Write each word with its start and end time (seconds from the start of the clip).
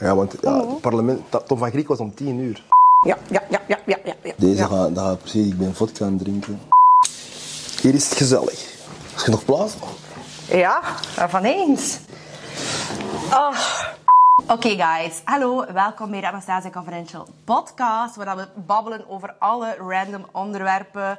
Ja, 0.00 0.14
want 0.14 0.34
ja, 0.40 0.66
het 0.66 0.80
parlement, 0.80 1.20
Tom 1.46 1.58
van 1.58 1.70
Griek 1.70 1.88
was 1.88 1.98
om 1.98 2.14
10 2.14 2.38
uur. 2.38 2.64
Ja, 3.06 3.16
ja, 3.30 3.42
ja, 3.50 3.60
ja, 3.66 3.78
ja, 3.86 3.98
ja. 4.04 4.14
ja. 4.22 4.32
Deze 4.36 4.56
ja. 4.56 4.66
gaat, 4.66 4.94
dat 4.94 5.04
gaat 5.04 5.18
precies, 5.18 5.46
ik 5.46 5.58
ben 5.58 5.74
vodka 5.74 6.04
aan 6.04 6.12
het 6.12 6.22
drinken. 6.22 6.60
Hier 7.80 7.94
is 7.94 8.08
het 8.08 8.18
gezellig. 8.18 8.52
Is 9.16 9.24
je 9.24 9.30
nog 9.30 9.44
plaats? 9.44 9.74
Ja, 10.48 10.82
van 11.28 11.44
eens. 11.44 11.98
Oh. 13.32 13.58
Oké 14.46 14.68
guys, 14.68 15.20
hallo, 15.24 15.64
welkom 15.72 16.10
bij 16.10 16.20
de 16.20 16.28
Anastasia 16.28 16.70
Confidential 16.70 17.26
podcast, 17.44 18.16
waar 18.16 18.36
we 18.36 18.48
babbelen 18.66 19.08
over 19.08 19.34
alle 19.38 19.76
random 19.88 20.24
onderwerpen, 20.32 21.18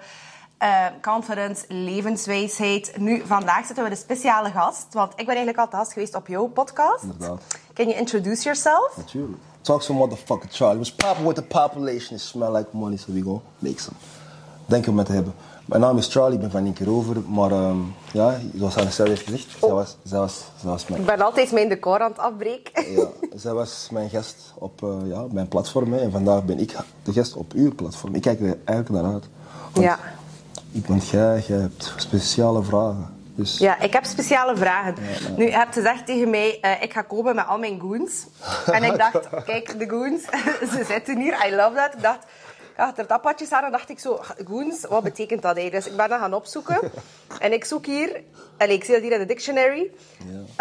eh, 0.61 0.85
confidence, 1.01 1.65
levenswijsheid. 1.67 2.91
Nu, 2.97 3.21
vandaag 3.25 3.65
zitten 3.65 3.83
we 3.83 3.89
met 3.89 3.91
een 3.91 3.97
speciale 4.03 4.49
gast, 4.49 4.85
want 4.91 5.11
ik 5.11 5.25
ben 5.25 5.35
eigenlijk 5.35 5.57
al 5.57 5.67
te 5.67 5.75
gast 5.75 5.93
geweest 5.93 6.15
op 6.15 6.27
jouw 6.27 6.45
podcast. 6.47 7.03
Inderdaad. 7.03 7.41
Can 7.73 7.85
you 7.87 7.97
introduce 7.99 8.43
yourself? 8.43 8.93
Natuurlijk. 8.97 9.37
Talk 9.61 9.81
some 9.81 9.99
motherfucker 9.99 10.49
Charlie. 10.51 10.77
Was 10.77 10.91
popping 10.93 11.27
with 11.27 11.35
the 11.35 11.43
population. 11.43 12.15
It 12.15 12.21
smell 12.21 12.51
like 12.51 12.67
money, 12.71 12.97
so 12.97 13.11
we 13.13 13.21
go 13.21 13.41
make 13.59 13.79
some. 13.81 13.95
Denk 14.65 14.85
er 14.85 14.93
met 14.93 15.05
te 15.05 15.11
hebben. 15.11 15.33
Mijn 15.65 15.81
naam 15.81 15.97
is 15.97 16.07
Charlie, 16.07 16.33
ik 16.33 16.39
ben 16.39 16.51
van 16.51 16.65
één 16.65 16.73
keer 16.73 16.91
over. 16.91 17.21
Maar 17.29 17.51
ehm, 17.51 17.77
ja, 18.13 18.37
zoals 18.55 18.77
Anastasia 18.77 19.05
heeft 19.13 19.23
gezegd, 19.23 19.47
zij, 19.59 19.69
was, 19.69 19.97
zij, 20.03 20.19
was, 20.19 20.43
zij, 20.59 20.69
was 20.69 20.87
mijn, 20.87 21.01
Ik 21.01 21.07
ben 21.07 21.21
altijd 21.21 21.51
mijn 21.51 21.69
decor 21.69 21.99
aan 21.99 22.09
het 22.11 22.19
afbreken. 22.19 22.91
ja, 22.95 23.07
zij 23.35 23.53
was 23.53 23.87
mijn 23.91 24.09
gast 24.09 24.53
op 24.55 24.83
eh, 24.83 24.89
ja, 25.09 25.25
mijn 25.31 25.47
platform. 25.47 25.93
hè. 25.93 25.99
En 25.99 26.11
vandaag 26.11 26.45
ben 26.45 26.59
ik 26.59 26.75
de 27.03 27.13
gast 27.13 27.35
op 27.35 27.53
uw 27.53 27.75
platform. 27.75 28.15
Ik 28.15 28.21
kijk 28.21 28.39
er 28.39 28.57
eigenlijk 28.65 28.89
naar 29.03 29.13
uit. 29.13 29.25
Want, 29.73 29.85
Ja. 29.85 29.99
Ik- 30.71 30.87
Want 30.87 31.07
jij, 31.09 31.43
jij 31.47 31.57
hebt 31.59 31.93
speciale 31.97 32.63
vragen. 32.63 33.19
Dus 33.35 33.57
Ja, 33.57 33.79
ik 33.79 33.93
heb 33.93 34.05
speciale 34.05 34.55
vragen. 34.57 34.95
Nu, 35.37 35.45
je 35.45 35.51
hebt 35.51 35.73
gezegd 35.73 36.05
tegen 36.05 36.29
mij, 36.29 36.57
eh, 36.61 36.81
ik 36.83 36.93
ga 36.93 37.01
komen 37.01 37.35
met 37.35 37.47
al 37.47 37.57
mijn 37.57 37.79
goons. 37.79 38.25
En 38.65 38.83
ik 38.83 38.97
dacht, 38.97 39.29
kijk, 39.45 39.79
de 39.79 39.89
goons, 39.89 40.21
ze 40.77 40.83
zitten 40.87 41.17
hier, 41.19 41.47
I 41.47 41.55
love 41.55 41.75
that. 41.75 41.93
Ik 41.93 42.01
dacht, 42.01 42.97
er 42.97 43.05
tappadjes 43.05 43.51
aan 43.51 43.63
en 43.63 43.71
dacht 43.71 43.89
ik 43.89 43.99
zo, 43.99 44.19
goons, 44.45 44.85
wat 44.89 45.03
betekent 45.03 45.41
dat 45.41 45.55
eigenlijk? 45.55 45.83
Dus 45.83 45.91
ik 45.93 45.97
ben 45.97 46.09
dat 46.09 46.19
gaan 46.19 46.33
opzoeken. 46.33 46.79
En 47.39 47.53
ik 47.53 47.65
zoek 47.65 47.85
hier, 47.85 48.21
en 48.57 48.69
ik 48.71 48.83
zie 48.83 48.93
dat 48.93 49.03
hier 49.03 49.11
in 49.11 49.19
de 49.19 49.25
dictionary. 49.25 49.91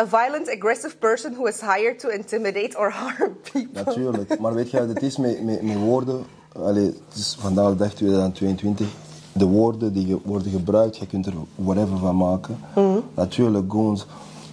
A 0.00 0.06
violent, 0.06 0.48
aggressive 0.48 0.96
person 0.96 1.32
who 1.34 1.44
is 1.44 1.60
hired 1.60 1.98
to 1.98 2.08
intimidate 2.08 2.78
or 2.78 2.90
harm 2.90 3.36
people. 3.52 3.84
Natuurlijk, 3.84 4.38
maar 4.38 4.54
weet 4.54 4.70
je, 4.70 4.78
het 4.78 5.02
is 5.02 5.16
met, 5.16 5.42
met, 5.44 5.62
met 5.62 5.76
woorden. 5.76 6.24
Allee, 6.52 6.84
het 6.86 7.16
is 7.18 7.36
vandaag 7.40 7.68
de 7.70 7.76
dag 7.76 7.92
2022. 7.94 8.86
De 9.41 9.46
woorden 9.46 9.92
die 9.92 10.16
worden 10.24 10.50
gebruikt, 10.52 10.96
je 10.96 11.06
kunt 11.06 11.27
er 11.27 11.33
whatever 11.55 11.98
van 11.98 12.16
maken. 12.16 12.58
Natuurlijk, 13.14 13.72
goons. 13.72 14.06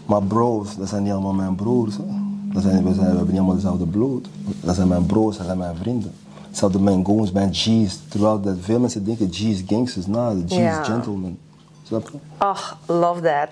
Maar 0.06 0.24
bros, 0.24 0.76
dat 0.78 0.90
zijn 0.90 1.04
niet 1.04 1.12
allemaal 1.12 1.34
mijn 1.34 1.56
broers. 1.56 1.96
Hè. 1.98 2.04
Dat 2.54 2.64
zijn, 2.64 2.84
we, 2.84 2.94
zijn, 2.94 3.06
we 3.10 3.16
hebben 3.16 3.28
niet 3.28 3.38
allemaal 3.38 3.56
dezelfde 3.56 3.86
bloed. 3.86 4.28
Dat 4.62 4.76
zijn 4.76 4.88
mijn 4.88 5.06
broers, 5.06 5.38
dat 5.38 5.46
zijn 5.46 5.58
mijn 5.58 5.76
vrienden. 5.76 6.14
Hetzelfde 6.48 6.80
mijn 6.80 7.06
goons, 7.06 7.32
mijn 7.32 7.54
G's. 7.54 8.00
Terwijl 8.10 8.42
dat 8.42 8.56
veel 8.62 8.80
mensen 8.80 9.06
denken 9.06 9.28
G 9.34 9.40
is 9.40 9.64
gangsters. 9.68 10.06
Nou, 10.06 10.46
de 10.46 10.56
G 10.56 10.58
Ja. 10.58 10.82
is 10.82 10.88
gentleman. 10.88 11.38
Snap 11.84 12.10
je? 12.10 12.18
Ach, 12.38 12.78
love 12.86 13.22
that. 13.22 13.50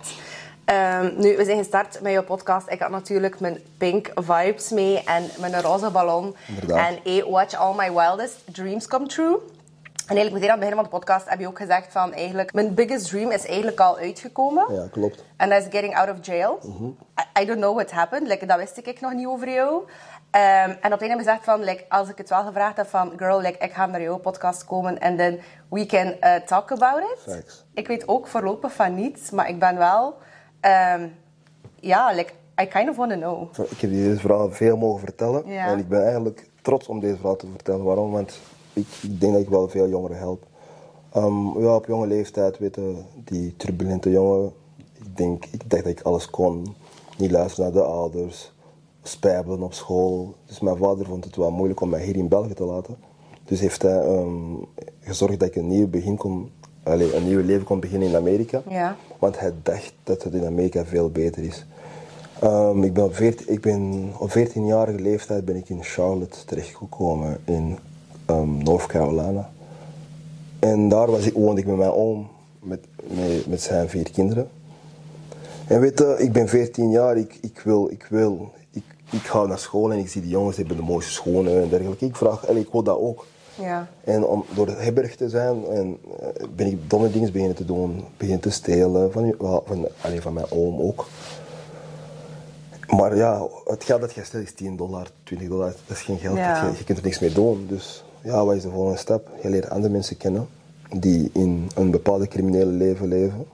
Ehm, 0.65 1.11
nu, 1.17 1.37
we 1.37 1.43
zijn 1.45 1.57
gestart 1.57 1.99
met 2.01 2.11
jouw 2.11 2.23
podcast. 2.23 2.69
Ik 2.69 2.79
had 2.79 2.89
natuurlijk 2.89 3.39
mijn 3.39 3.57
pink 3.77 4.11
vibes 4.15 4.69
mee 4.69 5.03
en 5.03 5.23
mijn 5.39 5.61
roze 5.61 5.89
ballon. 5.89 6.35
Inderdaad. 6.47 6.87
En 6.89 6.99
hey, 7.03 7.25
watch 7.29 7.55
all 7.55 7.73
my 7.77 7.91
wildest 7.93 8.35
dreams 8.51 8.87
come 8.87 9.05
true. 9.07 9.37
En 10.07 10.15
eigenlijk 10.15 10.33
meteen 10.33 10.49
aan 10.55 10.59
het 10.61 10.69
begin 10.69 10.83
van 10.83 10.83
de 10.83 10.99
podcast 10.99 11.29
heb 11.29 11.39
je 11.39 11.47
ook 11.47 11.57
gezegd 11.57 11.91
van 11.91 12.13
eigenlijk... 12.13 12.53
Mijn 12.53 12.73
biggest 12.73 13.09
dream 13.09 13.31
is 13.31 13.45
eigenlijk 13.45 13.79
al 13.79 13.97
uitgekomen. 13.97 14.73
Ja, 14.73 14.87
klopt. 14.91 15.23
En 15.37 15.49
dat 15.49 15.61
is 15.61 15.67
getting 15.69 15.95
out 15.95 16.09
of 16.09 16.25
jail. 16.25 16.59
I, 17.19 17.41
I 17.41 17.45
don't 17.45 17.59
know 17.59 17.75
what 17.75 17.91
happened. 17.91 18.27
Like, 18.27 18.45
dat 18.45 18.57
wist 18.57 18.77
ik 18.77 19.01
nog 19.01 19.13
niet 19.13 19.27
over 19.27 19.49
jou. 19.49 19.83
Ehm, 20.31 20.73
en 20.81 20.93
op 20.93 21.01
ik 21.01 21.11
gezegd 21.11 21.43
van, 21.43 21.63
like, 21.63 21.85
als 21.89 22.09
ik 22.09 22.17
het 22.17 22.29
wel 22.29 22.43
gevraagd 22.43 22.77
heb 22.77 22.87
van... 22.87 23.13
Girl, 23.17 23.41
like, 23.41 23.65
ik 23.65 23.73
ga 23.73 23.85
naar 23.85 24.01
jouw 24.01 24.17
podcast 24.17 24.65
komen 24.65 24.99
en 24.99 25.17
then 25.17 25.39
we 25.69 25.85
can 25.85 26.15
uh, 26.21 26.35
talk 26.35 26.71
about 26.71 27.01
it. 27.01 27.43
Ik 27.73 27.87
weet 27.87 28.07
ook 28.07 28.27
voorlopig 28.27 28.73
van 28.73 28.95
niets, 28.95 29.31
maar 29.31 29.49
ik 29.49 29.59
ben 29.59 29.77
wel... 29.77 30.15
ehm, 30.59 31.07
ja, 31.79 32.11
like, 32.13 32.33
I 32.61 32.65
kind 32.65 32.89
of 32.89 32.95
want 32.95 33.11
to 33.11 33.17
know. 33.17 33.69
Ik 33.69 33.79
heb 33.79 33.89
deze 33.89 34.19
verhaal 34.19 34.51
veel 34.51 34.77
mogen 34.77 34.99
vertellen. 34.99 35.45
En 35.45 35.79
ik 35.79 35.87
ben 35.87 36.03
eigenlijk 36.03 36.49
trots 36.61 36.87
om 36.87 36.99
deze 36.99 37.15
verhaal 37.15 37.35
te 37.35 37.47
vertellen. 37.51 37.83
Waarom? 37.83 38.11
Want 38.11 38.39
ik, 38.75 38.87
ik 39.01 39.19
denk 39.19 39.33
dat 39.33 39.41
ik 39.41 39.49
wel 39.49 39.67
veel 39.67 39.89
jongeren 39.89 40.17
help. 40.17 40.45
Ehm, 41.11 41.59
ja, 41.59 41.75
op 41.75 41.85
jonge 41.85 42.07
leeftijd, 42.07 42.57
weten 42.57 43.05
die 43.23 43.53
turbulente 43.57 44.09
jongen. 44.09 44.51
Ik 44.93 45.17
denk, 45.17 45.45
ik 45.45 45.69
dacht 45.69 45.83
dat 45.83 45.91
ik 45.91 46.01
alles 46.01 46.29
kon. 46.29 46.75
Niet 47.17 47.31
luisteren 47.31 47.73
naar 47.73 47.81
de 47.83 47.87
ouders. 47.87 48.53
Spijbelen 49.03 49.61
op 49.61 49.73
school. 49.73 50.33
Dus 50.45 50.59
mijn 50.59 50.77
vader 50.77 51.05
vond 51.05 51.23
het 51.23 51.35
wel 51.35 51.51
moeilijk 51.51 51.81
om 51.81 51.89
mij 51.89 52.03
hier 52.03 52.15
in 52.15 52.27
België 52.27 52.53
te 52.53 52.63
laten. 52.63 52.97
Dus 53.45 53.59
heeft 53.59 53.81
hij 53.81 53.99
ehm, 53.99 54.53
gezorgd 55.01 55.39
dat 55.39 55.47
ik 55.47 55.55
een 55.55 55.67
nieuw 55.67 55.87
begin 55.87 56.17
kon, 56.17 56.51
allez, 56.83 57.13
een 57.13 57.27
nieuw 57.27 57.43
leven 57.43 57.65
kon 57.65 57.79
beginnen 57.79 58.07
in 58.07 58.15
Amerika. 58.15 58.61
Ja. 58.69 58.95
Want 59.19 59.39
hij 59.39 59.53
dacht 59.63 59.93
dat 60.03 60.23
het 60.23 60.33
in 60.33 60.45
Amerika 60.45 60.85
veel 60.85 61.09
beter 61.09 61.43
is. 61.43 61.65
Ehm, 62.39 62.83
ik 62.83 62.93
ben 62.93 63.03
op 63.03 63.15
14, 63.15 63.53
ik 63.53 63.61
ben 63.61 64.11
op 64.17 64.29
14-jarige 64.29 64.99
leeftijd 64.99 65.45
ben 65.45 65.55
ik 65.55 65.69
in 65.69 65.83
Charlotte 65.83 66.45
terechtgekomen 66.45 67.37
in 67.45 67.77
ehm, 68.25 68.57
North 68.57 68.85
Carolina. 68.85 69.49
En 70.59 70.89
daar 70.89 71.11
was 71.11 71.25
ik, 71.25 71.33
woonde 71.33 71.61
ik 71.61 71.67
met 71.67 71.77
mijn 71.77 71.91
oom, 71.91 72.27
met, 72.59 72.79
met, 73.07 73.47
met 73.47 73.61
zijn 73.61 73.89
vier 73.89 74.11
kinderen. 74.11 74.49
En 75.67 75.79
weet 75.79 75.99
je, 75.99 76.15
ik 76.17 76.31
ben 76.31 76.47
14 76.47 76.89
jaar, 76.89 77.17
ik, 77.17 77.37
ik 77.41 77.59
wil, 77.63 77.89
ik 77.89 78.07
wil, 78.09 78.51
ik, 78.71 78.83
ik 79.11 79.21
ga 79.21 79.45
naar 79.45 79.59
school 79.59 79.91
en 79.91 79.99
ik 79.99 80.09
zie 80.09 80.21
die 80.21 80.29
jongens 80.29 80.57
hebben 80.57 80.75
de 80.77 80.83
mooiste 80.83 81.11
schoenen 81.11 81.61
en 81.61 81.69
dergelijke. 81.69 82.05
Ik 82.05 82.15
vraag, 82.15 82.47
"Allee, 82.47 82.61
ik 82.61 82.71
wil 82.71 82.83
dat 82.83 82.97
ook. 82.99 83.25
Ja. 83.55 83.87
En 84.03 84.25
om 84.25 84.45
door 84.55 84.67
hebberig 84.67 85.15
te 85.15 85.29
zijn 85.29 85.65
en, 85.65 85.97
eh, 86.19 86.47
ben 86.55 86.67
ik 86.67 86.89
domme 86.89 87.11
dingen 87.11 87.31
beginnen 87.31 87.55
te 87.55 87.65
doen. 87.65 88.03
Beginnen 88.17 88.41
te 88.41 88.49
stelen, 88.49 89.11
van, 89.11 89.35
van, 89.39 89.61
van, 89.65 89.87
allee, 90.01 90.21
van 90.21 90.33
mijn 90.33 90.51
oom 90.51 90.79
ook. 90.81 91.05
Maar 92.87 93.15
ja, 93.15 93.47
het 93.65 93.83
geld 93.83 94.01
dat 94.01 94.13
je 94.13 94.23
stelt 94.23 94.43
is 94.43 94.53
10 94.53 94.75
dollar, 94.75 95.07
20 95.23 95.47
dollar. 95.47 95.73
Dat 95.87 95.97
is 95.97 96.03
geen 96.03 96.17
geld, 96.17 96.37
Ja. 96.37 96.61
dat 96.61 96.71
je, 96.71 96.77
je 96.77 96.83
kunt 96.83 96.97
er 96.97 97.03
niks 97.03 97.19
mee 97.19 97.31
doen. 97.31 97.65
Dus 97.69 98.04
ja, 98.25 98.45
wat 98.45 98.55
is 98.55 98.61
de 98.61 98.69
volgende 98.69 98.97
stap? 98.97 99.27
Je 99.41 99.49
leert 99.49 99.69
andere 99.69 99.93
mensen 99.93 100.17
kennen 100.17 100.47
die 100.97 101.29
in 101.33 101.69
een 101.75 101.91
bepaalde 101.91 102.27
criminele 102.27 102.71
leven 102.71 103.07
leven. 103.07 103.45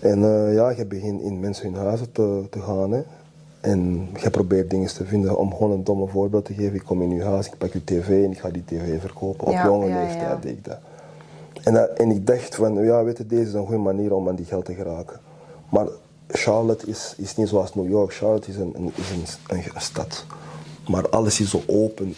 En 0.00 0.24
eh, 0.24 0.54
ja, 0.54 0.70
je 0.70 0.84
begint 0.86 1.22
in 1.22 1.40
mensen 1.40 1.72
hun 1.72 1.82
huizen 1.82 2.12
te, 2.12 2.44
te 2.50 2.60
gaan. 2.60 2.92
Hè. 2.92 3.02
En 3.60 4.08
je 4.22 4.30
probeert 4.30 4.70
dingen 4.70 4.88
te 4.88 5.04
vinden. 5.04 5.38
Om 5.38 5.52
gewoon 5.54 5.70
een 5.70 5.84
domme 5.84 6.06
voorbeeld 6.06 6.44
te 6.44 6.54
geven. 6.54 6.74
Ik 6.74 6.84
kom 6.84 7.02
in 7.02 7.10
uw 7.10 7.22
huis, 7.22 7.46
ik 7.46 7.58
pak 7.58 7.72
uw 7.72 7.80
tv 7.84 8.24
en 8.24 8.30
ik 8.30 8.38
ga 8.38 8.50
die 8.50 8.64
tv 8.64 9.00
verkopen. 9.00 9.46
Op 9.46 9.60
jonge 9.64 9.86
ja, 9.86 10.00
leeftijd 10.02 10.20
ja. 10.28 10.36
deed 10.40 10.52
ik 10.56 10.64
dat. 10.64 10.78
En, 11.64 11.74
dat- 11.74 11.88
en 11.90 12.10
ik 12.10 12.26
dacht 12.26 12.54
van, 12.54 12.84
ja, 12.84 13.04
weet 13.04 13.18
je, 13.18 13.26
deze 13.26 13.42
is 13.48 13.52
een 13.52 13.66
goede 13.66 13.82
manier 13.82 14.14
om 14.14 14.28
aan 14.28 14.34
die 14.34 14.44
geld 14.46 14.64
te 14.64 14.74
geraken. 14.74 15.20
Maar 15.70 15.86
Charlotte 16.28 16.86
is, 16.86 17.14
is 17.16 17.36
niet 17.36 17.48
zoals 17.48 17.74
New 17.74 17.88
York. 17.88 18.14
Charlotte 18.14 18.50
is 18.50 18.56
een, 18.56 18.72
een, 18.76 18.92
is 18.94 19.10
een, 19.10 19.56
een, 19.56 19.62
een 19.74 19.80
stad. 19.80 20.24
Maar 20.88 21.08
alles 21.08 21.40
is 21.40 21.50
zo 21.50 21.62
open. 21.66 22.14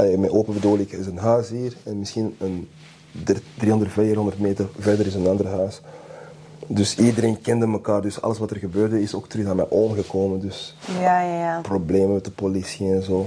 Allee, 0.00 0.18
met 0.18 0.30
open 0.30 0.54
bedoel 0.54 0.78
ik, 0.78 0.92
is 0.92 1.06
een 1.06 1.18
huis 1.18 1.48
hier 1.48 1.76
en 1.84 1.98
misschien 1.98 2.36
een 2.38 2.68
dr- 3.24 3.36
300, 3.58 3.92
400 3.92 4.38
meter 4.38 4.68
verder 4.78 5.06
is 5.06 5.14
een 5.14 5.26
ander 5.26 5.46
huis. 5.46 5.80
Dus 6.66 6.96
iedereen 6.96 7.40
kende 7.40 7.66
elkaar, 7.66 8.02
dus 8.02 8.22
alles 8.22 8.38
wat 8.38 8.50
er 8.50 8.56
gebeurde 8.56 9.02
is 9.02 9.14
ook 9.14 9.28
terug 9.28 9.44
naar 9.46 9.54
mij 9.56 9.66
omgekomen. 9.68 10.40
Dus 10.40 10.76
Ja, 11.00 11.22
ja, 11.22 11.38
ja. 11.38 11.60
problemen 11.60 12.12
met 12.14 12.24
de 12.24 12.30
politie 12.30 12.92
en 12.92 13.02
zo. 13.02 13.26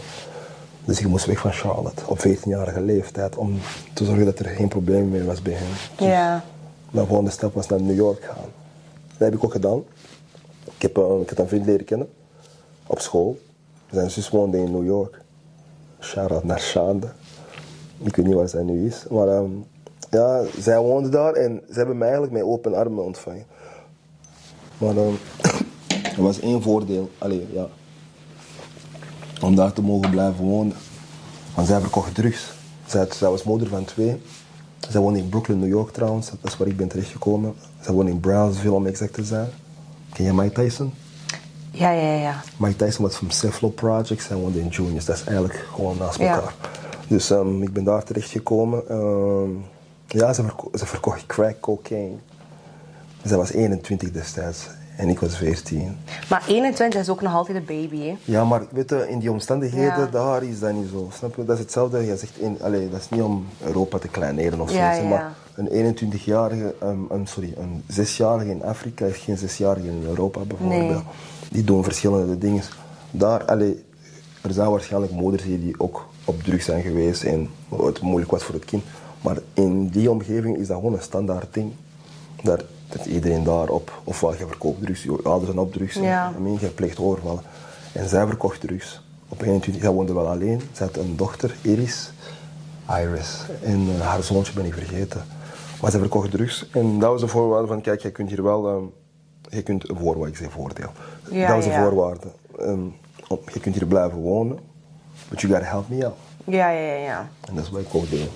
Dus 0.86 1.00
ik 1.00 1.08
moest 1.08 1.26
weg 1.26 1.40
van 1.40 1.52
Charlotte 1.52 2.04
op 2.08 2.20
14-jarige 2.28 2.82
leeftijd 2.82 3.36
om 3.36 3.60
te 3.94 4.06
zorgen 4.06 4.26
dat 4.26 4.40
er 4.40 4.46
geen 4.46 4.68
probleem 4.68 5.10
meer 5.10 5.26
was 5.26 5.42
bij 5.42 5.54
hen. 5.54 5.68
Dus 5.98 6.08
Ja. 6.08 6.44
Mijn 6.92 7.08
volgende 7.08 7.32
stap 7.32 7.54
was 7.54 7.68
naar 7.68 7.82
New 7.82 7.96
York 7.96 8.24
gaan. 8.24 8.50
Dat 9.18 9.18
heb 9.28 9.34
ik 9.34 9.44
ook 9.44 9.52
gedaan. 9.52 9.84
Ik 10.76 10.82
heb, 10.82 10.98
eh, 10.98 11.20
ik 11.22 11.30
heb 11.30 11.38
een 11.38 11.48
vriend 11.48 11.66
leren 11.66 11.86
kennen 11.86 12.10
op 12.88 13.00
school. 13.00 13.40
Zijn 13.92 14.12
zus 14.12 14.30
woonde 14.30 14.58
in 14.58 14.72
New 14.72 14.86
York. 14.86 15.22
Shout-out 16.04 16.44
naar. 16.44 17.14
Ik 17.98 18.16
weet 18.16 18.26
niet 18.26 18.36
waar 18.36 18.50
zij 18.50 18.64
nu 18.64 18.86
is. 18.88 19.06
Maar 19.10 19.28
ehm, 19.28 19.50
ja, 20.10 20.44
zij 20.60 20.80
woonde 20.80 21.10
daar 21.10 21.34
en 21.34 21.62
ze 21.68 21.74
hebben 21.74 21.98
mij 21.98 22.08
eigenlijk 22.08 22.38
met 22.38 22.52
open 22.52 22.74
armen 22.74 23.04
ontvangen. 23.04 23.46
Maar 24.78 24.98
ehm, 24.98 25.14
er 26.18 26.24
was 26.24 26.40
één 26.40 26.62
voordeel. 26.62 27.10
Allee, 27.18 27.48
ja. 27.54 27.68
Om 29.42 29.56
daar 29.56 29.74
te 29.74 29.82
mogen 29.82 30.10
blijven 30.10 30.46
wonen. 30.46 30.76
Want 31.56 31.68
zij 31.68 31.80
verkocht 31.80 32.16
drugs. 32.16 32.54
Zij, 32.86 33.08
zij 33.12 33.30
was 33.30 33.44
moeder 33.44 33.68
van 33.68 33.86
twee. 33.86 34.22
Zij 34.90 35.02
woonde 35.02 35.20
in 35.20 35.30
Brooklyn, 35.30 35.60
New 35.60 35.70
York 35.70 35.92
trouwens. 35.92 36.30
Dat 36.30 36.52
is 36.52 36.58
waar 36.58 36.68
ik 36.68 36.78
ben 36.78 36.88
terechtgekomen. 36.88 37.54
Zij 37.82 37.94
woonde 37.94 38.12
in 38.12 38.20
Brownsville 38.20 38.74
om 38.74 38.86
exact 38.86 39.14
te 39.14 39.24
zijn. 39.24 39.50
Ken 40.14 40.26
je 40.26 40.34
Mike 40.34 40.62
Tyson? 40.62 40.94
Ja, 41.76 41.92
ja, 41.92 42.14
ja. 42.14 42.42
Mike 42.58 42.76
Tyson 42.86 43.04
was 43.06 43.16
van 43.16 43.32
Cephalo 43.32 43.70
Projects. 43.72 44.26
Zij 44.26 44.36
woonde 44.36 44.60
in 44.60 44.68
Juniors. 44.68 45.06
Dat 45.06 45.16
is 45.16 45.24
eigenlijk 45.24 45.66
gewoon 45.76 45.98
naast 45.98 46.20
Ja. 46.20 46.36
elkaar. 46.36 46.54
Dus 47.08 47.30
ehm, 47.32 47.62
ik 47.62 47.74
ben 47.74 47.84
daar 47.84 48.04
terechtgekomen. 48.04 48.90
Ehm 48.90 49.50
ja, 50.08 50.34
ze, 50.34 50.44
verko- 50.44 50.70
ze 50.78 50.86
verkocht 50.86 51.26
crack 51.26 51.60
cocaine. 51.60 52.16
Zij 53.24 53.38
was 53.38 53.52
21 53.52 54.12
destijds. 54.12 54.68
En 54.98 55.10
ik 55.10 55.20
was 55.20 55.38
14. 55.38 55.98
Maar 56.30 56.44
21 56.48 57.00
is 57.02 57.10
ook 57.10 57.22
nog 57.22 57.34
altijd 57.34 57.58
een 57.58 57.66
baby, 57.66 58.02
hè? 58.08 58.16
Ja, 58.26 58.44
maar 58.46 58.62
weet 58.72 58.90
je, 58.90 59.10
in 59.10 59.20
die 59.20 59.32
omstandigheden 59.32 60.00
Ja. 60.00 60.06
daar 60.06 60.44
is 60.44 60.60
dat 60.60 60.74
niet 60.74 60.90
zo. 60.92 61.10
Snap 61.14 61.36
je? 61.36 61.46
Dat 61.46 61.56
is 61.56 61.62
hetzelfde. 61.64 62.06
Je 62.06 62.18
zegt, 62.18 62.38
in, 62.38 62.58
allee, 62.62 62.90
dat 62.90 63.00
is 63.00 63.10
niet 63.10 63.22
om 63.22 63.46
Europa 63.64 63.98
te 63.98 64.08
kleineren 64.08 64.60
of 64.62 64.70
zo. 64.70 64.76
Ja, 64.76 64.94
zeg 64.94 65.04
ja, 65.04 65.10
Maar 65.10 65.34
een 65.56 65.96
21-jarige, 65.96 66.76
um, 66.84 67.08
um, 67.12 67.26
sorry, 67.26 67.54
een 67.58 67.84
6-jarige 67.92 68.50
in 68.50 68.64
Afrika 68.64 69.06
heeft 69.06 69.20
geen 69.22 69.38
6-jarige 69.38 69.88
in 69.88 70.04
Europa 70.08 70.40
bijvoorbeeld. 70.42 70.90
Nee. 70.90 71.02
Die 71.54 71.64
doen 71.64 71.84
verschillende 71.84 72.38
dingen. 72.38 72.64
Daar, 73.12 73.46
allee, 73.46 73.84
er 74.42 74.54
zijn 74.54 74.70
waarschijnlijk 74.70 75.12
moeders 75.12 75.44
hier 75.44 75.60
die 75.60 75.80
ook 75.80 76.08
op 76.26 76.44
drugs 76.44 76.66
zijn 76.66 76.82
geweest 76.82 77.24
en 77.24 77.50
het 77.70 78.02
moeilijk 78.02 78.32
was 78.32 78.44
voor 78.44 78.56
het 78.56 78.66
kind. 78.66 78.84
Maar 79.22 79.38
in 79.54 79.88
die 79.88 80.12
omgeving 80.12 80.58
is 80.58 80.68
dat 80.68 80.78
gewoon 80.78 80.94
een 80.94 81.02
standaard 81.02 81.54
ding. 81.54 81.72
Daar, 82.44 82.62
dat 82.90 83.06
iedereen 83.06 83.44
daarop, 83.44 84.02
ofwel 84.04 84.32
je 84.32 84.48
verkoopt 84.48 84.82
drugs, 84.82 85.04
je 85.04 85.20
ouders 85.24 85.52
zijn 85.52 85.66
op 85.66 85.74
drugs, 85.74 85.96
Ja. 85.96 86.34
Mean, 86.40 86.58
je 86.60 86.68
pleegt 86.68 87.00
overvallen. 87.00 87.42
En 87.92 88.10
zij 88.10 88.28
verkocht 88.28 88.62
drugs. 88.62 89.02
Op 89.30 89.42
21, 89.42 89.84
zij 89.84 89.92
woonde 89.92 90.14
wel 90.14 90.28
alleen. 90.28 90.62
Ze 90.72 90.84
had 90.84 90.98
een 90.98 91.16
dochter, 91.16 91.56
Iris. 91.62 92.12
Iris. 92.90 93.46
En 93.64 93.88
eh, 94.00 94.08
haar 94.08 94.24
zoontje 94.24 94.54
ben 94.54 94.66
ik 94.66 94.74
vergeten. 94.74 95.26
Maar 95.82 95.92
ze 95.92 96.00
verkocht 96.00 96.32
drugs. 96.32 96.70
En 96.72 97.00
dat 97.00 97.12
was 97.12 97.22
de 97.22 97.28
voorwaarde 97.28 97.68
van, 97.68 97.82
kijk, 97.82 98.02
je 98.02 98.12
kunt 98.12 98.30
hier 98.30 98.44
wel... 98.44 98.68
ehm, 98.68 98.84
je 99.56 99.64
kunt, 99.64 99.90
een 99.90 99.98
voorwaarde, 99.98 100.32
ik 100.32 100.38
zeg 100.38 100.52
voordeel. 100.52 100.90
Ja, 101.32 101.48
dat 101.48 101.56
was 101.56 101.66
de 101.66 101.72
ja. 101.72 101.84
voorwaarde. 101.84 102.28
Ehm, 102.60 102.86
je 103.54 103.60
kunt 103.60 103.76
hier 103.76 103.86
blijven 103.86 104.18
wonen, 104.18 104.60
but 105.30 105.42
you 105.42 105.54
gotta 105.54 105.70
help 105.70 105.90
me 105.90 106.06
out. 106.06 106.16
Ja, 106.46 106.70
ja, 106.70 106.80
ja. 106.80 106.96
ja. 107.04 107.30
En 107.48 107.56
dat 107.56 107.64
is 107.64 107.70
wat 107.70 107.82
ik 107.82 107.96
ook 107.96 108.10
deed. 108.10 108.30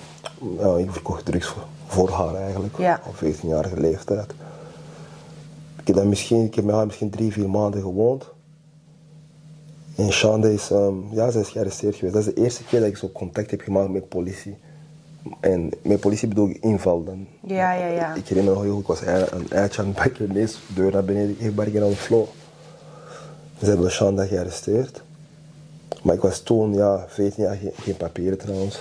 Ja, 0.58 0.76
ik 0.76 0.92
verkocht 0.92 1.24
drugs 1.24 1.46
voor, 1.46 1.62
voor 1.86 2.10
haar 2.10 2.34
eigenlijk, 2.34 2.78
Ja. 2.78 3.00
op 3.06 3.14
14-jarige 3.16 3.80
leeftijd. 3.80 4.34
Ik 5.84 5.94
heb, 5.94 6.04
misschien, 6.04 6.44
ik 6.44 6.54
heb 6.54 6.64
met 6.64 6.74
haar 6.74 6.86
misschien 6.86 7.10
drie, 7.10 7.32
vier 7.32 7.50
maanden 7.50 7.80
gewoond. 7.80 8.30
En 9.96 10.12
Shanda 10.12 10.48
is, 10.48 10.70
ehm, 10.70 10.94
ja, 11.10 11.30
zij 11.30 11.40
is 11.40 11.48
gearresteerd 11.48 11.94
geweest. 11.94 12.14
Dat 12.14 12.26
is 12.26 12.34
de 12.34 12.40
eerste 12.42 12.64
keer 12.64 12.80
dat 12.80 12.88
ik 12.88 12.96
zo 12.96 13.08
contact 13.08 13.50
heb 13.50 13.60
gemaakt 13.60 13.90
met 13.90 14.08
politie. 14.08 14.56
En 15.40 15.70
met 15.82 16.00
politie 16.00 16.28
bedoel 16.28 16.48
ik 16.48 16.62
inval 16.62 17.04
dan. 17.04 17.26
Ja, 17.40 17.72
ja, 17.72 17.86
ja. 17.86 18.14
Ik 18.14 18.28
herinner 18.28 18.52
me 18.52 18.58
nog 18.58 18.62
heel 18.62 18.72
goed, 18.72 18.80
ik 18.80 18.86
was 18.86 19.00
een 19.30 19.50
eitje 19.50 19.80
aan 19.80 19.88
het 19.88 19.96
bakken, 19.96 20.30
ineens 20.30 20.58
deur 20.74 20.92
naar 20.92 21.04
beneden, 21.04 21.36
ik 21.38 21.54
bargen 21.54 21.84
on 21.84 21.90
the 21.90 21.96
floor. 21.96 22.28
Ze 23.58 23.66
hebben 23.66 23.90
Shanda 23.90 24.24
gearresteerd. 24.24 25.02
Maar 26.02 26.14
ik 26.14 26.20
was 26.20 26.40
toen, 26.40 26.74
ja, 26.74 27.04
14 27.08 27.42
jaar, 27.42 27.56
geen, 27.56 27.72
geen 27.74 27.96
papieren 27.96 28.38
trouwens. 28.38 28.80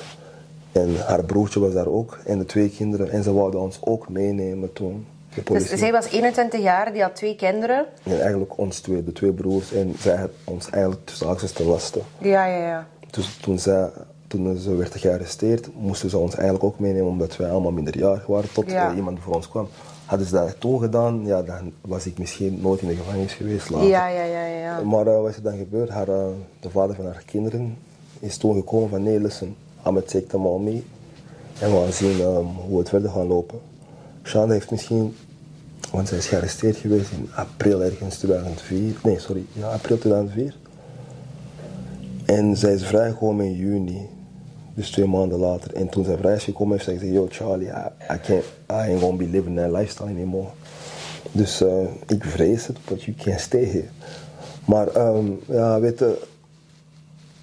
En 0.71 0.95
haar 1.05 1.23
broertje 1.23 1.59
was 1.59 1.73
daar 1.73 1.87
ook, 1.87 2.19
en 2.25 2.37
de 2.37 2.45
twee 2.45 2.69
kinderen. 2.69 3.09
En 3.09 3.23
ze 3.23 3.33
wouden 3.33 3.59
ons 3.59 3.77
ook 3.81 4.09
meenemen 4.09 4.73
toen. 4.73 5.05
De. 5.33 5.53
Dus 5.53 5.69
zij 5.69 5.91
was 5.91 6.09
21 6.09 6.61
jaar, 6.61 6.93
die 6.93 7.01
had 7.01 7.15
twee 7.15 7.35
kinderen. 7.35 7.85
En 8.03 8.19
eigenlijk 8.21 8.57
ons 8.57 8.79
twee, 8.79 9.03
de 9.03 9.11
twee 9.11 9.31
broers. 9.31 9.73
En 9.73 9.95
zij 9.99 10.15
had 10.15 10.29
ons 10.43 10.69
eigenlijk 10.69 11.05
tussen 11.05 11.27
haakjes 11.27 11.51
te 11.51 11.63
lasten. 11.63 12.01
Ja, 12.17 12.45
ja, 12.45 12.67
ja. 12.67 12.87
Dus 13.09 13.37
toen, 13.41 13.59
zij, 13.59 13.89
toen 14.27 14.57
ze 14.57 14.75
werd 14.75 14.95
gearresteerd, 14.95 15.69
moesten 15.79 16.09
ze 16.09 16.17
ons 16.17 16.35
eigenlijk 16.35 16.63
ook 16.63 16.79
meenemen, 16.79 17.07
omdat 17.07 17.37
wij 17.37 17.49
allemaal 17.49 17.71
minderjarig 17.71 18.25
waren, 18.25 18.51
tot 18.53 18.71
Ja. 18.71 18.89
er 18.89 18.95
iemand 18.95 19.19
voor 19.19 19.35
ons 19.35 19.49
kwam. 19.49 19.67
Hadden 20.05 20.27
ze 20.27 20.33
dat 20.33 20.59
toen 20.59 20.79
gedaan, 20.79 21.25
ja, 21.25 21.41
dan 21.41 21.71
was 21.81 22.05
ik 22.05 22.17
misschien 22.17 22.59
nooit 22.61 22.81
in 22.81 22.87
de 22.87 22.95
gevangenis 22.95 23.33
geweest 23.33 23.69
later. 23.69 23.87
Ja, 23.87 24.07
ja, 24.07 24.23
ja, 24.23 24.45
ja. 24.45 24.81
Maar 24.81 25.07
eh, 25.07 25.21
wat 25.21 25.29
is 25.29 25.35
er 25.35 25.43
dan 25.43 25.57
gebeurd? 25.57 25.89
Haar, 25.89 26.07
eh, 26.07 26.25
de 26.59 26.69
vader 26.69 26.95
van 26.95 27.05
haar 27.05 27.23
kinderen 27.25 27.77
is 28.19 28.37
toen 28.37 28.55
gekomen 28.55 28.89
van 28.89 29.03
nee, 29.03 29.19
listen, 29.19 29.55
Ahmed 29.81 30.07
take 30.07 30.25
them 30.27 30.45
all 30.45 30.59
mee. 30.59 30.83
En 31.59 31.71
we 31.71 31.77
gaan 31.77 31.93
zien 31.93 32.19
ehm, 32.21 32.45
hoe 32.67 32.79
het 32.79 32.89
verder 32.89 33.09
gaat 33.09 33.27
lopen. 33.27 33.59
Shanda 34.23 34.53
heeft 34.53 34.71
misschien, 34.71 35.15
want 35.91 36.07
zij 36.07 36.17
is 36.17 36.27
gearresteerd 36.27 36.77
geweest 36.77 37.11
in 37.11 37.29
april 37.35 37.83
ergens 37.83 38.17
2004. 38.17 38.95
Nee, 39.03 39.19
sorry, 39.19 39.45
ja, 39.53 39.67
april 39.67 39.97
2004. 39.97 40.55
En 42.25 42.57
zij 42.57 42.73
is 42.73 42.85
vrijgekomen 42.85 43.45
in 43.45 43.53
juni, 43.55 44.09
dus 44.77 44.89
twee 44.89 45.05
maanden 45.05 45.39
later. 45.39 45.73
En 45.73 45.89
toen 45.89 46.03
zij 46.05 46.17
vrij 46.17 46.35
is 46.35 46.43
gekomen, 46.43 46.71
heeft 46.73 46.83
zij 46.83 46.93
gezegd: 46.93 47.13
Yo, 47.13 47.27
Charlie, 47.29 47.67
I, 47.67 48.13
I 48.13 48.19
can't, 48.21 48.43
I 48.43 48.89
ain't 48.89 49.01
gonna 49.01 49.17
be 49.17 49.27
living 49.27 49.57
that 49.57 49.71
lifestyle 49.71 50.09
anymore. 50.09 50.47
Dus 51.31 51.61
eh, 51.61 51.83
ik 52.07 52.23
vrees 52.23 52.67
het, 52.67 52.77
but 52.85 53.03
you 53.03 53.17
can't 53.17 53.39
stay 53.39 53.65
here. 53.65 53.87
Maar 54.65 54.87
ehm, 54.87 55.25
ja, 55.45 55.79
weet 55.79 55.99
je, 55.99 56.27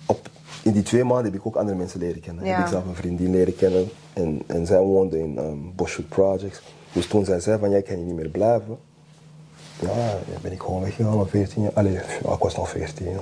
op, 0.07 0.29
in 0.63 0.73
die 0.73 0.83
twee 0.83 1.05
maanden 1.05 1.25
heb 1.25 1.35
ik 1.35 1.47
ook 1.47 1.57
andere 1.57 1.77
mensen 1.77 2.01
leren 2.01 2.21
kennen. 2.21 2.45
Ja. 2.45 2.57
Heb 2.57 2.65
ik 2.65 2.71
zelf 2.71 2.87
een 2.87 2.95
vriendin 2.95 3.31
leren 3.31 3.57
kennen 3.57 3.89
en, 4.13 4.43
en 4.47 4.67
zij 4.67 4.81
woonde 4.81 5.19
in 5.19 5.39
um, 5.39 5.73
Bushwood 5.77 6.09
Projects. 6.09 6.63
Dus 6.93 7.07
toen 7.07 7.25
zij 7.25 7.41
zei 7.41 7.59
van, 7.59 7.71
jij 7.71 7.83
kan 7.83 7.97
hier 7.97 8.05
niet 8.05 8.15
meer 8.15 8.29
blijven, 8.29 8.79
ja, 9.81 10.19
ben 10.43 10.53
ik 10.53 10.61
gewoon 10.61 10.81
weggegaan 10.81 11.21
op 11.21 11.31
14 11.31 11.63
jaar. 11.63 11.73
Allee, 11.73 11.95
ik 11.95 12.39
was 12.39 12.57
nog 12.57 12.69
14. 12.69 13.11
ja. 13.11 13.19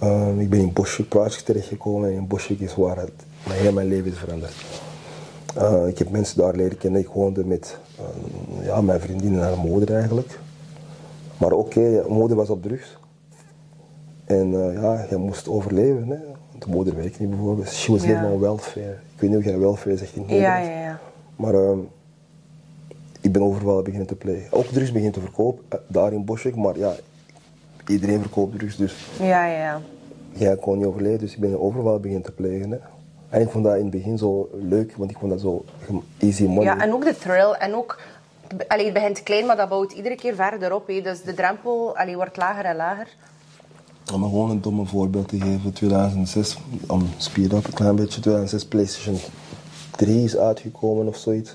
Ehm, 0.00 0.40
ik 0.40 0.50
ben 0.50 0.58
in 0.60 0.72
Bushwick 0.72 1.08
Projects 1.08 1.42
terechtgekomen 1.42 2.08
en 2.08 2.14
in 2.14 2.26
Bushwick 2.26 2.60
is 2.60 2.74
waar 2.74 2.96
het, 2.96 3.12
mijn, 3.48 3.74
mijn 3.74 3.88
leven 3.88 4.10
is 4.12 4.18
veranderd. 4.18 4.54
Eh, 5.56 5.86
ik 5.86 5.98
heb 5.98 6.10
mensen 6.10 6.36
daar 6.38 6.54
leren 6.54 6.78
kennen. 6.78 7.00
Ik 7.00 7.08
woonde 7.08 7.44
met 7.44 7.78
eh, 7.98 8.66
ja, 8.66 8.80
mijn 8.80 9.00
vriendin 9.00 9.32
en 9.32 9.40
haar 9.40 9.58
moeder 9.58 9.94
eigenlijk. 9.94 10.38
Maar 11.38 11.52
oké, 11.52 12.04
moeder 12.08 12.36
was 12.36 12.50
op 12.50 12.62
drugs. 12.62 12.96
En 14.24 14.54
eh, 14.68 14.82
ja, 14.82 15.06
je 15.10 15.16
moest 15.16 15.48
overleven. 15.48 16.08
Hè. 16.08 16.16
De 16.58 16.66
moeder 16.68 16.96
werkte 16.96 17.22
niet 17.22 17.30
bijvoorbeeld. 17.30 17.68
She 17.68 17.92
was 17.92 18.02
Ja. 18.02 18.08
living 18.08 18.32
on 18.32 18.40
welfare. 18.40 18.90
Ik 19.14 19.20
weet 19.20 19.30
niet 19.30 19.42
hoe 19.44 19.52
je 19.52 19.58
welfare 19.58 19.96
zegt 19.96 20.16
in 20.16 20.22
het 20.22 20.30
Ja, 20.30 20.58
ja, 20.58 20.80
ja. 20.80 21.00
Maar 21.36 21.54
ehm, 21.54 21.78
ik 23.20 23.32
ben 23.32 23.42
overal 23.42 23.82
beginnen 23.82 24.06
te 24.08 24.14
plegen. 24.14 24.52
Ook 24.52 24.64
drugs 24.66 24.88
beginnen 24.88 25.12
te 25.12 25.20
verkopen, 25.20 25.64
eh, 25.68 25.78
daar 25.86 26.12
in 26.12 26.24
Boschwijk. 26.24 26.56
Maar 26.56 26.78
ja, 26.78 26.94
iedereen 27.86 28.20
verkoopt 28.20 28.58
drugs, 28.58 28.76
dus 28.76 28.94
Ja, 29.18 29.46
ja, 29.46 29.58
ja. 29.58 29.80
jij 30.32 30.56
kon 30.56 30.78
niet 30.78 30.86
overleven. 30.86 31.18
Dus 31.18 31.32
ik 31.32 31.40
ben 31.40 31.60
overal 31.60 32.00
beginnen 32.00 32.24
te 32.24 32.32
plegen. 32.32 32.70
Hè. 32.70 32.78
En 33.28 33.40
ik 33.40 33.50
vond 33.50 33.64
dat 33.64 33.74
in 33.74 33.80
het 33.82 33.90
begin 33.90 34.18
zo 34.18 34.50
leuk, 34.52 34.94
want 34.96 35.10
ik 35.10 35.16
vond 35.18 35.30
dat 35.30 35.40
zo 35.40 35.64
easy 36.18 36.44
money. 36.44 36.64
Ja, 36.64 36.78
en 36.80 36.92
ook 36.92 37.04
de 37.04 37.16
thrill. 37.18 37.52
En 37.52 37.74
ook, 37.74 38.00
allee, 38.68 38.84
het 38.84 38.94
begint 38.94 39.22
klein, 39.22 39.46
maar 39.46 39.56
dat 39.56 39.68
bouwt 39.68 39.92
iedere 39.92 40.14
keer 40.14 40.34
verder 40.34 40.74
op. 40.74 40.86
Hè. 40.86 41.00
Dus 41.00 41.22
de 41.22 41.34
drempel 41.34 41.96
allee, 41.96 42.16
wordt 42.16 42.36
lager 42.36 42.64
en 42.64 42.76
lager. 42.76 43.08
Om 44.12 44.22
gewoon 44.22 44.50
een 44.50 44.60
domme 44.60 44.86
voorbeeld 44.86 45.28
te 45.28 45.40
geven, 45.40 45.72
2006, 45.72 46.58
om 46.86 47.08
speed 47.16 47.52
up 47.52 47.66
een 47.66 47.72
klein 47.72 47.96
beetje, 47.96 48.20
2006 48.20 48.64
PlayStation 48.64 49.18
3 49.96 50.24
is 50.24 50.36
uitgekomen 50.36 51.08
of 51.08 51.16
zoiets. 51.16 51.54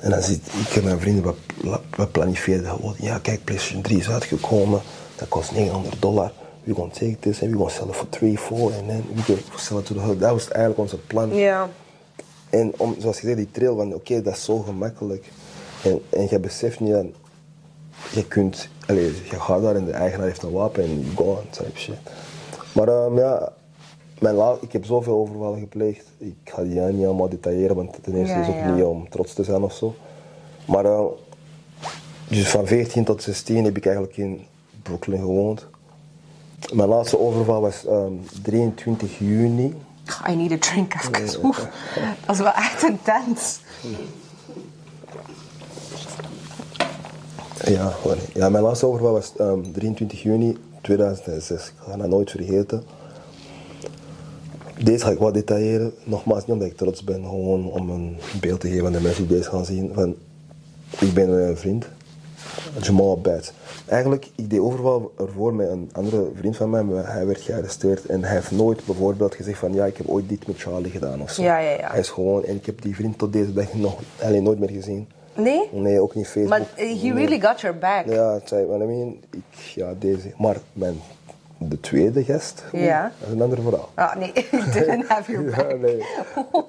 En 0.00 0.10
dan 0.10 0.22
zit 0.22 0.46
ik 0.46 0.76
en 0.76 0.84
mijn 0.84 1.00
vrienden, 1.00 1.34
we, 1.60 1.78
we 1.96 2.44
gewoon, 2.46 2.94
ja 2.98 3.18
kijk, 3.18 3.44
PlayStation 3.44 3.82
3 3.82 3.98
is 3.98 4.10
uitgekomen, 4.10 4.80
dat 5.16 5.28
kost 5.28 5.52
900 5.52 5.96
dollar. 6.02 6.32
We 6.64 6.74
gaan 6.74 6.90
take 6.90 7.16
this 7.20 7.42
and 7.42 7.50
we 7.52 7.58
gaan 7.58 7.70
sell 7.70 7.88
it 7.88 7.94
for 7.94 8.08
3, 8.08 8.38
4 8.38 8.72
en 8.72 8.86
then 8.86 9.04
we 9.14 9.22
gaan 9.22 9.58
sell 9.58 9.78
it 9.78 9.86
to 9.86 9.94
the 9.94 10.00
hood. 10.00 10.20
Dat 10.20 10.30
was 10.30 10.48
eigenlijk 10.48 10.78
onze 10.78 10.98
plan. 10.98 11.34
Ja. 11.34 11.68
En 12.50 12.72
om, 12.76 12.94
zoals 12.98 13.16
je 13.20 13.22
zei, 13.26 13.34
die 13.36 13.50
trail 13.50 13.76
van 13.76 13.94
oké, 13.94 14.22
dat 14.22 14.34
is 14.34 14.44
zo 14.44 14.58
gemakkelijk. 14.58 15.28
En, 15.84 16.00
en 16.10 16.26
je 16.30 16.38
beseft 16.38 16.80
niet 16.80 16.92
dat 16.92 17.06
je 18.12 18.26
kunt, 18.26 18.68
allee, 18.86 19.04
je 19.30 19.40
gaat 19.40 19.62
daar 19.62 19.76
en 19.76 19.84
de 19.84 19.92
eigenaar 19.92 20.26
heeft 20.26 20.42
een 20.42 20.52
wapen 20.52 20.82
en 20.84 21.00
you 21.00 21.14
go 21.16 21.24
on, 21.24 21.50
type 21.50 21.78
shit. 21.78 21.96
Maar 22.72 22.88
ehm, 22.88 23.18
ja, 23.18 23.52
mijn 24.18 24.34
la- 24.34 24.56
ik 24.60 24.72
heb 24.72 24.84
zoveel 24.84 25.14
overvallen 25.16 25.58
gepleegd. 25.58 26.04
Ik 26.18 26.34
ga 26.44 26.62
die 26.62 26.80
niet 26.80 27.06
allemaal 27.06 27.28
detailleren, 27.28 27.76
want 27.76 27.96
ten 28.02 28.14
eerste 28.16 28.34
Ja, 28.34 28.40
is 28.40 28.46
het 28.46 28.56
ook 28.56 28.62
ja. 28.62 28.74
niet 28.74 28.84
om 28.84 29.08
trots 29.08 29.32
te 29.34 29.44
zijn 29.44 29.62
of 29.62 29.72
zo. 29.74 29.94
Maar 30.66 30.84
eh, 30.84 31.04
dus 32.28 32.48
van 32.48 32.66
14 32.66 33.04
tot 33.04 33.22
16 33.22 33.64
heb 33.64 33.76
ik 33.76 33.84
eigenlijk 33.86 34.16
in 34.16 34.46
Brooklyn 34.84 35.18
gewoond. 35.18 35.66
Mijn 36.72 36.88
laatste 36.88 37.18
overval 37.18 37.60
was 37.60 37.86
ehm, 37.86 38.12
23 38.42 39.18
juni. 39.18 39.74
I 40.28 40.34
need 40.34 40.52
a 40.52 40.58
drink 40.58 40.94
even. 40.94 41.44
Oeh, 41.44 41.58
dat 42.26 42.34
is 42.34 42.38
wel 42.38 42.52
echt 42.52 42.82
intens. 42.82 43.60
Ja, 47.64 47.92
ja 48.34 48.48
mijn 48.48 48.64
laatste 48.64 48.86
overval 48.86 49.12
was 49.12 49.36
ehm, 49.36 49.60
23 49.72 50.22
juni 50.22 50.56
2006. 50.80 51.66
Ik 51.66 51.72
ga 51.78 51.96
dat 51.96 52.08
nooit 52.08 52.30
vergeten. 52.30 52.84
Deze 54.82 55.04
ga 55.04 55.10
ik 55.10 55.18
wat 55.18 55.34
detailleren. 55.34 55.92
Nogmaals, 56.04 56.40
niet 56.40 56.50
omdat 56.50 56.68
ik 56.68 56.76
trots 56.76 57.04
ben, 57.04 57.22
gewoon 57.22 57.70
om 57.70 57.90
een 57.90 58.16
beeld 58.40 58.60
te 58.60 58.68
geven 58.68 58.86
aan 58.86 58.92
de 58.92 59.00
mensen 59.00 59.26
die 59.26 59.36
deze 59.36 59.50
gaan 59.50 59.64
zien. 59.64 59.90
Van, 59.94 60.16
ik 60.98 61.14
ben 61.14 61.28
een 61.28 61.56
vriend, 61.56 61.86
Jamal 62.80 63.20
Bats. 63.20 63.52
Eigenlijk, 63.86 64.30
ik 64.34 64.50
deed 64.50 64.58
overval 64.60 65.12
ervoor 65.18 65.54
met 65.54 65.68
een 65.68 65.90
andere 65.92 66.30
vriend 66.34 66.56
van 66.56 66.70
mij, 66.70 66.82
maar 66.82 67.12
hij 67.12 67.26
werd 67.26 67.40
gearresteerd. 67.40 68.06
En 68.06 68.24
hij 68.24 68.34
heeft 68.34 68.50
nooit 68.50 68.84
bijvoorbeeld 68.86 69.34
gezegd 69.34 69.58
van, 69.58 69.72
ja, 69.72 69.84
ik 69.84 69.96
heb 69.96 70.08
ooit 70.08 70.28
dit 70.28 70.46
met 70.46 70.58
Charlie 70.60 70.90
gedaan 70.90 71.22
of 71.22 71.30
zo. 71.30 71.42
Ja, 71.42 71.58
ja, 71.58 71.70
ja. 71.70 71.90
Hij 71.90 72.00
is 72.00 72.08
gewoon, 72.10 72.44
en 72.44 72.54
ik 72.54 72.66
heb 72.66 72.82
die 72.82 72.94
vriend 72.94 73.18
tot 73.18 73.32
deze 73.32 73.52
dag 73.52 73.74
nog 73.74 74.00
alleen 74.22 74.42
nooit 74.42 74.58
meer 74.58 74.70
gezien. 74.70 75.08
Nee? 75.36 75.68
Nee, 75.72 76.00
ook 76.00 76.14
niet 76.14 76.26
Facebook. 76.26 76.48
Maar 76.48 76.60
eh, 76.76 77.00
he 77.02 77.12
really 77.12 77.40
got 77.40 77.60
your 77.60 77.78
back. 77.78 78.06
Ja, 78.06 78.40
zei, 78.44 78.66
what 78.66 78.80
I 78.80 78.84
mean, 78.84 79.16
ik, 79.30 79.42
ja, 79.74 79.94
deze. 79.98 80.32
Maar 80.38 80.56
mijn, 80.72 80.94
de 81.58 81.80
tweede 81.80 82.24
gast, 82.24 82.64
Ja. 82.72 83.12
dat 83.18 83.28
is 83.28 83.34
een 83.34 83.42
ander 83.42 83.62
verhaal. 83.62 83.88
Ah, 83.94 84.16
nee, 84.16 84.32
he 84.34 84.70
didn't 84.80 85.06
have 85.08 85.32
your 85.32 85.50
back. 85.50 85.70
Ja, 85.70 85.76
nee, 85.76 86.02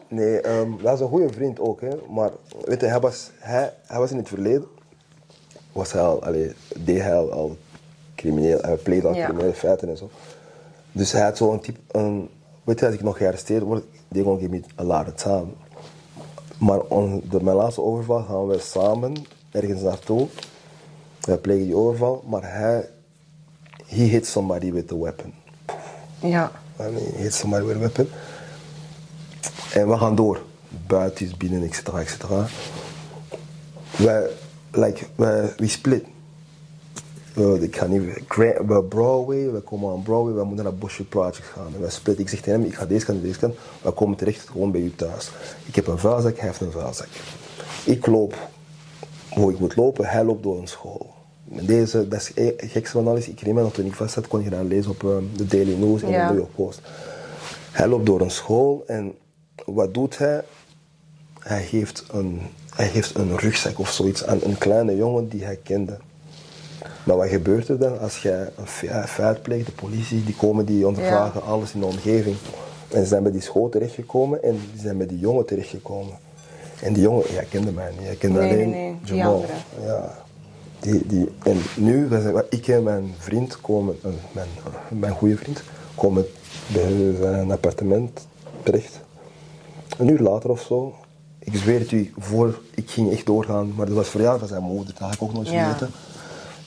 nee 0.07 0.41
ehm, 0.41 0.69
dat 0.81 0.93
is 0.93 1.00
een 1.00 1.07
goede 1.07 1.34
vriend 1.34 1.60
ook, 1.60 1.81
hè. 1.81 1.89
maar 2.10 2.29
weet 2.65 2.81
je, 2.81 2.88
hij 2.88 3.00
was, 3.00 3.31
hij, 3.39 3.74
hij 3.86 4.00
was 4.00 4.12
in 4.12 4.17
het 4.17 4.27
verleden. 4.27 4.65
Was 5.75 5.91
hij 5.91 6.01
al, 6.01 6.24
allee, 6.24 6.53
deed 6.77 7.01
hij 7.01 7.15
al, 7.15 7.32
al 7.32 7.58
crimineel, 8.15 8.60
hij 8.62 8.75
pleegde 8.75 9.08
al 9.08 9.13
Ja. 9.13 9.25
criminele 9.25 9.53
feiten 9.53 9.89
en 9.89 9.98
zo. 9.98 10.10
Dus 10.91 11.12
hij 11.12 11.22
had 11.22 11.38
zo'n 11.38 11.60
type, 11.60 11.79
een, 11.91 12.29
weet 12.63 12.79
je, 12.79 12.86
als 12.86 12.96
ik 12.96 13.01
nog 13.01 13.17
gearresteerd 13.17 13.63
word, 13.63 13.84
they 14.12 14.24
gonna 14.24 14.39
give 14.39 14.50
me 14.51 14.62
a 14.79 14.84
lot 14.84 15.08
of 15.08 15.13
time. 15.13 15.46
Maar 16.58 16.79
on, 16.79 17.22
door 17.24 17.44
mijn 17.44 17.55
laatste 17.55 17.82
overval 17.82 18.24
gaan 18.24 18.48
we 18.48 18.60
samen 18.60 19.13
ergens 19.51 19.82
naartoe. 19.82 20.27
We 21.22 21.38
plegen 21.38 21.65
die 21.65 21.75
overval, 21.75 22.24
maar 22.27 22.51
hij, 22.53 22.89
he 23.86 24.03
hit 24.03 24.27
somebody 24.27 24.72
with 24.72 24.91
a 24.91 24.98
weapon. 24.98 25.34
Ja. 26.20 26.51
I 26.79 26.84
mean, 26.84 26.96
he 27.15 27.22
hit 27.22 27.34
somebody 27.34 27.65
with 27.65 27.75
a 27.75 27.79
weapon. 27.79 28.08
En 29.74 29.89
we 29.89 29.98
gaan 29.98 30.15
door. 30.15 30.41
Buiten 30.88 31.32
binnen, 31.38 31.63
et 31.63 31.74
cetera, 31.75 32.00
et 32.00 32.10
cetera. 32.10 32.48
Wij, 33.98 34.29
like, 34.75 35.05
wij, 35.15 35.53
we 35.58 35.67
split. 35.67 36.03
Uh, 37.38 37.62
ik 37.62 37.75
ga 37.75 37.86
niet, 37.86 38.01
we 38.67 38.84
Broadway, 38.89 39.51
we 39.51 39.60
komen 39.60 39.91
aan 39.94 40.03
Broadway, 40.03 40.34
we 40.34 40.44
moeten 40.44 40.63
naar 40.65 40.74
Bushwick 40.75 41.10
Project 41.10 41.38
gaan. 41.46 41.74
En 41.74 41.82
wij 41.82 41.89
split. 41.89 42.20
Ik 42.20 42.29
zeg 42.29 42.39
tegen 42.41 42.60
hem, 42.60 42.70
ik 42.70 42.75
ga 42.75 42.86
deze 42.86 43.05
kant, 43.05 43.22
deze 43.22 43.39
kant. 43.39 43.55
We 43.82 43.91
komen 43.91 44.17
terecht 44.17 44.50
gewoon 44.50 44.72
bij 44.72 44.82
u 44.82 44.96
thuis. 44.96 45.32
Ik 45.65 45.75
heb 45.75 45.88
een 45.88 45.98
vuilzak, 45.98 46.38
hij 46.38 46.48
heeft 46.48 46.62
een 46.62 46.72
vuilzak. 46.72 47.08
Ik 47.86 48.05
loop 48.05 48.36
hoe 49.29 49.51
ik 49.51 49.60
moet 49.60 49.75
lopen, 49.75 50.05
hij 50.05 50.24
loopt 50.24 50.44
door 50.44 50.58
een 50.60 50.67
school. 50.67 51.13
En 51.55 51.65
Deze, 51.65 52.08
dat 52.08 52.20
is 52.22 52.32
het 52.36 52.53
gekste 52.72 52.91
van 52.98 53.08
alles. 53.08 53.27
Ik 53.29 53.46
neem 53.46 53.58
aan 53.58 53.63
dat 53.63 53.74
toen 53.74 53.86
ik 53.86 53.94
vast 53.94 54.13
zat, 54.13 54.27
kon 54.27 54.44
je 54.44 54.50
dat 54.50 54.63
lezen 54.63 54.91
op 54.91 55.03
um, 55.03 55.29
de 55.36 55.46
Daily 55.46 55.74
News 55.74 56.01
en 56.01 56.10
Ja. 56.10 56.27
de 56.27 56.34
New 56.34 56.41
York 56.41 56.55
Post. 56.55 56.82
Hij 57.72 57.88
loopt 57.88 58.05
door 58.05 58.22
een 58.22 58.32
school 58.32 58.84
en 58.88 59.13
wat 59.65 59.94
doet 59.94 60.17
hij? 60.17 60.44
Hij 61.39 61.63
geeft 61.63 62.05
een, 62.12 62.41
hij 62.75 62.89
geeft 62.89 63.15
een 63.15 63.38
rugzak 63.38 63.79
of 63.79 63.89
zoiets 63.91 64.25
aan 64.25 64.39
een 64.44 64.58
kleine 64.58 64.96
jongen 64.96 65.27
die 65.29 65.44
hij 65.44 65.60
kende. 65.63 65.98
Maar 67.03 67.17
wat 67.17 67.27
gebeurt 67.27 67.67
er 67.67 67.79
dan 67.79 68.00
als 68.00 68.22
jij 68.22 68.50
een 68.58 68.67
fe- 68.67 69.03
feit 69.08 69.41
pleegt? 69.41 69.65
De 69.65 69.72
politie 69.72 70.24
die 70.24 70.36
komen, 70.36 70.65
die 70.65 70.88
ondervragen 70.88 71.44
alles 71.44 71.74
in 71.74 71.79
de 71.79 71.86
omgeving. 71.86 72.36
En 72.91 73.01
ze 73.01 73.05
zijn 73.08 73.24
bij 73.24 73.32
die 73.32 73.41
school 73.41 73.70
terechtgekomen 73.70 74.44
en 74.44 74.51
die 74.74 74.82
zijn 74.82 74.98
bij 74.98 75.08
die 75.08 75.20
jongen 75.20 75.46
terechtgekomen. 75.46 76.13
En 76.82 76.94
die 76.94 77.01
jongen, 77.03 77.24
jij 77.32 77.46
kende 77.50 77.72
mij 77.72 77.91
niet, 77.91 78.05
jij 78.05 78.15
kende 78.15 78.39
Nee, 78.39 78.51
alleen 78.53 78.70
nee, 78.70 78.82
nee, 78.89 78.96
die 79.03 79.15
Jamal. 79.15 79.34
andere. 79.36 79.53
Ja. 79.86 80.24
Die, 80.79 81.05
die, 81.08 81.29
en 81.44 81.58
nu, 81.75 82.08
ik 82.50 82.67
en 82.67 82.84
mijn 82.84 83.13
vriend 83.17 83.62
komen, 83.62 83.98
eh, 84.03 84.10
mijn, 84.32 84.48
mijn 84.89 85.13
goede 85.13 85.38
vriend, 85.38 85.63
komen 85.96 86.25
bij 86.74 87.15
zijn 87.22 87.51
appartement 87.51 88.27
terecht. 88.63 89.00
Een 89.98 90.08
uur 90.08 90.20
later 90.20 90.50
of 90.50 90.62
zo, 90.62 90.96
ik 91.46 91.56
zweer 91.56 91.80
het 91.80 91.92
u, 91.92 92.14
voor 92.18 92.60
ik 92.74 92.90
ging 92.90 93.12
echt 93.12 93.25
doorgaan, 93.25 93.74
maar 93.75 93.86
dat 93.86 93.96
was 93.96 94.08
verjaardag 94.10 94.40
van 94.40 94.48
zijn 94.48 94.64
moeder, 94.64 94.94
dat 94.94 94.98
had 94.98 95.14
ik 95.14 95.22
ook 95.22 95.34
nooit 95.34 95.50
Ja. 95.50 95.64
vergeten. 95.64 95.90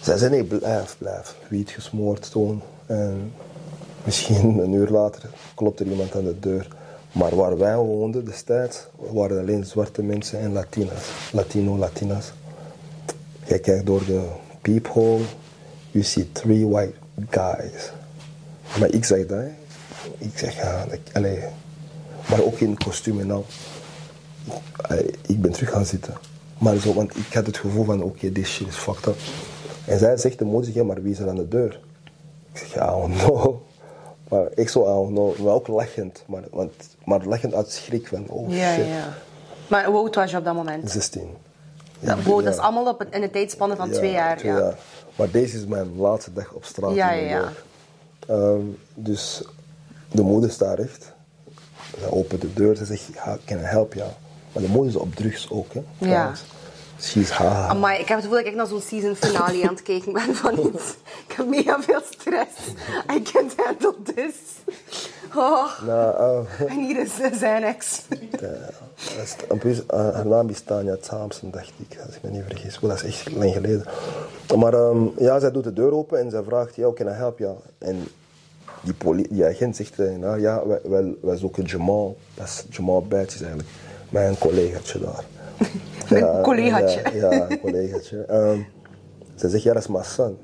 Zij 0.01 0.17
zei 0.19 0.31
nee, 0.31 0.45
blijf, 0.45 0.97
blijf. 0.99 1.35
Wiet 1.49 1.71
gesmoord 1.71 2.31
toen. 2.31 2.63
En 2.87 3.33
misschien 4.05 4.59
een 4.63 4.73
uur 4.73 4.89
later 4.89 5.31
klopt 5.55 5.81
er 5.81 5.87
iemand 5.87 6.17
aan 6.17 6.25
de 6.25 6.39
deur. 6.41 6.69
Maar 7.13 7.37
waar 7.37 7.59
wij 7.59 7.77
woonden 7.77 8.25
destijds, 8.25 8.87
waren 9.11 9.39
alleen 9.41 9.65
zwarte 9.65 10.03
mensen 10.03 10.39
en 10.41 10.53
Latinas. 10.53 11.11
Latino, 11.33 11.77
Latinas. 11.79 12.33
Je 13.47 13.59
kijkt 13.59 13.87
door 13.87 14.05
de 14.05 14.23
peephole, 14.63 15.23
you 15.91 16.05
see 16.05 16.33
three 16.33 16.67
white 16.67 16.93
guys. 17.29 17.93
Maar 18.79 18.91
ik 18.91 19.05
zeg 19.05 19.27
dat, 19.27 19.39
hè. 19.39 19.49
ik 20.19 20.39
zeg 20.39 20.55
ja, 20.57 20.85
dat, 20.91 20.99
allee, 21.13 21.39
maar 22.29 22.41
ook 22.43 22.59
in 22.59 22.77
kostuum 22.77 23.21
en 23.21 23.31
al. 23.31 23.47
Ik 25.27 25.41
ben 25.41 25.53
terug 25.53 25.71
gaan 25.71 25.85
zitten. 25.87 26.15
Maar 26.59 26.77
zo, 26.77 26.95
want 26.95 27.17
ik 27.17 27.33
had 27.33 27.47
het 27.47 27.57
gevoel 27.57 27.85
van, 27.85 28.03
oké, 28.03 28.31
this 28.33 28.49
shit 28.53 28.69
is 28.69 28.75
fucked 28.77 29.07
up. 29.07 29.17
En 29.85 29.99
zij 29.99 30.17
zegt 30.17 30.39
de 30.39 30.45
moeder, 30.45 30.65
zegt, 30.65 30.77
ja, 30.77 30.85
maar 30.85 31.03
wie 31.03 31.13
is 31.13 31.19
er 31.19 31.29
aan 31.29 31.37
de 31.37 31.49
deur? 31.49 31.81
Ik 32.53 32.59
zeg, 32.59 32.75
ja, 32.75 32.95
oh 32.97 33.09
no. 33.27 33.63
Maar 34.29 34.47
ik 34.55 34.69
zo, 34.69 34.81
oh 34.81 35.09
no, 35.11 35.35
maar 35.43 35.53
ook 35.53 35.67
lachend. 35.69 36.23
Maar, 36.27 36.43
want, 36.51 36.73
maar 37.05 37.25
lachend 37.25 37.55
uit 37.55 37.71
schrik 37.71 38.09
van, 38.09 38.29
oh 38.29 38.51
Ja, 38.55 38.75
shit. 38.75 38.87
ja. 38.87 39.15
Maar 39.69 39.85
hoe 39.85 39.97
oud 39.97 40.15
was 40.15 40.31
je 40.31 40.37
op 40.37 40.45
dat 40.45 40.55
moment? 40.55 40.91
16. 40.91 41.29
Dat, 42.01 42.23
wow, 42.23 42.45
dat 42.45 42.55
is 42.55 42.61
allemaal 42.61 42.87
op, 42.89 43.01
een- 43.01 43.13
in 43.13 43.23
een 43.23 43.31
tijdspanne 43.31 43.77
van 43.77 43.91
twee 43.91 44.11
jaar. 44.13 44.37
twee 44.37 44.53
ja. 44.53 44.59
jaar. 44.59 44.79
Maar 45.17 45.31
deze 45.31 45.57
is 45.57 45.67
mijn 45.67 45.97
laatste 45.97 46.33
dag 46.33 46.53
op 46.53 46.65
straat 46.65 46.95
Ja, 46.95 47.11
in 47.11 47.25
ja, 47.25 47.29
ja. 47.39 47.53
Ehm, 48.35 48.61
dus 48.95 49.43
de 50.11 50.23
moeder 50.23 50.51
staat 50.51 50.79
recht. 50.79 51.13
Ze 52.01 52.13
opent 52.13 52.41
de 52.41 52.53
deur. 52.55 52.77
Ze 52.77 52.85
zegt, 52.85 53.09
"How 53.19 53.37
can 53.45 53.59
I 53.59 53.63
help 53.63 53.95
you? 53.95 54.09
Maar 54.59 54.67
de 54.67 54.73
moeder 54.73 54.95
is 54.95 55.01
op 55.01 55.15
drugs 55.15 55.51
ook, 55.51 55.73
hè. 55.73 55.83
trouwens. 55.99 56.45
She's 57.01 57.31
ha. 57.31 57.67
Amai, 57.69 58.01
ik 58.01 58.09
heb 58.09 58.17
het 58.17 58.27
gevoel 58.27 58.31
dat 58.31 58.41
ik 58.41 58.47
echt 58.47 58.57
naar 58.57 58.67
zo'n 58.67 58.81
season 58.81 59.17
finale 59.17 59.63
aan 59.63 59.75
het 59.75 59.83
kijken 59.83 60.13
ben 60.13 60.35
van 60.35 60.59
iets. 60.59 60.95
Ik 61.29 61.35
heb 61.37 61.47
mega 61.47 61.83
veel 61.83 62.01
stress. 62.11 62.51
I 63.15 63.23
can't 63.23 63.55
handle 63.57 63.95
this. 64.15 64.35
Oh, 65.37 65.83
Nou, 65.87 66.47
eh, 66.59 66.71
en 66.71 66.79
hier 66.79 67.01
is 67.01 67.21
uh, 67.21 67.33
zijn 67.33 67.63
ex. 67.63 68.03
Ja, 68.41 68.49
en 69.49 69.59
plus, 69.59 69.87
eh, 69.87 70.15
haar 70.15 70.27
naam 70.27 70.49
is 70.49 70.61
Tanja 70.61 70.97
dacht 71.43 71.73
ik, 71.77 71.99
als 72.07 72.15
ik 72.15 72.23
me 72.23 72.31
niet 72.31 72.43
vergis. 72.47 72.79
Oh, 72.81 72.89
dat 72.89 73.03
is 73.03 73.05
echt 73.05 73.37
lang 73.37 73.53
geleden. 73.53 73.85
Maar 74.57 74.75
ehm, 74.75 75.07
ja, 75.19 75.39
zij 75.39 75.51
doet 75.51 75.65
de 75.65 75.73
deur 75.73 75.93
open 75.93 76.19
en 76.19 76.31
zij 76.31 76.43
vraagt, 76.43 76.77
ja, 76.77 76.93
can 76.93 77.07
I 77.07 77.11
help 77.11 77.39
you? 77.39 77.57
En 77.79 78.09
die, 78.83 79.29
die 79.31 79.45
agent 79.45 79.77
zegt 79.77 79.95
tegen 79.95 80.23
haar, 80.23 80.41
ja, 80.41 80.67
wij, 80.67 80.81
wij, 80.85 81.15
wij 81.21 81.37
zoeken 81.37 81.65
Jamal. 81.65 82.17
Dat 82.35 82.47
is 82.47 82.65
Jamal 82.71 83.03
Batjes 83.03 83.41
eigenlijk. 83.41 83.69
Mijn 84.09 84.39
collegaatje 84.39 84.99
daar. 84.99 85.25
Mijn 86.11 86.43
collegaatje. 86.43 87.03
Ja, 87.15 87.33
ja 87.33 87.51
een 87.51 87.61
collegaatje. 87.61 88.25
Ehm, 88.25 88.61
zij 89.35 89.49
zegt, 89.49 89.63
ja, 89.63 89.73
dat 89.73 89.83
is 89.83 89.89
mijn 89.89 90.05
son. 90.05 90.39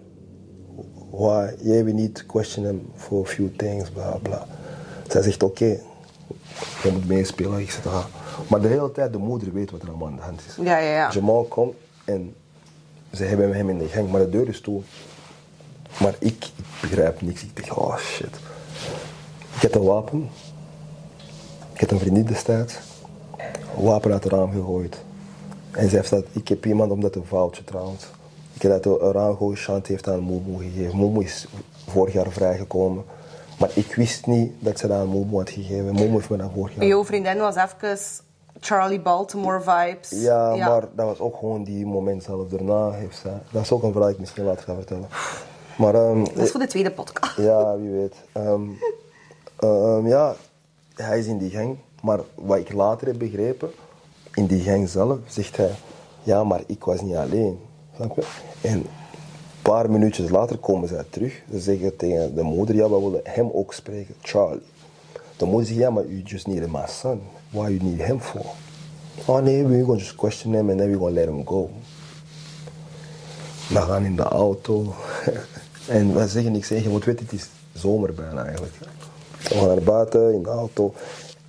Why? 1.10 1.82
We 1.84 1.92
need 1.92 2.14
to 2.14 2.22
question 2.26 2.64
him 2.64 2.90
for 2.94 3.24
a 3.24 3.28
few 3.28 3.48
things, 3.56 3.90
bla 3.90 4.18
bla. 4.22 4.46
Zij 5.08 5.22
zegt, 5.22 5.42
oké, 5.42 5.80
je 6.82 6.90
moet 6.92 7.08
meespelen, 7.08 7.60
ik 7.60 7.70
zeg, 7.70 7.86
ah. 7.86 8.04
Maar 8.48 8.60
de 8.60 8.68
hele 8.68 8.92
tijd, 8.92 9.12
de 9.12 9.18
moeder 9.18 9.52
weet 9.52 9.70
wat 9.70 9.82
er 9.82 9.88
allemaal 9.88 10.08
aan 10.08 10.16
de 10.16 10.22
hand 10.22 10.40
is. 10.46 10.56
Ja, 10.64 10.78
ja, 10.78 10.94
ja. 10.94 11.10
Jamal 11.10 11.44
komt 11.44 11.74
en 12.04 12.34
ze 13.12 13.24
hebben 13.24 13.54
hem 13.54 13.68
in 13.68 13.78
de 13.78 13.88
gang, 13.88 14.10
maar 14.10 14.20
de 14.20 14.28
deur 14.28 14.48
is 14.48 14.60
toe. 14.60 14.82
Maar 16.00 16.14
ik, 16.18 16.44
ik 16.44 16.52
begrijp 16.80 17.20
niks. 17.20 17.42
Ik 17.42 17.56
denk, 17.56 17.78
oh 17.78 17.96
shit. 17.96 18.36
Ik 19.54 19.62
heb 19.62 19.74
een 19.74 19.82
wapen. 19.82 20.30
Ik 21.72 21.80
heb 21.80 21.90
een 21.90 21.98
vriendin 21.98 22.24
destijds. 22.24 22.74
Een 23.76 23.84
wapen 23.84 24.12
uit 24.12 24.24
het 24.24 24.32
raam 24.32 24.52
gegooid. 24.52 25.04
En 25.70 25.88
ze 25.88 25.96
heeft 25.96 26.10
dat, 26.10 26.24
ik 26.32 26.48
heb 26.48 26.66
iemand 26.66 26.90
om 26.90 27.00
dat 27.00 27.14
een 27.14 27.26
foutje 27.26 27.64
trouwens. 27.64 28.06
Ik 28.52 28.62
heb 28.62 28.82
dat 28.82 29.00
het 29.00 29.12
raam 29.14 29.32
gegooid, 29.32 29.58
Shanti 29.58 29.92
heeft 29.92 30.08
aan 30.08 30.20
Momo 30.20 30.56
gegeven. 30.56 30.96
Momo 30.96 31.20
is 31.20 31.46
vorig 31.88 32.14
jaar 32.14 32.30
vrijgekomen. 32.30 33.04
Maar 33.58 33.70
ik 33.74 33.94
wist 33.94 34.26
niet 34.26 34.52
dat 34.58 34.78
ze 34.78 34.86
dat 34.86 34.96
aan 34.98 35.06
Momo 35.06 35.38
had 35.38 35.50
gegeven. 35.50 35.92
Momo 35.92 36.16
heeft 36.16 36.30
me 36.30 36.36
dat 36.36 36.50
vorig 36.54 36.74
jaar 36.74 36.84
Jouw 36.84 37.04
vriendin 37.04 37.38
was 37.38 37.56
even 37.56 37.98
Charlie 38.60 39.00
Baltimore 39.00 39.60
vibes. 39.60 40.10
Ja, 40.10 40.56
maar 40.56 40.80
dat 40.80 41.06
was 41.06 41.18
ook 41.18 41.36
gewoon 41.36 41.64
die 41.64 41.86
moment 41.86 42.22
zelf. 42.22 42.48
Daarna 42.48 42.90
heeft 42.90 43.16
zij... 43.18 43.38
Dat 43.50 43.62
is 43.62 43.72
ook 43.72 43.82
een 43.82 43.92
verhaal 43.92 44.10
ik 44.10 44.18
misschien 44.18 44.44
later 44.44 44.64
ga 44.64 44.74
vertellen. 44.74 45.08
Maar 45.78 45.94
ehm, 45.94 46.24
Dat 46.24 46.36
is 46.36 46.50
voor 46.50 46.60
de 46.60 46.66
tweede 46.66 46.90
podcast. 46.90 47.36
ja, 47.36 47.76
wie 47.76 47.90
weet. 47.90 48.14
Ehm, 48.32 48.62
ehm, 49.56 50.06
ja, 50.06 50.34
hij 50.94 51.18
is 51.18 51.26
in 51.26 51.38
die 51.38 51.50
gang. 51.50 51.76
Maar 52.04 52.20
wat 52.34 52.58
ik 52.58 52.72
later 52.72 53.06
heb 53.06 53.18
begrepen, 53.18 53.70
in 54.34 54.46
die 54.46 54.62
gang 54.62 54.88
zelf 54.88 55.18
zegt 55.26 55.56
hij... 55.56 55.70
Ja, 56.22 56.44
maar 56.44 56.62
ik 56.66 56.84
was 56.84 57.00
niet 57.00 57.14
alleen. 57.14 57.58
En 57.98 58.10
een 58.60 58.86
paar 59.62 59.90
minuutjes 59.90 60.30
later 60.30 60.58
komen 60.58 60.88
zij 60.88 61.04
terug. 61.10 61.42
Ze 61.50 61.60
zeggen 61.60 61.96
tegen 61.96 62.34
de 62.34 62.42
moeder, 62.42 62.74
ja, 62.74 62.88
we 62.88 63.00
willen 63.00 63.20
hem 63.24 63.50
ook 63.52 63.72
spreken, 63.72 64.14
Charlie. 64.20 64.62
De 65.36 65.44
moeder 65.44 65.66
zegt, 65.66 65.78
ja, 65.78 65.90
maar 65.90 66.06
you 66.06 66.22
just 66.24 66.46
need 66.46 66.72
my 66.72 66.86
son. 66.88 67.20
Why 67.50 67.68
you 67.68 67.82
need 67.82 68.02
him 68.02 68.20
for? 68.20 68.44
Oh 69.24 69.42
nee, 69.42 69.64
we're 69.64 69.84
gonna 69.84 69.98
just 69.98 70.14
question 70.14 70.54
him 70.54 70.70
and 70.70 70.78
then 70.78 70.88
we're 70.88 70.98
gonna 70.98 71.14
let 71.14 71.28
him 71.28 71.46
go. 71.46 71.70
We 73.68 73.80
gaan 73.80 74.04
in 74.04 74.16
de 74.16 74.22
auto. 74.22 74.94
en 75.88 76.14
we 76.14 76.28
zeggen 76.28 76.52
niks. 76.52 76.68
Je 76.68 76.88
moet 76.88 77.04
weten, 77.04 77.24
het 77.24 77.34
is 77.34 77.48
zomer 77.72 78.14
bijna 78.14 78.44
eigenlijk. 78.44 78.74
We 79.38 79.54
gaan 79.54 79.66
naar 79.66 79.82
buiten 79.82 80.32
in 80.32 80.42
de 80.42 80.48
auto. 80.48 80.94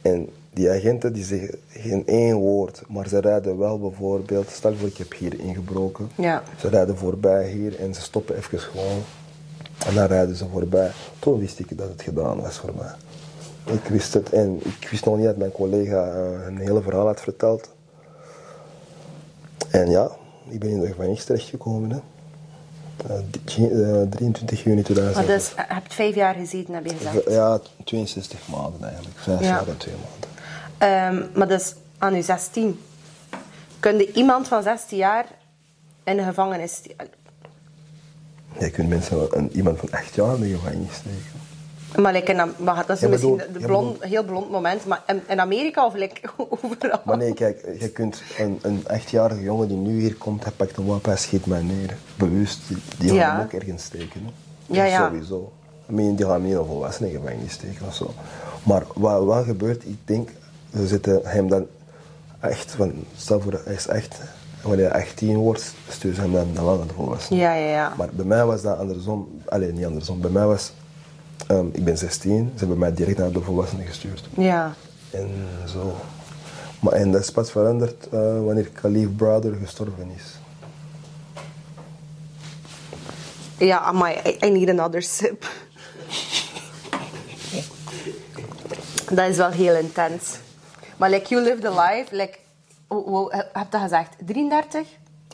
En 0.01 0.29
die 0.55 0.69
agenten 0.69 1.13
die 1.13 1.23
zeggen 1.23 1.49
geen 1.69 2.03
één 2.07 2.35
woord. 2.35 2.81
Maar 2.87 3.07
ze 3.07 3.19
rijden 3.19 3.57
wel 3.57 3.79
bijvoorbeeld. 3.79 4.49
Stel 4.49 4.75
voor, 4.75 4.87
ik 4.87 4.97
heb 4.97 5.13
hier 5.17 5.39
ingebroken. 5.39 6.09
Ja. 6.15 6.43
Ze 6.59 6.67
rijden 6.67 6.97
voorbij 6.97 7.47
hier 7.49 7.79
en 7.79 7.93
ze 7.93 8.01
stoppen 8.01 8.35
even 8.35 8.59
gewoon. 8.59 9.01
En 9.87 9.93
dan 9.95 10.05
rijden 10.05 10.35
ze 10.35 10.45
voorbij. 10.51 10.91
Toen 11.19 11.39
wist 11.39 11.59
ik 11.59 11.77
dat 11.77 11.89
het 11.89 12.01
gedaan 12.01 12.41
was 12.41 12.57
voor 12.57 12.71
mij. 12.77 12.91
Ik 13.75 13.83
wist 13.89 14.13
het 14.13 14.29
en 14.29 14.59
ik 14.81 14.87
wist 14.91 15.05
nog 15.05 15.15
niet 15.17 15.25
dat 15.25 15.37
mijn 15.37 15.51
collega 15.51 16.07
eh, 16.13 16.45
een 16.47 16.57
hele 16.57 16.81
verhaal 16.81 17.05
had 17.05 17.21
verteld. 17.21 17.69
En 19.69 19.89
ja, 19.89 20.09
ik 20.49 20.59
ben 20.59 20.69
in 20.69 20.79
de 20.79 20.87
gevangenis 20.87 21.23
terechtgekomen. 21.25 21.89
Hè. 21.91 21.97
Eh, 23.07 23.19
di- 23.45 23.67
eh, 23.67 24.01
23 24.09 24.63
juni 24.63 24.75
Maar 24.75 24.83
2000. 24.83 25.27
dus, 25.27 25.49
je 25.49 25.63
hebt 25.67 25.93
vijf 25.93 26.15
jaar 26.15 26.35
gezeten, 26.35 26.73
heb 26.73 26.85
je 26.85 26.95
gezegd. 26.95 27.29
Ja, 27.29 27.59
62 27.83 28.47
maanden 28.47 28.83
eigenlijk. 28.83 29.17
Vijf 29.17 29.39
Ja. 29.39 29.45
jaar 29.45 29.67
en 29.67 29.77
twee 29.77 29.93
maanden. 29.95 30.29
Ehm, 30.77 31.23
maar 31.33 31.47
dus 31.47 31.75
aan 31.97 32.15
je 32.15 32.21
16. 32.21 32.79
Kun 33.79 33.97
je 33.97 34.11
iemand 34.11 34.47
van 34.47 34.63
16 34.63 34.97
jaar 34.97 35.25
in 36.03 36.17
de 36.17 36.23
gevangenis. 36.23 36.81
Je 38.59 38.69
kunt 38.69 38.89
mensen, 38.89 39.37
een, 39.37 39.49
iemand 39.55 39.79
van 39.79 39.89
echt 39.89 40.15
jaar 40.15 40.35
in 40.35 40.41
de 40.41 40.47
gevangenis 40.55 40.93
steken. 40.93 41.43
Maar, 42.01 42.13
like 42.13 42.31
in, 42.33 42.51
maar 42.57 42.83
dat 42.87 42.95
is 42.95 42.99
Ja, 43.01 43.07
misschien 43.09 43.41
bedoel- 43.51 43.67
blond, 43.67 44.03
heel 44.03 44.23
blond 44.23 44.51
moment. 44.51 44.85
Maar 44.85 45.03
in, 45.07 45.21
in 45.27 45.39
Amerika 45.39 45.85
of 45.85 45.93
like, 45.93 46.21
overal. 46.61 46.99
Maar 47.05 47.17
nee, 47.17 47.33
kijk, 47.33 47.65
je 47.79 47.89
kunt 47.89 48.21
een, 48.37 48.59
een 48.61 48.83
echtjarige 48.87 49.41
jongen 49.41 49.67
die 49.67 49.77
nu 49.77 49.99
hier 49.99 50.15
komt, 50.15 50.43
hij 50.43 50.53
pakt 50.55 50.77
een 50.77 50.85
wapen, 50.85 51.09
hij 51.09 51.19
schiet 51.19 51.45
mij 51.45 51.61
neer. 51.61 51.97
Bewust, 52.15 52.59
die, 52.67 52.77
die 52.97 53.07
gaan 53.07 53.17
Ja. 53.17 53.35
hem 53.35 53.41
ook 53.45 53.51
ergens 53.53 53.83
steken. 53.83 54.21
Hè. 54.25 54.31
Ja, 54.75 54.83
ja. 54.83 55.07
Sowieso. 55.07 55.51
I 55.89 55.93
mean, 55.93 56.15
die 56.15 56.25
gaan 56.25 56.41
niet 56.41 56.55
een 56.55 56.65
volwassene 56.65 57.09
gevangenis 57.09 57.51
steken 57.51 57.85
of 57.87 57.95
zo. 57.95 58.13
Maar 58.63 58.83
wat, 58.95 59.23
wat 59.23 59.45
gebeurt, 59.45 59.85
ik 59.85 59.97
denk, 60.05 60.29
ze 60.75 60.87
zetten 60.87 61.21
hem 61.23 61.47
dan 61.47 61.67
echt, 62.39 62.71
van, 62.71 62.93
stel 63.17 63.41
voor, 63.41 63.61
hij 63.63 63.73
is 63.73 63.87
echt, 63.87 64.19
wanneer 64.61 64.91
hij 64.91 65.01
18 65.01 65.35
wordt, 65.35 65.73
sturen 65.89 66.15
ze 66.15 66.21
hem 66.21 66.33
dan 66.33 66.53
naar 66.53 66.87
de 66.87 66.93
volwassenen. 66.93 67.41
Ja, 67.41 67.53
ja, 67.53 67.67
ja. 67.67 67.93
Maar 67.97 68.09
bij 68.11 68.25
mij 68.25 68.45
was 68.45 68.61
dat 68.61 68.77
andersom, 68.77 69.41
alleen 69.45 69.73
niet 69.73 69.85
andersom, 69.85 70.21
bij 70.21 70.31
mij 70.31 70.45
was, 70.45 70.71
ehm, 71.47 71.65
ik 71.71 71.83
ben 71.83 71.97
16, 71.97 72.51
ze 72.53 72.59
hebben 72.59 72.77
mij 72.77 72.93
direct 72.93 73.17
naar 73.17 73.31
de 73.31 73.41
volwassenen 73.41 73.85
gestuurd. 73.85 74.29
Ja. 74.37 74.73
En 75.09 75.29
zo. 75.65 75.95
Maar, 76.79 76.93
en 76.93 77.11
dat 77.11 77.21
is 77.21 77.31
pas 77.31 77.51
veranderd 77.51 78.07
eh, 78.09 78.43
wanneer 78.43 78.69
Khalif 78.69 79.15
Brother 79.15 79.55
gestorven 79.55 80.11
is. 80.15 80.39
Ja, 83.57 83.79
amai, 83.79 84.15
I, 84.25 84.45
I 84.45 84.49
need 84.49 84.69
another 84.69 85.01
sip. 85.01 85.49
dat 89.17 89.29
is 89.29 89.37
wel 89.37 89.49
heel 89.49 89.75
intens. 89.75 90.37
Maar 90.97 91.09
like, 91.09 91.29
you 91.29 91.43
lived 91.43 91.65
a 91.65 91.69
life, 91.69 92.15
like, 92.15 92.37
hoe, 92.87 93.03
hoe, 93.03 93.33
heb 93.33 93.53
je 93.53 93.69
dat 93.69 93.81
gezegd? 93.81 94.15
33? 94.25 94.87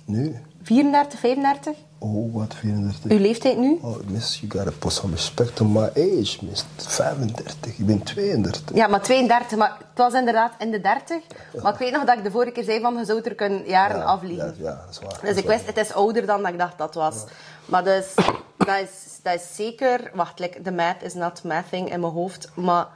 Nu? 0.05 0.41
34, 0.63 1.19
35? 1.19 1.75
Oh, 1.97 2.33
wat 2.33 2.55
34. 2.55 3.11
Uw 3.11 3.17
leeftijd 3.17 3.57
nu? 3.57 3.79
Oh, 3.81 3.97
miss, 4.07 4.39
you 4.39 4.51
gotta 4.51 4.71
put 4.79 4.93
some 4.93 5.13
respect 5.13 5.61
on 5.61 5.71
my 5.71 5.89
age, 5.95 6.37
miss. 6.41 6.65
35, 6.77 7.77
ik 7.77 7.85
ben 7.85 8.03
32. 8.03 8.75
Ja, 8.75 8.87
maar 8.87 9.01
32. 9.01 9.57
Maar 9.57 9.69
het 9.69 9.97
was 9.97 10.13
inderdaad 10.13 10.53
in 10.59 10.71
de 10.71 10.81
30. 10.81 11.17
Maar 11.61 11.73
ik 11.73 11.79
weet 11.79 11.91
nog 11.91 12.03
dat 12.03 12.17
ik 12.17 12.23
de 12.23 12.31
vorige 12.31 12.51
keer 12.51 12.63
zei 12.63 12.81
van, 12.81 12.97
je 12.97 13.05
zou 13.05 13.21
er 13.21 13.35
kunnen 13.35 13.67
jaren 13.67 13.97
Ja, 13.97 14.03
afliegen. 14.03 14.55
Ja, 14.57 14.69
ja, 14.69 14.81
dat 14.85 14.89
is 14.89 14.99
waar. 14.99 15.19
Dus 15.21 15.37
ik 15.37 15.47
wist, 15.47 15.65
het 15.65 15.77
is 15.77 15.93
ouder 15.93 16.25
dan 16.25 16.41
dat 16.41 16.51
ik 16.51 16.57
dacht 16.57 16.77
dat 16.77 16.87
het 16.87 16.95
was. 16.95 17.23
Maar 17.65 17.83
dus, 17.83 18.13
dat, 18.57 18.77
is, 18.77 19.19
dat 19.23 19.33
is 19.33 19.55
zeker... 19.55 20.11
Wacht, 20.13 20.39
like, 20.39 20.61
de 20.61 20.71
math 20.71 21.03
is 21.03 21.13
not 21.13 21.43
mathing 21.43 21.91
in 21.91 21.99
mijn 21.99 22.13
hoofd. 22.13 22.49
Maar 22.55 22.87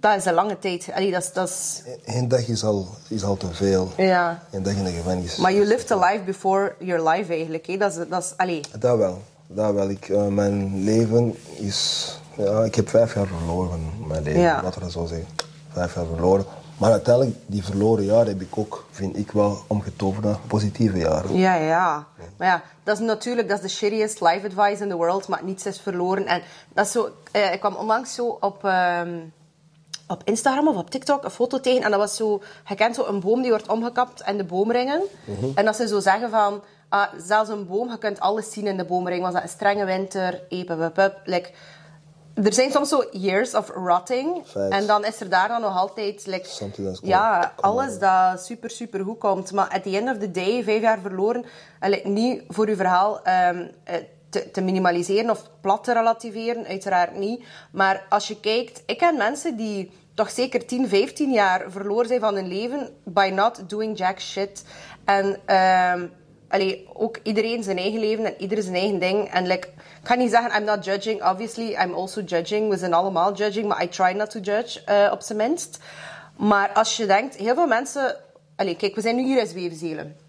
dat, 0.00 0.16
is 0.16 0.24
een 0.24 0.34
lange 0.34 0.58
tijd. 0.58 0.88
Allee, 0.94 1.10
dat 1.10 1.22
is... 1.22 1.32
Dat 1.32 1.48
is 1.48 1.82
Eén 2.04 2.28
dag 2.28 2.48
is 2.48 2.64
al, 2.64 2.88
is 3.08 3.24
al 3.24 3.36
te 3.36 3.52
veel. 3.52 3.90
ja. 3.96 4.42
Eén 4.50 4.62
dag 4.62 4.74
in 4.74 4.84
de 4.84 4.90
gevangenis. 4.90 5.36
Maar 5.36 5.52
you 5.52 5.66
lived 5.66 5.90
a 5.90 5.96
life 6.10 6.22
before 6.24 6.74
your 6.78 7.08
life 7.08 7.32
eigenlijk. 7.32 7.66
Hè? 7.66 7.76
Dat 7.76 7.96
is... 7.96 8.08
Dat 8.08 8.22
is 8.22 8.32
allee. 8.36 8.60
Dat 8.78 8.98
wel. 8.98 9.22
Dat 9.46 9.74
wel. 9.74 9.88
Ik, 9.90 10.08
eh, 10.08 10.26
mijn 10.26 10.84
leven 10.84 11.34
is... 11.58 12.08
Ja, 12.36 12.64
ik 12.64 12.74
heb 12.74 12.88
vijf 12.88 13.14
jaar 13.14 13.26
verloren 13.26 13.90
mijn 14.06 14.22
leven, 14.22 14.40
Ja. 14.40 14.60
laten 14.62 14.78
we 14.78 14.84
dat 14.84 14.92
zo 14.92 15.06
zeggen. 15.06 15.28
Vijf 15.72 15.94
jaar 15.94 16.06
verloren. 16.06 16.44
Maar 16.78 16.90
uiteindelijk, 16.90 17.36
die 17.46 17.64
verloren 17.64 18.04
jaren 18.04 18.26
heb 18.26 18.40
ik 18.40 18.58
ook, 18.58 18.86
vind 18.90 19.16
ik 19.16 19.30
wel, 19.32 19.58
omgetoverd 19.66 20.24
naar 20.24 20.38
positieve 20.46 20.98
jaren. 20.98 21.36
Ja, 21.36 21.54
ja. 21.54 22.06
Maar 22.36 22.48
ja, 22.48 22.62
dat 22.84 22.98
is 23.00 23.06
natuurlijk 23.06 23.48
dat 23.48 23.56
is 23.56 23.62
de 23.64 23.76
shittiest 23.76 24.20
life 24.20 24.46
advice 24.46 24.82
in 24.82 24.88
the 24.88 24.96
world, 24.96 25.28
maar 25.28 25.40
niets 25.44 25.66
is 25.66 25.80
verloren. 25.80 26.26
En 26.26 26.42
dat 26.74 26.86
is 26.86 26.92
zo, 26.92 27.08
eh, 27.32 27.52
ik 27.52 27.60
kwam 27.60 27.74
onlangs 27.74 28.14
zo 28.14 28.36
op, 28.40 28.64
ehm, 28.64 29.08
op 30.08 30.22
Instagram 30.24 30.68
of 30.68 30.76
op 30.76 30.90
TikTok 30.90 31.24
een 31.24 31.30
foto 31.30 31.60
tegen 31.60 31.82
en 31.82 31.90
dat 31.90 32.00
was 32.00 32.16
zo, 32.16 32.42
je 32.68 32.74
kent 32.74 32.94
zo 32.94 33.04
een 33.04 33.20
boom 33.20 33.42
die 33.42 33.50
wordt 33.50 33.68
omgekapt 33.68 34.20
en 34.20 34.36
de 34.36 34.44
boomringen. 34.44 35.02
En 35.54 35.64
dat 35.64 35.76
ze 35.76 35.88
zo 35.88 36.00
zeggen 36.00 36.30
van, 36.30 36.62
ah, 36.88 37.06
zelfs 37.18 37.50
een 37.50 37.66
boom, 37.66 37.90
je 37.90 37.98
kunt 37.98 38.20
alles 38.20 38.52
zien 38.52 38.66
in 38.66 38.76
de 38.76 38.84
boomring. 38.84 39.22
Was 39.22 39.32
dat 39.32 39.42
een 39.42 39.48
strenge 39.48 39.84
winter, 39.84 40.40
pup. 40.92 41.20
Like, 41.24 41.50
er 42.34 42.52
zijn 42.52 42.70
soms 42.70 42.88
zo 42.88 43.04
years 43.10 43.54
of 43.54 43.68
rotting. 43.68 44.42
Facts. 44.46 44.76
En 44.76 44.86
dan 44.86 45.04
is 45.04 45.20
er 45.20 45.28
daar 45.28 45.48
dan 45.48 45.60
nog 45.60 45.76
altijd... 45.76 46.26
Like, 46.26 46.48
ja, 47.02 47.52
alles 47.60 47.98
dat 47.98 48.44
super, 48.44 48.70
super 48.70 49.04
goed 49.04 49.18
komt. 49.18 49.52
Maar 49.52 49.68
at 49.68 49.82
the 49.82 49.96
end 49.96 50.10
of 50.10 50.18
the 50.18 50.30
day, 50.30 50.62
vijf 50.62 50.80
jaar 50.80 51.00
verloren. 51.00 51.44
Allee, 51.80 52.06
niet 52.06 52.42
voor 52.48 52.66
uw 52.66 52.76
verhaal 52.76 53.22
ehm, 53.22 53.66
eh, 53.84 53.96
te, 54.34 54.50
te 54.50 54.60
minimaliseren 54.60 55.30
of 55.30 55.42
plat 55.60 55.84
te 55.84 55.92
relativeren, 55.92 56.66
uiteraard 56.66 57.18
niet. 57.18 57.44
Maar 57.72 58.06
als 58.08 58.28
je 58.28 58.40
kijkt, 58.40 58.82
ik 58.86 58.98
ken 58.98 59.16
mensen 59.16 59.56
die 59.56 59.90
toch 60.14 60.30
zeker 60.30 60.66
10, 60.66 60.88
15 60.88 61.32
jaar 61.32 61.64
verloren 61.68 62.06
zijn 62.06 62.20
van 62.20 62.34
hun 62.34 62.48
leven 62.48 62.88
by 63.04 63.30
not 63.34 63.70
doing 63.70 63.98
jack 63.98 64.20
shit. 64.20 64.64
En 65.04 65.40
allee, 66.48 66.88
ook 66.92 67.18
iedereen 67.22 67.62
zijn 67.62 67.78
eigen 67.78 68.00
leven 68.00 68.24
en 68.24 68.34
ieder 68.38 68.62
zijn 68.62 68.74
eigen 68.74 68.98
ding. 68.98 69.30
En 69.30 69.50
ik 69.50 69.68
ga 70.02 70.14
niet 70.14 70.30
zeggen, 70.30 70.60
I'm 70.60 70.64
not 70.64 70.84
judging. 70.84 71.24
Obviously, 71.24 71.76
I'm 71.82 71.94
also 71.94 72.20
judging. 72.20 72.70
We 72.70 72.76
zijn 72.76 72.94
allemaal 72.94 73.34
judging, 73.34 73.66
maar 73.66 73.82
I 73.82 73.88
try 73.88 74.12
not 74.12 74.30
to 74.30 74.38
judge, 74.38 74.84
eh, 74.84 75.12
op 75.12 75.20
zijn 75.20 75.38
minst. 75.38 75.78
Maar 76.36 76.72
als 76.72 76.96
je 76.96 77.06
denkt, 77.06 77.36
heel 77.36 77.54
veel 77.54 77.66
mensen... 77.66 78.16
Allee, 78.56 78.76
kijk, 78.76 78.94
we 78.94 79.00
zijn 79.00 79.16
nu 79.16 79.24
hier 79.24 79.40
in 79.40 79.46
Zwevenzelen. 79.46 80.23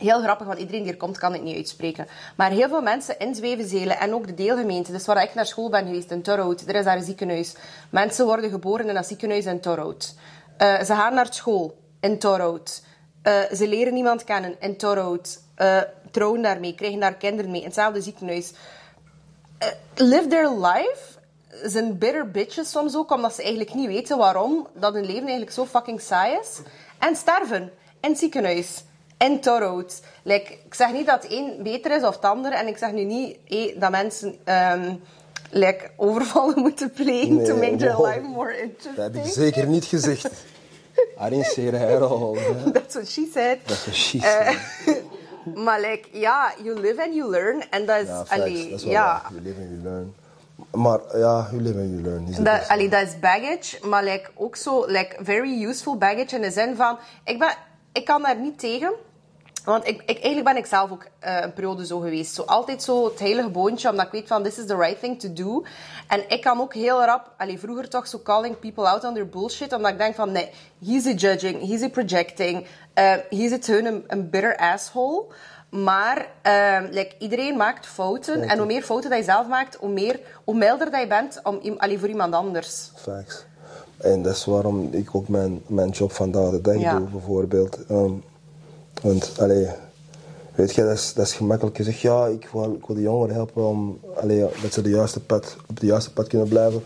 Heel 0.00 0.22
grappig, 0.22 0.46
want 0.46 0.58
iedereen 0.58 0.82
die 0.82 0.92
er 0.92 0.98
komt 0.98 1.18
kan 1.18 1.32
het 1.32 1.42
niet 1.42 1.56
uitspreken. 1.56 2.06
Maar 2.36 2.50
heel 2.50 2.68
veel 2.68 2.80
mensen 2.82 3.18
in 3.18 3.34
Zwevenzelen 3.34 3.98
en 3.98 4.14
ook 4.14 4.26
de 4.26 4.34
deelgemeente, 4.34 4.92
dus 4.92 5.06
waar 5.06 5.22
ik 5.22 5.34
naar 5.34 5.46
school 5.46 5.70
ben 5.70 5.86
geweest, 5.86 6.10
in 6.10 6.22
Torhout, 6.22 6.60
er 6.66 6.74
is 6.74 6.84
daar 6.84 6.96
een 6.96 7.02
ziekenhuis. 7.02 7.54
Mensen 7.90 8.24
worden 8.24 8.50
geboren 8.50 8.88
in 8.88 8.94
dat 8.94 9.06
ziekenhuis 9.06 9.44
in 9.44 9.60
Torhout. 9.60 10.14
Eh, 10.56 10.78
ze 10.78 10.94
gaan 10.94 11.14
naar 11.14 11.32
school 11.34 11.78
in 12.00 12.18
Torhout. 12.18 12.82
Eh, 13.22 13.40
ze 13.54 13.68
leren 13.68 13.96
iemand 13.96 14.24
kennen 14.24 14.56
in 14.60 14.76
Torhout. 14.76 15.38
Eh, 15.54 15.80
trouwen 16.10 16.42
daarmee, 16.42 16.74
krijgen 16.74 17.00
daar 17.00 17.14
kinderen 17.14 17.50
mee, 17.50 17.60
in 17.60 17.66
hetzelfde 17.66 18.00
ziekenhuis. 18.00 18.52
Live 19.94 20.26
their 20.26 20.48
life 20.48 21.18
zijn 21.62 21.98
bitter 21.98 22.30
bitches 22.30 22.70
soms 22.70 22.96
ook, 22.96 23.10
omdat 23.10 23.34
ze 23.34 23.40
eigenlijk 23.40 23.74
niet 23.74 23.86
weten 23.86 24.18
waarom 24.18 24.66
dat 24.74 24.92
hun 24.92 25.04
leven 25.04 25.20
eigenlijk 25.20 25.52
zo 25.52 25.66
fucking 25.66 26.00
saai 26.00 26.38
is. 26.38 26.60
En 26.98 27.16
sterven 27.16 27.72
in 28.00 28.10
het 28.10 28.18
ziekenhuis, 28.18 28.84
in 29.24 29.40
Torhout. 29.40 30.00
Like, 30.22 30.52
ik 30.52 30.74
zeg 30.74 30.92
niet 30.92 31.06
dat 31.06 31.22
het 31.22 31.32
een 31.32 31.60
beter 31.62 31.96
is 31.96 32.02
of 32.02 32.14
het 32.14 32.24
ander, 32.24 32.52
en 32.52 32.66
ik 32.66 32.78
zeg 32.78 32.92
nu 32.92 33.04
niet 33.04 33.36
eh, 33.48 33.80
dat 33.80 33.90
mensen 33.90 34.36
ehm, 34.44 34.94
like, 35.50 35.90
overvallen 35.96 36.60
moeten 36.66 36.90
plegen 36.90 37.44
to 37.44 37.56
make 37.56 37.76
their 37.76 37.96
wow. 37.96 38.06
life 38.06 38.20
more 38.20 38.70
Dat 38.76 38.96
heb 38.96 38.96
ik 38.96 39.14
interesting. 39.14 39.54
zeker 39.54 39.66
niet 39.66 39.84
gezegd. 39.84 40.30
At 41.16 41.32
all. 42.02 42.36
hè. 42.36 42.70
That's 42.72 42.94
what 42.94 43.08
she 43.08 43.28
said. 43.32 43.58
Dat 43.64 43.86
is 43.86 44.08
shit. 44.08 44.22
Eh, 44.22 44.56
maar 45.64 45.80
like, 45.80 46.08
ja, 46.12 46.52
you 46.62 46.80
live 46.80 47.02
and 47.02 47.14
you 47.14 47.30
learn. 47.30 47.64
En 47.70 47.86
dat 47.86 48.00
is, 48.00 48.08
ja, 48.08 48.24
allee, 48.28 48.70
dat 48.70 48.80
is 48.80 48.86
ja. 48.86 49.22
You 49.30 49.42
live 49.42 49.60
and 49.60 49.68
you 49.70 49.82
learn. 49.82 50.14
Maar 50.72 51.18
ja, 51.18 51.48
you 51.50 51.62
live 51.62 51.78
and 51.78 51.88
you 51.88 52.02
learn. 52.02 52.26
Is 52.28 52.36
Dat, 52.36 52.68
allee, 52.68 52.88
dat 52.88 53.02
is 53.02 53.18
baggage, 53.18 53.86
maar 53.86 54.04
like, 54.04 54.30
ook 54.34 54.56
zo 54.56 54.84
like, 54.86 55.16
very 55.22 55.64
useful 55.64 55.96
baggage 55.96 56.36
in 56.36 56.42
de 56.42 56.50
zin 56.50 56.76
van... 56.76 56.98
Ik, 57.24 57.38
ben, 57.38 57.54
ik 57.92 58.04
kan 58.04 58.22
daar 58.22 58.36
niet 58.36 58.58
tegen. 58.58 58.92
Want 59.64 59.86
ik, 59.86 60.00
ik, 60.00 60.10
eigenlijk 60.16 60.44
ben 60.44 60.56
ik 60.56 60.66
zelf 60.66 60.90
ook 60.90 61.06
eh, 61.18 61.40
een 61.40 61.52
periode 61.52 61.86
zo 61.86 61.98
geweest. 61.98 62.34
Zo 62.34 62.42
altijd 62.42 62.82
zo 62.82 63.04
het 63.04 63.18
heilige 63.18 63.48
boontje, 63.48 63.90
omdat 63.90 64.06
ik 64.06 64.12
weet 64.12 64.26
van... 64.28 64.42
This 64.42 64.58
is 64.58 64.66
the 64.66 64.76
right 64.76 65.00
thing 65.00 65.20
to 65.20 65.32
do. 65.32 65.62
En 66.08 66.24
ik 66.28 66.40
kan 66.40 66.60
ook 66.60 66.74
heel 66.74 67.04
rap... 67.04 67.30
Allee, 67.36 67.58
vroeger 67.58 67.88
toch 67.88 68.06
zo 68.06 68.20
calling 68.22 68.58
people 68.58 68.88
out 68.88 69.04
on 69.04 69.14
their 69.14 69.28
bullshit. 69.28 69.72
Omdat 69.72 69.90
ik 69.92 69.98
denk 69.98 70.14
van... 70.14 70.32
Nee, 70.32 70.50
he's 70.86 71.06
a 71.06 71.12
judging, 71.12 71.68
he's 71.68 71.82
a 71.82 71.88
projecting. 71.88 72.66
eh 72.94 73.12
he's 73.30 73.50
het 73.50 73.66
hun 73.66 73.86
een, 73.86 74.04
een 74.06 74.30
bitter 74.30 74.56
asshole. 74.56 75.24
Maar 75.70 76.26
like, 76.90 77.14
iedereen 77.18 77.56
maakt 77.56 77.86
fouten. 77.86 78.42
En 78.42 78.58
hoe 78.58 78.66
meer 78.66 78.82
fouten 78.82 79.10
dat 79.10 79.18
je 79.18 79.24
zelf 79.24 79.48
maakt, 79.48 79.74
hoe, 79.74 79.88
meer, 79.88 80.20
hoe 80.44 80.54
milder 80.54 80.90
dat 80.90 81.00
je 81.00 81.06
bent 81.06 81.40
om, 81.42 81.60
allee, 81.76 81.98
voor 81.98 82.08
iemand 82.08 82.34
anders. 82.34 82.90
Facts. 82.94 83.44
En 83.98 84.22
dat 84.22 84.34
is 84.36 84.44
waarom 84.44 84.88
ik 84.92 85.14
ook 85.14 85.28
mijn, 85.28 85.62
mijn 85.66 85.88
job 85.90 86.12
vandaag 86.12 86.50
de 86.50 86.60
dag 86.60 86.78
Ja. 86.78 86.98
doe, 86.98 87.08
bijvoorbeeld. 87.08 87.86
Ehm, 87.86 88.12
want, 89.00 89.32
allee, 89.38 89.68
weet 90.54 90.74
je, 90.74 90.82
dat 90.82 90.92
is, 90.92 91.12
dat 91.14 91.26
is 91.26 91.32
gemakkelijk 91.32 91.76
gezegd. 91.76 92.00
Ja, 92.00 92.26
ik 92.26 92.48
wil, 92.52 92.74
ik 92.74 92.86
wil 92.86 92.96
de 92.96 93.02
jongeren 93.02 93.34
helpen 93.34 93.66
om, 93.68 93.98
allee, 94.16 94.46
dat 94.62 94.72
ze 94.72 94.82
de 94.82 94.90
juiste 94.90 95.20
pad, 95.20 95.56
op 95.68 95.80
de 95.80 95.86
juiste 95.86 96.12
pad 96.12 96.26
kunnen 96.26 96.48
blijven. 96.48 96.82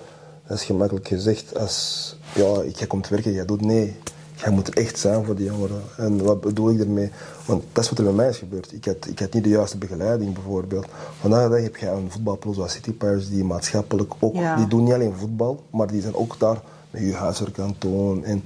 Dat 0.46 0.58
is 0.58 0.64
gemakkelijk 0.64 1.08
gezegd 1.08 1.58
als, 1.58 2.16
ja, 2.34 2.62
ik 2.62 2.84
komt 2.88 3.08
werken, 3.08 3.32
jij 3.32 3.44
doet 3.44 3.60
nee. 3.60 3.96
Jij 4.36 4.52
moet 4.52 4.68
er 4.68 4.76
echt 4.76 4.98
zijn 4.98 5.24
voor 5.24 5.34
die 5.34 5.46
jongeren. 5.46 5.82
En 5.96 6.24
wat 6.24 6.40
bedoel 6.40 6.70
ik 6.70 6.80
ermee? 6.80 7.10
Want 7.46 7.62
dat 7.72 7.84
is 7.84 7.90
wat 7.90 7.98
er 7.98 8.04
bij 8.04 8.12
mij 8.12 8.28
is 8.28 8.38
gebeurd. 8.38 8.72
Ik 8.72 8.84
had, 8.84 9.06
ik 9.06 9.18
had 9.18 9.32
niet 9.32 9.44
de 9.44 9.50
juiste 9.50 9.78
begeleiding, 9.78 10.34
bijvoorbeeld. 10.34 10.86
Vandaag 11.20 11.50
dag 11.50 11.62
heb 11.62 11.76
je 11.76 11.88
een 11.88 12.10
voetbalploeg 12.10 12.54
zoals 12.54 12.72
City 12.72 12.92
Pirates, 12.92 13.28
die 13.28 13.44
maatschappelijk 13.44 14.12
ook, 14.20 14.34
Ja. 14.34 14.56
die 14.56 14.66
doen 14.66 14.84
niet 14.84 14.92
alleen 14.92 15.14
voetbal, 15.18 15.62
maar 15.70 15.86
die 15.86 16.00
zijn 16.00 16.14
ook 16.14 16.38
daar 16.38 16.60
met 16.90 17.02
je 17.02 17.14
huiswerkkantoon. 17.14 18.24
En 18.24 18.44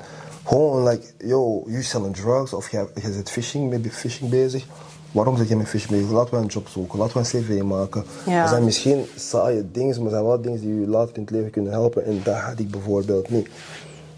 gewoon, 0.49 0.89
like, 0.89 1.07
yo, 1.19 1.63
you 1.67 1.83
selling 1.83 2.17
drugs 2.17 2.53
of 2.53 2.71
je, 2.71 2.89
je 2.95 3.13
zit 3.13 3.31
fishing, 3.31 3.71
met 3.71 3.93
fishing 3.93 4.31
bezig. 4.31 4.67
Waarom 5.13 5.37
zit 5.37 5.49
je 5.49 5.57
met 5.57 5.69
fishing 5.69 5.91
bezig? 5.91 6.11
Laten 6.11 6.35
we 6.35 6.41
een 6.41 6.47
job 6.47 6.69
zoeken, 6.69 6.99
laten 6.99 7.13
we 7.13 7.19
een 7.19 7.43
cv 7.43 7.63
maken. 7.63 8.05
Ja. 8.27 8.43
Er 8.43 8.49
zijn 8.49 8.65
misschien 8.65 9.07
saaie 9.17 9.71
dingen, 9.71 9.97
maar 9.97 10.05
er 10.05 10.11
zijn 10.11 10.25
wel 10.25 10.41
dingen 10.41 10.61
die 10.61 10.81
je 10.81 10.87
later 10.87 11.17
in 11.17 11.23
het 11.23 11.31
leven 11.31 11.51
kunnen 11.51 11.73
helpen. 11.73 12.05
En 12.05 12.21
dat 12.25 12.35
had 12.37 12.59
ik 12.59 12.71
bijvoorbeeld 12.71 13.29
niet. 13.31 13.49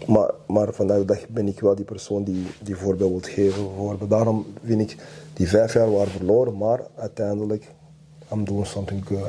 Maar, 0.07 0.29
maar 0.47 0.73
vandaag 0.73 0.97
de 0.97 1.05
dag 1.05 1.27
ben 1.27 1.47
ik 1.47 1.59
wel 1.59 1.75
die 1.75 1.85
persoon 1.85 2.23
die, 2.23 2.47
die 2.61 2.75
voorbeeld 2.75 3.25
wil 3.25 3.33
geven. 3.33 3.63
Bijvoorbeeld. 3.67 4.09
Daarom 4.09 4.45
vind 4.63 4.81
ik 4.81 4.97
die 5.33 5.49
vijf 5.49 5.73
jaar 5.73 5.91
waren 5.91 6.11
verloren, 6.11 6.57
maar 6.57 6.79
uiteindelijk, 6.97 7.65
I'm 8.31 8.45
doing 8.45 8.67
something 8.67 9.05
good. 9.07 9.27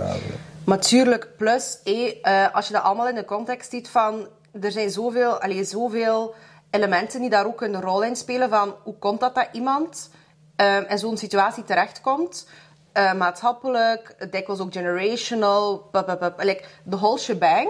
Maar 0.64 0.80
tuurlijk, 0.80 1.28
plus, 1.36 1.78
hé, 1.84 2.18
eh, 2.22 2.54
als 2.54 2.66
je 2.66 2.72
dat 2.72 2.82
allemaal 2.82 3.08
in 3.08 3.14
de 3.14 3.24
context 3.24 3.70
ziet 3.70 3.88
van... 3.88 4.26
Er 4.60 4.72
zijn 4.72 4.90
zoveel, 4.90 5.40
allee, 5.40 5.64
zoveel 5.64 6.34
elementen 6.72 7.20
die 7.20 7.30
daar 7.30 7.46
ook 7.46 7.60
een 7.60 7.80
rol 7.80 8.02
in 8.02 8.16
spelen 8.16 8.48
van... 8.48 8.74
Hoe 8.82 8.98
komt 8.98 9.20
dat 9.20 9.34
dat 9.34 9.48
iemand 9.52 10.10
eh, 10.56 10.90
in 10.90 10.98
zo'n 10.98 11.16
situatie 11.16 11.64
terechtkomt? 11.64 12.46
Eh, 12.92 13.14
maatschappelijk, 13.14 14.16
dikwijls 14.30 14.60
ook 14.60 14.72
generational, 14.72 15.88
bup, 15.92 16.06
bup, 16.06 16.20
bup. 16.20 16.42
like, 16.42 16.64
the 16.90 16.96
whole 16.96 17.18
shebang. 17.18 17.68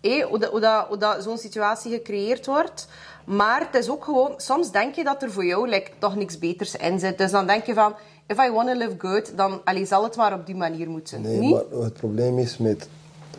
hé, 0.00 0.22
hoe 0.22 0.38
dat, 0.38 0.50
hoe 0.50 0.60
dat, 0.60 0.86
hoe 0.86 0.96
dat 0.96 1.22
zo'n 1.22 1.38
situatie 1.38 1.92
gecreëerd 1.92 2.46
wordt. 2.46 2.88
Maar 3.24 3.60
het 3.60 3.74
is 3.74 3.90
ook 3.90 4.04
gewoon... 4.04 4.34
Soms 4.36 4.70
denk 4.70 4.94
je 4.94 5.04
dat 5.04 5.22
er 5.22 5.32
voor 5.32 5.44
jou 5.44 5.68
like, 5.68 5.90
toch 5.98 6.16
niks 6.16 6.38
beters 6.38 6.76
in 6.76 6.98
zit. 6.98 7.18
Dus 7.18 7.30
dan 7.30 7.46
denk 7.46 7.64
je 7.64 7.74
van... 7.74 7.94
If 8.26 8.38
I 8.38 8.50
want 8.50 8.68
to 8.68 8.74
live 8.74 8.94
good, 8.98 9.36
dan 9.36 9.60
allee, 9.64 9.86
zal 9.86 10.02
het 10.02 10.16
maar 10.16 10.32
op 10.32 10.46
die 10.46 10.54
manier 10.54 10.90
moeten. 10.90 11.20
Nee, 11.20 11.38
Niet? 11.38 11.52
maar 11.52 11.82
het 11.82 11.92
probleem 11.92 12.38
is 12.38 12.58
met 12.58 12.88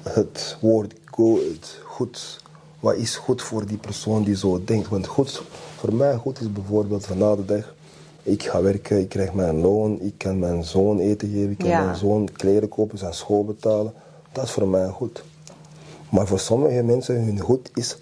het 0.04 0.58
woord 0.60 0.94
good, 1.06 1.80
goed. 1.84 2.42
Wat 2.84 2.96
is 2.96 3.16
goed 3.16 3.42
voor 3.42 3.66
die 3.66 3.78
persoon 3.78 4.24
die 4.24 4.36
zo 4.36 4.62
denkt? 4.66 4.88
Want 4.90 5.08
goed, 5.08 5.44
voor 5.78 5.94
mij 5.94 6.16
goed 6.16 6.40
is 6.42 6.52
bijvoorbeeld 6.52 7.06
vandaag 7.06 7.36
de 7.36 7.46
dag. 7.46 7.74
Ik 8.24 8.44
ga 8.44 8.62
werken, 8.62 9.00
ik 9.00 9.10
krijg 9.10 9.34
mijn 9.34 9.60
loon, 9.62 10.02
ik 10.02 10.14
kan 10.18 10.40
mijn 10.40 10.64
zoon 10.64 11.00
eten 11.00 11.30
geven, 11.30 11.52
ik 11.52 11.58
kan 11.58 11.68
Ja. 11.68 11.84
mijn 11.86 11.96
zoon 11.98 12.30
kleren 12.34 12.70
kopen, 12.70 12.98
zijn 12.98 13.14
school 13.14 13.46
betalen. 13.46 13.94
Dat 14.32 14.44
is 14.44 14.52
voor 14.52 14.68
mij 14.68 14.88
goed. 14.88 15.24
Maar 16.10 16.28
voor 16.28 16.40
sommige 16.40 16.84
mensen, 16.84 17.24
hun 17.24 17.40
goed 17.40 17.72
is, 17.74 17.98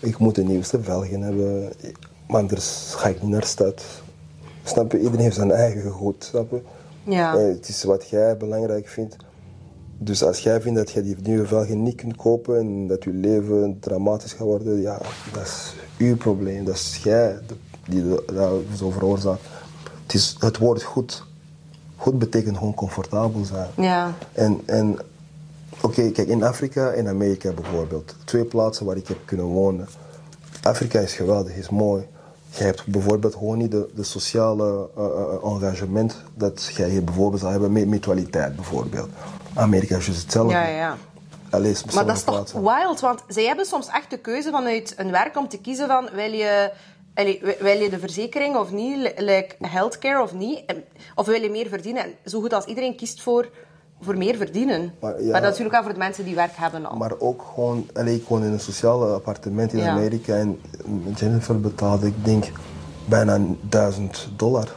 ik 0.00 0.18
moet 0.18 0.34
de 0.34 0.44
nieuwste 0.44 0.82
velgen 0.82 1.20
hebben, 1.22 1.72
maar 2.28 2.40
anders 2.40 2.92
ga 2.96 3.08
ik 3.08 3.22
niet 3.22 3.30
naar 3.30 3.40
de 3.40 3.46
stad. 3.46 3.82
Snap 4.64 4.92
je? 4.92 4.98
Iedereen 4.98 5.20
heeft 5.20 5.36
zijn 5.36 5.50
eigen 5.50 5.90
goed, 5.90 6.24
snap 6.24 6.50
je? 6.50 6.60
Ja. 7.04 7.36
Eh, 7.36 7.46
het 7.46 7.68
is 7.68 7.84
wat 7.84 8.08
jij 8.08 8.36
belangrijk 8.36 8.88
vindt. 8.88 9.16
Dus 10.04 10.22
als 10.22 10.38
jij 10.38 10.60
vindt 10.60 10.78
dat 10.78 10.90
je 10.90 11.02
die 11.02 11.16
nieuwe 11.22 11.46
velgen 11.46 11.82
niet 11.82 11.94
kunt 11.94 12.16
kopen 12.16 12.58
en 12.58 12.86
dat 12.86 13.04
je 13.04 13.12
leven 13.12 13.76
dramatisch 13.80 14.32
gaat 14.32 14.46
worden, 14.46 14.80
ja, 14.80 14.98
dat 15.32 15.42
is 15.42 15.74
uw 15.98 16.16
probleem. 16.16 16.64
Dat 16.64 16.74
is 16.74 17.00
jij 17.02 17.38
die 17.88 18.04
dat 18.08 18.52
zo 18.76 18.90
veroorzaakt. 18.90 19.42
Het, 20.02 20.14
is, 20.14 20.36
het 20.38 20.58
woord 20.58 20.82
goed. 20.82 21.24
Goed 21.96 22.18
betekent 22.18 22.56
gewoon 22.56 22.74
comfortabel 22.74 23.44
zijn. 23.44 23.68
Ja. 23.76 24.14
En, 24.32 24.60
en 24.66 24.98
oké, 25.80 26.10
kijk, 26.10 26.28
in 26.28 26.42
Afrika 26.42 26.90
en 26.90 27.08
Amerika 27.08 27.52
bijvoorbeeld, 27.52 28.14
twee 28.24 28.44
plaatsen 28.44 28.86
waar 28.86 28.96
ik 28.96 29.08
heb 29.08 29.18
kunnen 29.24 29.46
wonen. 29.46 29.88
Afrika 30.62 31.00
is 31.00 31.14
geweldig, 31.14 31.54
is 31.54 31.70
mooi. 31.70 32.06
Je 32.50 32.64
hebt 32.64 32.86
bijvoorbeeld 32.86 33.34
gewoon 33.34 33.58
niet 33.58 33.70
de, 33.70 33.88
de 33.94 34.02
sociale 34.02 34.88
eh, 34.96 35.04
eh, 35.04 35.52
engagement 35.52 36.16
dat 36.34 36.70
jij 36.76 36.88
hier 36.88 37.04
bijvoorbeeld 37.04 37.40
zou 37.40 37.52
hebben 37.52 37.72
met 37.72 37.86
mutualiteit 37.86 38.56
bijvoorbeeld. 38.56 39.08
Amerika 39.54 39.96
is 39.96 40.06
juist 40.06 40.22
hetzelfde. 40.22 40.52
Ja, 40.54 40.66
ja. 40.66 40.96
Allee, 41.50 41.74
Maar 41.94 42.06
dat 42.06 42.16
is 42.16 42.22
toch 42.22 42.52
wild, 42.52 43.00
want 43.00 43.22
zij 43.28 43.44
hebben 43.44 43.64
soms 43.66 43.88
echt 43.88 44.10
de 44.10 44.18
keuze 44.18 44.50
vanuit 44.50 44.94
een 44.96 45.10
werk 45.10 45.36
om 45.36 45.48
te 45.48 45.58
kiezen 45.58 45.86
van 45.86 46.08
wil 46.14 46.32
je, 46.32 46.72
wil 47.60 47.76
je 47.78 47.90
de 47.90 47.98
verzekering 47.98 48.56
of 48.56 48.70
niet, 48.72 48.96
li- 48.96 49.12
like 49.24 49.54
healthcare 49.60 50.22
of 50.22 50.32
niet, 50.32 50.64
of 51.14 51.26
wil 51.26 51.40
je 51.42 51.50
meer 51.50 51.68
verdienen. 51.68 52.02
En 52.04 52.14
zo 52.24 52.40
goed 52.40 52.52
als 52.52 52.64
iedereen 52.64 52.96
kiest 52.96 53.22
voor, 53.22 53.48
voor 54.00 54.16
meer 54.16 54.36
verdienen. 54.36 54.94
Maar 55.00 55.12
dat 55.16 55.24
is 55.34 55.40
natuurlijk 55.40 55.70
wel 55.70 55.82
voor 55.82 55.92
de 55.92 55.98
mensen 55.98 56.24
die 56.24 56.34
werk 56.34 56.52
hebben 56.56 56.86
al. 56.86 56.96
Maar 56.96 57.12
ook 57.18 57.42
gewoon, 57.54 57.88
allee, 57.94 58.14
ik 58.16 58.28
woon 58.28 58.44
in 58.44 58.52
een 58.52 58.60
sociaal 58.60 59.12
appartement 59.12 59.72
in 59.72 59.78
Ja. 59.78 59.88
Amerika 59.90 60.34
en 60.34 60.60
Jennifer 61.16 61.60
betaalde, 61.60 62.06
ik 62.06 62.24
denk, 62.24 62.44
bijna 63.04 63.38
1000 63.60 64.28
dollar 64.36 64.68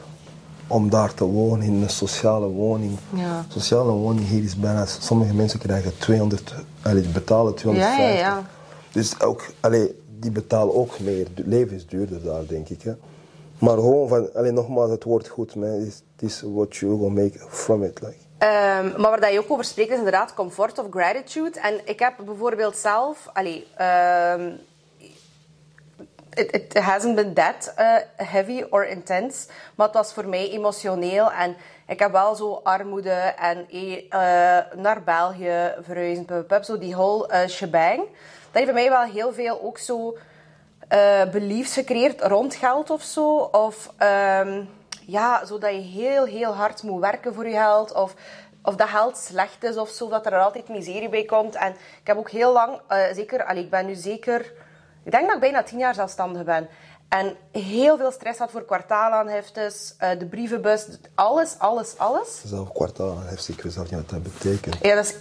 om 0.67 0.89
daar 0.89 1.13
te 1.13 1.23
wonen 1.25 1.65
in 1.65 1.82
een 1.82 1.89
sociale 1.89 2.47
woning. 2.47 2.97
Ja. 3.13 3.45
Sociale 3.47 3.91
woning 3.91 4.27
hier 4.27 4.43
is 4.43 4.56
bijna, 4.60 4.86
sommige 4.86 5.34
mensen 5.34 5.60
krijgen 5.60 5.97
200, 5.97 6.53
allee, 6.82 7.01
die 7.01 7.12
betalen 7.12 7.56
250. 7.56 8.06
Ja, 8.06 8.12
ja, 8.13 8.17
ja. 8.19 8.43
Dus 8.91 9.21
ook, 9.21 9.45
allee, 9.60 10.01
die 10.19 10.32
betalen 10.32 10.75
ook 10.75 10.99
meer. 10.99 11.27
Het 11.36 11.45
leven 11.45 11.75
is 11.75 11.88
duurder 11.88 12.23
daar, 12.23 12.45
denk 12.47 12.69
ik. 12.69 12.82
Hè. 12.82 12.91
Maar 13.60 13.75
gewoon 13.75 14.08
van, 14.08 14.34
allee, 14.34 14.51
nogmaals, 14.51 14.91
het 14.91 15.03
woord 15.03 15.27
goed, 15.27 15.56
man. 15.56 15.69
Het 15.69 16.03
is- 16.17 16.41
what 16.45 16.75
you 16.75 16.97
will 16.97 17.10
make 17.10 17.39
from 17.49 17.84
it. 17.84 17.99
Like. 18.01 18.15
Ehm, 18.38 19.01
maar 19.01 19.10
waar 19.10 19.19
dat 19.21 19.32
je 19.32 19.39
ook 19.39 19.51
over 19.51 19.63
spreekt 19.65 19.91
is 19.91 19.97
inderdaad 19.97 20.34
comfort 20.34 20.80
of 20.80 20.86
gratitude. 20.91 21.60
En 21.60 21.80
ik 21.86 21.99
heb 21.99 22.13
bijvoorbeeld 22.25 22.77
zelf... 22.77 23.30
Allee, 23.34 23.65
ehm, 23.75 24.49
it, 26.38 26.52
it 26.56 26.78
hasn't 26.78 27.15
been 27.15 27.34
that 27.34 27.73
uh, 27.80 28.00
heavy 28.15 28.63
or 28.69 28.86
intense. 28.86 29.47
Maar 29.76 29.88
het 29.88 29.95
was 29.95 30.13
voor 30.13 30.28
mij 30.28 30.50
emotioneel. 30.50 31.32
En 31.32 31.56
ik 31.88 32.00
heb 32.00 32.12
wel 32.12 32.36
zo 32.36 32.60
armoede 32.63 33.34
en 33.39 33.67
eh, 33.69 33.97
eh, 34.10 34.65
naar 34.76 35.04
België 35.04 35.73
verhuizen. 35.82 36.65
Zo 36.65 36.78
die 36.78 36.95
whole 36.95 37.47
shebang. 37.47 37.97
Dat 37.97 38.65
heeft 38.65 38.65
bij 38.65 38.73
mij 38.73 38.89
wel 38.89 39.02
heel 39.02 39.34
veel 39.34 39.62
ook 39.62 39.78
zo 39.78 40.17
beliefs 41.32 41.73
gecreëerd 41.73 42.21
rond 42.21 42.56
geld 42.56 42.89
of 42.89 43.02
zo. 43.02 43.38
Of 43.38 43.93
ehm, 43.97 44.63
ja, 45.06 45.45
zodat 45.45 45.71
je 45.71 45.78
heel, 45.78 46.26
heel 46.26 46.54
hard 46.56 46.84
moet 46.84 47.02
werken 47.02 47.34
voor 47.34 47.47
je 47.47 47.56
geld. 47.56 47.93
Of, 47.93 48.13
of 48.63 48.76
dat 48.76 48.88
geld 48.88 49.17
slecht 49.17 49.63
is 49.63 49.78
of 49.78 49.89
zo, 49.89 50.10
dat 50.10 50.26
er 50.26 50.39
altijd 50.39 50.69
miserie 50.69 51.10
bij 51.10 51.23
komt. 51.23 51.56
En 51.56 51.71
ik 51.71 52.08
heb 52.08 52.17
ook 52.17 52.30
heel 52.30 52.52
lang, 52.54 52.82
zeker, 53.13 53.45
allee, 53.45 53.63
ik 53.63 53.69
ben 53.69 53.86
nu 53.86 53.95
zeker, 53.95 54.52
ik 55.08 55.13
denk 55.13 55.26
dat 55.26 55.36
ik 55.36 55.41
bijna 55.41 55.63
tien 55.63 55.78
jaar 55.80 55.93
zelfstandig 55.93 56.43
ben. 56.43 56.70
En 57.10 57.36
heel 57.52 57.98
veel 57.98 58.12
stress 58.12 58.39
had 58.39 58.52
voor 58.52 58.65
kwartaalaangiftes, 58.65 59.96
eh, 59.98 60.20
de 60.20 60.26
brievenbus, 60.26 60.88
alles, 61.15 61.56
alles, 61.58 61.98
alles. 61.98 62.41
Zelf 62.46 62.72
kwartaal 62.72 63.22
heeft 63.22 63.48
ik 63.48 63.62
weet 63.62 63.74
zelf 63.74 63.91
niet 63.91 64.00
wat 64.00 64.10
dat 64.10 64.24
betekent. 64.24 64.78
Ja, 64.82 64.96
dat 64.96 65.06
is 65.06 65.15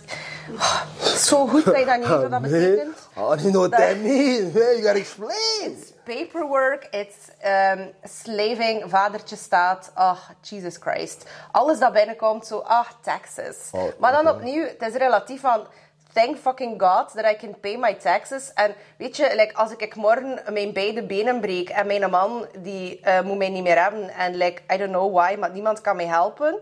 oh, 0.52 0.82
zo 1.16 1.46
goed 1.46 1.64
dat 1.74 1.78
je 1.78 1.84
dat 1.84 1.98
niet 1.98 2.08
weet 2.08 2.20
wat 2.20 2.30
dat 2.30 2.42
betekent. 2.42 2.96
Oh, 3.16 3.34
you 3.36 3.50
know 3.50 3.52
what 3.54 3.70
Dat- 3.70 3.80
that 3.80 3.96
means. 3.96 4.52
You 4.52 4.82
gotta 4.82 4.98
explain. 4.98 5.84
paperwork, 6.04 6.88
it's 6.90 7.16
um, 7.74 7.90
slaving, 8.04 8.90
vadertje 8.90 9.36
staat, 9.36 9.92
oh, 9.96 10.18
Jesus 10.40 10.76
Christ. 10.76 11.24
Alles 11.52 11.78
dat 11.78 11.92
binnenkomt, 11.92 12.46
zo, 12.46 12.58
ah, 12.58 12.86
taxes. 13.02 13.56
Oh, 13.72 13.82
maar 13.98 14.12
dan 14.12 14.28
opnieuw, 14.28 14.64
het 14.64 14.82
is 14.82 14.94
relatief 14.94 15.40
van, 15.40 15.66
thank 16.16 16.36
fucking 16.38 16.78
God 16.78 17.12
that 17.14 17.24
I 17.32 17.36
can 17.36 17.54
pay 17.60 17.76
my 17.76 17.94
taxes. 17.94 18.52
En 18.54 18.74
weet 18.96 19.16
je, 19.16 19.32
like, 19.36 19.54
als 19.54 19.70
ik 19.76 19.94
morgen 19.94 20.38
mijn 20.52 20.72
beide 20.72 21.02
benen 21.02 21.40
breek 21.40 21.68
en 21.68 21.86
mijn 21.86 22.10
man, 22.10 22.46
die 22.58 23.00
eh, 23.00 23.20
moet 23.20 23.38
mij 23.38 23.48
niet 23.48 23.62
meer 23.62 23.82
hebben. 23.82 24.08
En 24.08 24.34
like, 24.34 24.62
I 24.72 24.76
don't 24.76 24.90
know 24.90 25.14
why, 25.14 25.36
maar 25.38 25.50
niemand 25.50 25.80
kan 25.80 25.96
mij 25.96 26.06
helpen. 26.06 26.58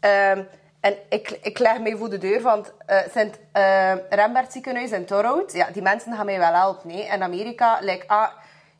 Ehm, 0.00 0.42
en 0.80 0.96
ik, 1.08 1.38
ik 1.42 1.58
leg 1.58 1.80
mij 1.80 1.96
voor 1.96 2.10
de 2.10 2.18
deur 2.18 2.40
van 2.40 2.58
het 2.58 2.72
eh, 2.86 2.98
Sint 3.12 3.38
eh, 3.52 3.92
Rembert 4.10 4.52
ziekenhuis 4.52 4.90
in 4.90 5.04
Torhout. 5.04 5.52
Ja, 5.52 5.68
die 5.72 5.82
mensen 5.82 6.16
gaan 6.16 6.26
mij 6.26 6.38
wel 6.38 6.52
helpen. 6.52 6.88
Nee. 6.88 7.06
In 7.06 7.22
Amerika, 7.22 7.78
like, 7.80 8.04
ah, 8.06 8.28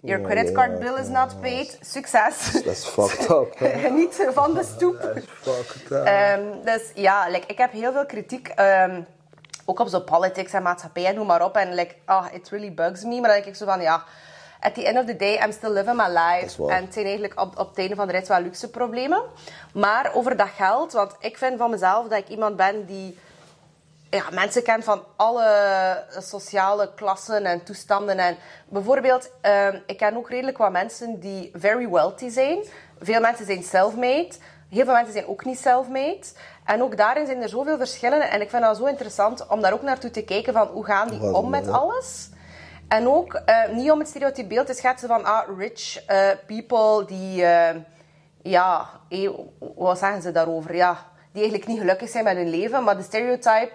your 0.01 0.23
credit 0.23 0.53
card 0.53 0.79
bill 0.79 0.95
is 0.95 1.09
not 1.09 1.41
paid. 1.41 1.79
Succes. 1.81 2.53
Dat 2.53 2.65
is 2.65 2.85
fucked 2.85 3.31
up. 3.31 3.59
hè. 3.59 3.79
Geniet 3.79 4.29
van 4.31 4.55
de 4.55 4.65
stoep. 4.65 5.01
Dat 5.01 5.17
is 5.17 5.25
fucked 5.41 5.91
up. 5.91 6.05
Ehm, 6.05 6.43
dus 6.65 6.83
ja, 6.95 7.29
like, 7.29 7.47
ik 7.47 7.59
heb 7.59 7.73
heel 7.73 7.93
veel 7.93 8.07
kritiek. 8.07 8.49
ehm, 8.49 9.01
ook 9.69 9.79
op 9.79 9.89
zo 9.89 10.01
politics 10.01 10.53
en 10.53 10.63
maatschappij 10.63 11.07
en 11.07 11.15
noem 11.15 11.27
maar 11.27 11.45
op. 11.45 11.57
En 11.57 11.75
like, 11.75 11.95
ah, 12.05 12.27
it 12.33 12.49
really 12.49 12.75
bugs 12.75 13.03
me. 13.03 13.21
Maar 13.21 13.31
dan 13.31 13.33
denk 13.33 13.45
ik 13.45 13.57
zo 13.57 13.67
van, 13.67 13.81
ja... 13.81 14.05
At 14.61 14.75
the 14.75 14.87
end 14.87 14.99
of 14.99 15.05
the 15.05 15.17
day, 15.17 15.39
I'm 15.45 15.53
still 15.53 15.71
living 15.71 15.97
my 15.97 16.09
life. 16.09 16.67
En 16.69 16.85
het 16.85 16.93
zijn 16.93 17.05
eigenlijk 17.05 17.41
op, 17.41 17.59
op 17.59 17.69
het 17.69 17.79
einde 17.79 17.95
van 17.95 18.07
de 18.07 18.13
rit 18.13 18.29
wel 18.29 18.41
luxe 18.41 18.71
problemen. 18.71 19.23
Maar 19.73 20.15
over 20.15 20.37
dat 20.37 20.49
geld... 20.57 20.93
Want 20.93 21.15
ik 21.19 21.39
vind 21.39 21.59
van 21.59 21.71
mezelf 21.71 22.09
dat 22.09 22.19
ik 22.19 22.29
iemand 22.29 22.57
ben 22.57 22.87
die... 22.87 23.19
Ja, 24.11 24.25
mensen 24.31 24.63
kent 24.63 24.85
van 24.85 25.05
alle 25.17 26.05
sociale 26.19 26.95
klassen 26.95 27.45
en 27.45 27.65
toestanden. 27.65 28.19
En 28.19 28.37
bijvoorbeeld, 28.69 29.31
ehm, 29.41 29.79
ik 29.87 29.97
ken 29.97 30.17
ook 30.17 30.31
redelijk 30.31 30.59
wat 30.59 30.71
mensen 30.71 31.21
die 31.21 31.51
very 31.55 31.89
wealthy 31.89 32.29
zijn. 32.29 32.65
Veel 33.01 33.21
mensen 33.21 33.47
zijn 33.47 33.63
self-made. 33.63 34.35
Heel 34.69 34.85
veel 34.85 34.95
mensen 34.95 35.13
zijn 35.13 35.27
ook 35.27 35.45
niet 35.45 35.59
self-made. 35.59 36.25
En 36.65 36.83
ook 36.83 36.97
daarin 36.97 37.27
zijn 37.27 37.43
er 37.43 37.49
zoveel 37.49 37.77
verschillen. 37.77 38.31
En 38.31 38.41
ik 38.41 38.51
vind 38.51 38.63
dat 38.63 38.77
zo 38.77 38.85
interessant 38.85 39.47
om 39.47 39.61
daar 39.61 39.73
ook 39.73 39.83
naartoe 39.83 40.11
te 40.11 40.25
kijken 40.25 40.53
van 40.53 40.67
hoe 40.67 40.85
gaan 40.85 41.09
die 41.09 41.35
om 41.35 41.51
met 41.51 41.69
alles. 41.69 42.31
En 42.89 43.09
ook 43.09 43.35
eh, 43.35 43.69
niet 43.73 43.91
om 43.91 43.99
het 43.99 44.09
stereotype 44.09 44.47
beeld 44.47 44.67
te 44.67 44.75
schetsen 44.75 45.09
van 45.09 45.25
ah, 45.25 45.59
rich 45.59 46.05
eh, 46.07 46.29
people 46.47 47.05
die, 47.05 47.45
eh, 47.45 47.77
ja, 48.43 48.91
wat 49.59 49.99
zeggen 49.99 50.23
ze 50.23 50.33
daarover? 50.33 50.75
Ja, 50.75 50.93
die 51.33 51.43
eigenlijk 51.43 51.67
niet 51.67 51.79
gelukkig 51.79 52.09
zijn 52.09 52.25
met 52.25 52.37
hun 52.37 52.51
leven. 52.51 52.85
Maar 52.85 52.97
de 52.97 53.03
stereotype 53.03 53.73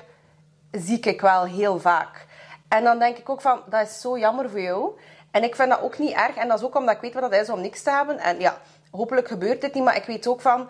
zie 0.71 0.99
ik 0.99 1.21
wel 1.21 1.43
heel 1.43 1.79
vaak. 1.79 2.25
En 2.67 2.83
dan 2.83 2.99
denk 2.99 3.17
ik 3.17 3.29
ook 3.29 3.41
van, 3.41 3.61
dat 3.69 3.87
is 3.87 4.01
zo 4.01 4.17
jammer 4.17 4.49
voor 4.49 4.61
jou. 4.61 4.91
En 5.31 5.43
ik 5.43 5.55
vind 5.55 5.69
dat 5.69 5.81
ook 5.81 5.97
niet 5.97 6.13
erg. 6.13 6.35
En 6.35 6.47
dat 6.47 6.57
is 6.57 6.65
ook 6.65 6.75
omdat 6.75 6.95
ik 6.95 7.01
weet 7.01 7.13
wat 7.13 7.31
dat 7.31 7.41
is 7.41 7.49
om 7.49 7.61
niks 7.61 7.81
te 7.83 7.91
hebben. 7.91 8.17
En 8.17 8.39
ja, 8.39 8.57
hopelijk 8.97 9.27
gebeurt 9.27 9.61
dit 9.61 9.73
niet. 9.73 9.83
Maar 9.83 9.95
ik 9.95 10.05
weet 10.05 10.27
ook 10.27 10.41
van, 10.41 10.69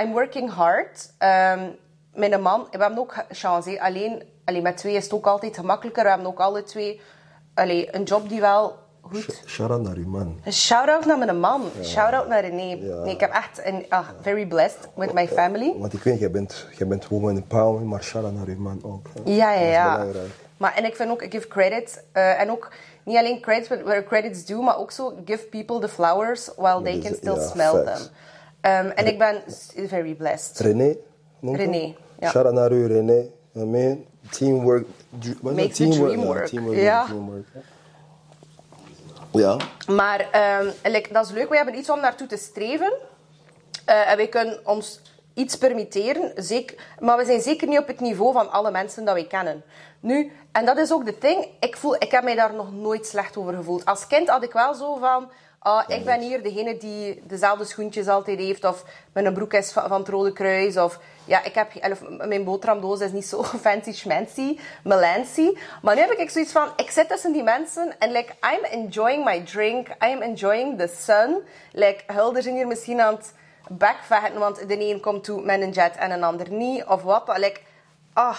I'm 0.00 0.12
working 0.12 0.50
hard. 0.50 1.12
Ehm, 1.18 1.60
mijn 2.14 2.42
man, 2.42 2.66
we 2.70 2.78
hebben 2.78 2.98
ook 2.98 3.24
chance. 3.30 3.80
Alleen, 3.82 4.22
alleen 4.44 4.62
met 4.62 4.76
twee 4.76 4.94
is 4.94 5.04
het 5.04 5.12
ook 5.12 5.26
altijd 5.26 5.56
gemakkelijker. 5.56 6.02
We 6.02 6.08
hebben 6.08 6.26
ook 6.26 6.40
alle 6.40 6.62
twee 6.62 7.00
allee, 7.54 7.94
een 7.94 8.02
job 8.02 8.28
die 8.28 8.40
wel 8.40 8.76
goed. 9.00 9.42
Shout-out 9.46 9.82
naar 9.82 9.96
uw 9.96 10.08
man. 10.08 10.40
Shout-out 10.50 11.04
naar 11.06 11.18
mijn 11.18 11.40
man. 11.40 11.62
Shout-out 11.82 12.28
naar 12.28 12.40
René. 12.40 12.74
Nee, 12.74 13.14
ik 13.14 13.20
heb 13.20 13.32
echt 13.32 13.60
een... 13.64 13.86
ah, 13.88 14.08
very 14.20 14.46
blessed 14.46 14.88
with 14.94 15.12
my 15.12 15.28
family. 15.28 15.74
Want 15.78 15.92
ik 15.92 16.02
weet, 16.02 16.18
jij 16.18 16.30
bent, 16.30 16.66
jij 16.76 16.86
bent 16.86 17.08
woman 17.08 17.36
empowerment, 17.36 17.86
maar 17.90 18.02
shout-out 18.02 18.34
naar 18.34 18.46
uw 18.46 18.58
man 18.58 18.80
ook. 18.84 19.06
hè. 19.14 19.30
Ja, 19.32 19.52
ja, 19.52 19.70
ja. 19.70 20.06
Maar, 20.56 20.74
en 20.74 20.84
ik 20.84 20.96
vind 20.96 21.10
ook, 21.10 21.22
ik 21.22 21.32
give 21.32 21.48
credit. 21.48 22.04
eh, 22.12 22.40
en 22.40 22.50
ook 22.50 22.70
niet 23.04 23.16
alleen 23.16 23.40
credits 23.40 23.68
where 23.68 24.04
credits 24.04 24.44
due, 24.44 24.62
maar 24.62 24.78
ook 24.78 24.90
zo 24.90 25.14
give 25.24 25.44
people 25.46 25.78
the 25.78 25.88
flowers 25.88 26.50
while 26.56 26.82
they 26.82 26.92
dat 26.94 27.02
can 27.02 27.14
still 27.14 27.34
ja, 27.34 27.46
smell 27.48 27.84
them. 27.84 28.06
Ehm, 28.60 28.86
en 28.86 29.06
ik 29.06 29.18
ben 29.18 29.42
very 29.88 30.14
blessed. 30.14 30.58
René? 30.60 30.96
René, 31.40 31.94
ja. 32.18 32.30
Shout-out 32.30 32.54
naar 32.54 32.72
u, 32.72 32.86
René. 32.86 33.26
I 33.56 33.64
mean, 33.64 34.04
teamwork. 34.30 34.86
Makes 35.42 35.76
the 35.76 35.84
Teamwork, 35.84 36.10
dream 36.10 36.20
ja, 36.20 36.26
work. 36.26 36.46
teamwork, 36.46 36.78
Ja. 36.78 37.06
teamwork, 37.06 37.46
ja. 37.54 37.60
Ja, 39.40 39.56
Maar 39.94 40.28
ehm, 40.30 40.70
like, 40.82 41.12
dat 41.12 41.24
is 41.24 41.30
leuk, 41.32 41.48
we 41.48 41.56
hebben 41.56 41.78
iets 41.78 41.90
om 41.90 42.00
naartoe 42.00 42.26
te 42.26 42.36
streven. 42.36 42.92
Eh, 43.84 44.10
en 44.10 44.16
wij 44.16 44.28
kunnen 44.28 44.60
ons 44.64 45.00
iets 45.34 45.58
permitteren, 45.58 46.32
zeker, 46.36 46.76
maar 46.98 47.16
we 47.16 47.24
zijn 47.24 47.40
zeker 47.40 47.68
niet 47.68 47.78
op 47.78 47.86
het 47.86 48.00
niveau 48.00 48.32
van 48.32 48.50
alle 48.50 48.70
mensen 48.70 49.04
dat 49.04 49.14
wij 49.14 49.26
kennen. 49.26 49.64
Nu, 50.00 50.32
en 50.52 50.64
dat 50.64 50.78
is 50.78 50.92
ook 50.92 51.04
de 51.04 51.16
ding, 51.20 51.48
ik, 51.60 51.76
voel, 51.76 51.94
ik 51.94 52.10
heb 52.10 52.24
mij 52.24 52.34
daar 52.34 52.54
nog 52.54 52.72
nooit 52.72 53.06
slecht 53.06 53.36
over 53.36 53.54
gevoeld. 53.54 53.84
Als 53.84 54.06
kind 54.06 54.28
had 54.28 54.42
ik 54.42 54.52
wel 54.52 54.74
zo 54.74 54.96
van, 54.96 55.30
ah, 55.58 55.84
ik 55.88 56.04
ben 56.04 56.20
hier 56.20 56.42
degene 56.42 56.76
die 56.76 57.22
dezelfde 57.26 57.64
schoentjes 57.64 58.08
altijd 58.08 58.38
heeft, 58.38 58.64
of 58.64 58.84
mijn 59.12 59.34
broek 59.34 59.52
is 59.52 59.72
van, 59.72 59.88
van 59.88 60.00
het 60.00 60.08
Rode 60.08 60.32
Kruis, 60.32 60.76
of 60.76 60.98
ja, 61.24 61.44
ik 61.44 61.54
heb, 61.54 61.90
of 61.90 62.02
mijn 62.18 62.44
boterhamdoos 62.44 63.00
is 63.00 63.12
niet 63.12 63.26
zo 63.26 63.42
fancy 63.66 63.92
schmancy, 63.92 64.58
melancy. 64.82 65.56
Maar 65.82 65.94
nu 65.94 66.00
heb 66.00 66.10
ik 66.10 66.30
zoiets 66.30 66.52
van, 66.52 66.68
ik 66.76 66.90
zit 66.90 67.08
tussen 67.08 67.32
die 67.32 67.42
mensen 67.42 67.98
en 67.98 68.12
like, 68.12 68.32
I'm 68.54 68.64
enjoying 68.64 69.24
my 69.24 69.40
drink, 69.40 69.88
I'm 69.88 70.22
enjoying 70.22 70.78
the 70.78 70.94
sun. 70.98 71.38
Like, 71.72 72.02
Hulder 72.06 72.42
zijn 72.42 72.54
hier 72.54 72.66
misschien 72.66 73.00
aan 73.00 73.14
het 73.14 73.32
backvechten, 73.68 74.38
want 74.40 74.68
de 74.68 74.90
een 74.90 75.00
komt 75.00 75.24
toe 75.24 75.42
met 75.44 75.60
een 75.60 75.70
jet 75.70 75.96
en 75.96 76.10
een 76.10 76.22
ander 76.24 76.50
niet, 76.50 76.84
of 76.84 77.02
wat. 77.02 77.22
Like, 77.36 77.60
ah, 78.12 78.36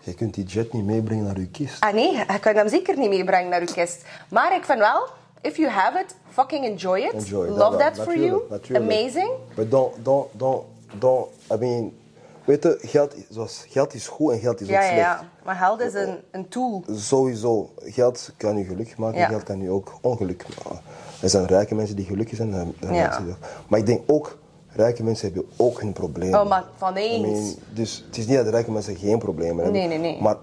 je 0.00 0.14
kunt 0.14 0.34
die 0.34 0.44
jet 0.44 0.72
niet 0.72 0.84
meebrengen 0.84 1.24
naar 1.24 1.36
uw 1.36 1.50
kist. 1.52 1.80
ah 1.80 1.92
nee, 1.94 2.12
je 2.16 2.38
kan 2.40 2.54
hem 2.54 2.68
zeker 2.68 2.98
niet 2.98 3.08
meebrengen 3.08 3.50
naar 3.50 3.60
uw 3.60 3.72
kist. 3.74 4.04
Maar 4.28 4.54
ik 4.56 4.64
vind 4.64 4.78
wel, 4.78 5.06
if 5.40 5.56
you 5.56 5.68
have 5.70 5.98
it, 5.98 6.14
fucking 6.30 6.64
enjoy 6.64 6.98
it. 7.00 7.12
Enjoy. 7.12 7.48
Love 7.48 7.76
that 7.76 7.98
for 8.00 8.18
you. 8.18 8.42
natuurlijk. 8.50 8.84
Amazing. 8.92 9.30
Maar 9.56 9.68
don't, 9.68 9.94
don't, 10.04 10.28
don't, 10.32 10.62
don't, 10.98 11.28
I 11.52 11.56
mean, 11.58 11.96
weet 12.44 12.62
je, 12.62 12.78
geld, 12.80 13.14
zoals, 13.30 13.64
geld 13.68 13.94
is 13.94 14.08
goed 14.08 14.32
en 14.32 14.38
geld 14.38 14.60
is 14.60 14.68
Ja, 14.68 14.76
ook 14.76 14.82
ja, 14.82 14.88
slecht. 14.88 15.00
ja. 15.02 15.28
Maar 15.44 15.54
geld 15.56 15.80
is 15.80 15.94
een, 15.94 16.18
een 16.30 16.48
tool. 16.48 16.84
Sowieso, 16.92 17.70
geld 17.78 18.30
kan 18.36 18.56
je 18.58 18.64
gelukkig 18.64 18.96
maken, 18.96 19.18
Ja. 19.18 19.28
geld 19.28 19.42
kan 19.42 19.60
je 19.60 19.70
ook 19.70 19.92
ongeluk 20.00 20.44
maken. 20.64 20.80
Er 21.22 21.28
zijn 21.28 21.46
rijke 21.46 21.74
mensen 21.74 21.96
die 21.96 22.04
gelukkig 22.04 22.36
zijn. 22.36 22.54
en- 22.80 22.94
Ja. 22.94 23.22
Maar 23.68 23.78
ik 23.78 23.86
denk 23.86 24.00
ook, 24.06 24.38
rijke 24.76 25.02
mensen 25.02 25.32
hebben 25.32 25.50
ook 25.56 25.80
hun 25.80 25.92
problemen. 25.92 26.40
Oh, 26.40 26.48
maar 26.48 26.64
van 26.76 26.94
eens. 26.94 27.26
I 27.26 27.30
mean, 27.30 27.54
dus 27.74 28.04
het 28.06 28.16
is 28.16 28.26
niet 28.26 28.36
dat 28.36 28.48
rijke 28.48 28.70
mensen 28.70 28.96
geen 28.96 29.18
problemen 29.18 29.64
hebben. 29.64 29.72
Nee, 29.72 29.88
nee, 29.88 29.98
nee. 29.98 30.22
Maar, 30.22 30.36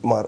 maar 0.00 0.26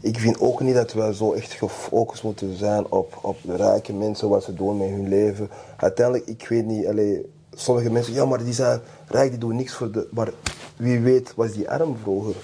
ik 0.00 0.18
vind 0.18 0.40
ook 0.40 0.60
niet 0.60 0.74
dat 0.74 0.92
wij 0.92 1.12
zo 1.12 1.32
echt 1.32 1.52
gefocust 1.52 2.22
moeten 2.22 2.56
zijn 2.56 2.90
op, 2.90 3.18
op 3.22 3.36
de 3.42 3.56
rijke 3.56 3.92
mensen, 3.92 4.28
wat 4.28 4.44
ze 4.44 4.54
doen 4.54 4.76
met 4.76 4.88
hun 4.88 5.08
leven. 5.08 5.48
Uiteindelijk, 5.76 6.26
ik 6.26 6.48
weet 6.48 6.66
niet, 6.66 6.86
allee, 6.86 7.30
sommige 7.54 7.90
mensen, 7.90 8.14
ja, 8.14 8.24
maar 8.24 8.44
die 8.44 8.52
zijn 8.52 8.80
rijk, 9.06 9.30
die 9.30 9.38
doen 9.38 9.56
niks 9.56 9.74
voor 9.74 9.92
de. 9.92 10.08
Maar 10.10 10.32
wie 10.76 11.00
weet, 11.00 11.32
was 11.36 11.52
die 11.52 11.70
arm 11.70 11.96
vroeger? 12.02 12.34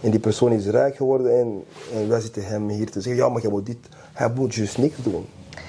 En 0.00 0.10
die 0.10 0.20
persoon 0.20 0.52
is 0.52 0.66
rijk 0.66 0.96
geworden 0.96 1.38
en, 1.38 1.64
en 1.94 2.08
wij 2.08 2.20
zitten 2.20 2.46
hem 2.46 2.68
hier 2.68 2.90
te 2.90 3.00
zeggen, 3.00 3.22
ja, 3.22 3.28
maar 3.28 3.42
jij 3.42 3.50
moet 3.50 3.66
dit, 3.66 3.78
hij 4.12 4.30
moet 4.34 4.54
juist 4.54 4.78
niks 4.78 4.96
doen. 5.02 5.26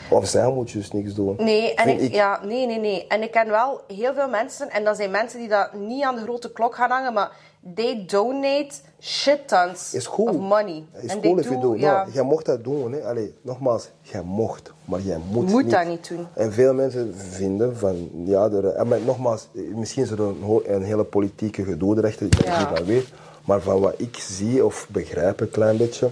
Of 0.10 0.28
zij 0.28 0.52
moet 0.52 0.72
juist 0.72 0.94
niks 0.94 1.14
doen. 1.14 1.36
Nee, 1.38 1.74
en 1.74 2.02
ik, 2.04 2.14
Ja, 2.14 2.40
nee, 2.46 2.66
nee, 2.66 2.80
nee. 2.80 3.08
En 3.08 3.22
ik 3.22 3.32
ken 3.32 3.50
wel 3.50 3.82
heel 3.88 4.14
veel 4.14 4.30
mensen, 4.30 4.70
en 4.70 4.84
dat 4.84 4.96
zijn 4.96 5.12
mensen 5.12 5.40
die 5.40 5.48
dat 5.48 5.74
niet 5.74 6.04
aan 6.04 6.16
de 6.16 6.22
grote 6.22 6.52
klok 6.52 6.76
gaan 6.76 6.90
hangen, 6.90 7.14
maar 7.14 7.32
they 7.76 8.04
donate 8.08 8.70
shit 9.02 9.48
tons 9.48 9.94
Is 9.94 10.10
of 10.10 10.38
money. 10.38 10.84
Is 11.02 11.12
And 11.12 11.22
cool 11.22 11.38
if 11.40 11.50
you 11.50 11.62
do- 11.62 11.76
ja. 11.76 11.94
Nou, 11.94 12.12
jij 12.12 12.24
mocht 12.24 12.46
dat 12.46 12.64
doen. 12.64 12.92
Hè. 12.92 13.04
Allee, 13.04 13.34
nogmaals, 13.42 13.90
jij 14.02 14.22
mocht, 14.22 14.72
maar 14.86 15.00
jij 15.02 15.18
moet, 15.32 15.50
Moet 15.50 15.70
dat 15.72 15.86
niet 15.88 16.08
doen. 16.10 16.28
En 16.34 16.54
veel 16.54 16.74
mensen 16.74 17.16
vinden 17.16 17.78
van, 17.78 18.10
ja, 18.26 18.44
er, 18.50 18.66
en 18.68 18.88
maar 18.88 19.00
nogmaals, 19.02 19.48
misschien 19.54 20.04
is 20.04 20.10
er 20.12 20.20
een, 20.66 20.84
hele 20.84 21.04
politieke 21.04 21.64
gedoe 21.64 21.98
erachter, 21.98 22.26
ik 22.26 22.44
Ja. 22.46 22.60
niet 22.60 22.78
van 22.78 22.86
weet. 22.88 23.08
Maar 23.46 23.62
van 23.62 23.80
wat 23.82 23.94
ik 23.98 24.18
zie 24.18 24.66
of 24.66 24.88
begrijp 24.90 25.40
een 25.40 25.52
klein 25.52 25.78
beetje, 25.78 26.10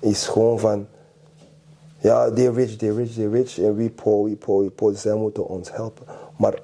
is 0.00 0.26
gewoon 0.26 0.58
van, 0.58 0.86
ja, 2.04 2.30
they're 2.30 2.52
rich, 2.52 2.76
they're 2.76 2.94
rich, 2.94 3.14
they're 3.14 3.30
rich, 3.30 3.58
en 3.58 3.76
we 3.76 3.90
poor, 3.90 4.24
we 4.28 4.36
poor, 4.36 4.62
we 4.62 4.70
poor, 4.70 4.94
zij 4.96 5.14
moeten 5.14 5.46
ons 5.46 5.72
helpen. 5.72 6.06
Maar 6.38 6.54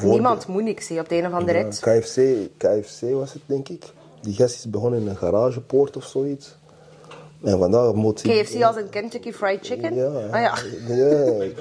Niemand 0.00 0.46
moet 0.46 0.62
niks 0.62 0.86
zien 0.86 1.00
op 1.00 1.08
de 1.08 1.16
een 1.16 1.26
of 1.26 1.32
andere 1.32 1.58
ja, 1.58 1.64
rit. 1.64 1.78
KFC, 1.78 2.20
KFC 2.56 3.10
was 3.10 3.32
het, 3.32 3.42
denk 3.46 3.68
ik. 3.68 3.84
Die 4.20 4.34
gast 4.34 4.54
is 4.54 4.70
begonnen 4.70 5.00
in 5.00 5.06
een 5.08 5.16
garagepoort 5.16 5.96
of 5.96 6.04
zoiets. 6.04 6.56
En 7.42 7.58
vandaag 7.58 7.94
moet 7.94 8.22
hij... 8.22 8.42
KFC 8.42 8.62
als 8.62 8.76
een 8.76 8.88
Kentucky 8.88 9.32
Fried 9.32 9.66
Chicken? 9.66 9.94
Ja, 9.94 10.06
Ah, 10.06 10.40
ja. 10.40 10.54
ja, 10.94 11.42
ik. 11.42 11.60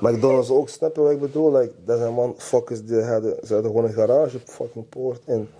McDonald's 0.00 0.50
ook, 0.50 0.68
snap 0.68 0.94
je 0.94 1.00
wat 1.00 1.10
ik 1.10 1.20
bedoel? 1.20 1.52
Like, 1.52 1.72
dat 1.84 1.98
zijn 1.98 2.14
man, 2.14 2.34
fuckers, 2.36 2.84
die 2.84 3.02
hadden, 3.02 3.36
ze 3.46 3.52
hadden 3.52 3.70
gewoon 3.70 3.86
een 3.86 3.92
garage 3.92 4.38
fucking 4.44 4.88
poort. 4.88 5.20
En 5.24 5.48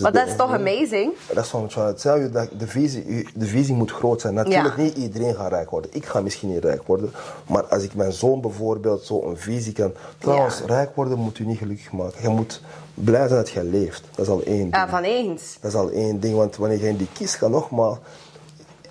Maar 0.00 0.12
dat 0.12 0.26
is 0.28 0.36
toch 0.36 0.52
amazing? 0.52 1.12
dat 1.34 1.44
is 1.44 1.50
wat 1.50 1.62
ik 1.62 1.68
trying 1.68 1.96
to 1.96 2.02
tell 2.02 2.18
you, 2.18 2.30
dat 2.30 2.48
de 2.58 2.66
visie, 2.66 3.28
de 3.34 3.46
visie 3.46 3.74
moet 3.74 3.90
groot 3.90 4.20
zijn. 4.20 4.34
Natuurlijk, 4.34 4.76
Ja. 4.76 4.82
niet 4.82 4.96
iedereen 4.96 5.34
gaat 5.34 5.50
rijk 5.50 5.70
worden. 5.70 5.90
Ik 5.94 6.04
ga 6.06 6.20
misschien 6.20 6.48
niet 6.52 6.64
rijk 6.64 6.82
worden. 6.86 7.12
Maar 7.46 7.64
als 7.64 7.82
ik 7.82 7.94
mijn 7.94 8.12
zoon 8.12 8.40
bijvoorbeeld 8.40 9.04
zo 9.04 9.22
een 9.22 9.36
visie 9.36 9.72
kan... 9.72 9.92
Trouwens, 10.18 10.58
Ja. 10.58 10.64
rijk 10.66 10.94
worden 10.96 11.18
moet 11.18 11.38
u 11.38 11.46
niet 11.46 11.58
gelukkig 11.58 11.92
maken. 11.92 12.22
Je 12.22 12.28
moet 12.28 12.62
blij 12.94 13.28
zijn 13.28 13.40
dat 13.40 13.50
je 13.50 13.64
leeft. 13.64 14.02
Dat 14.14 14.24
is 14.26 14.32
al 14.32 14.42
één 14.42 14.58
ding. 14.58 14.74
Ja, 14.74 14.88
van 14.88 15.02
eens. 15.02 15.56
Dat 15.60 15.70
is 15.70 15.76
al 15.76 15.90
één 15.90 16.20
ding, 16.20 16.36
want 16.36 16.56
wanneer 16.56 16.78
je 16.80 16.88
in 16.88 16.96
die 16.96 17.08
kist 17.12 17.34
gaat, 17.34 17.50
nogmaals... 17.50 17.96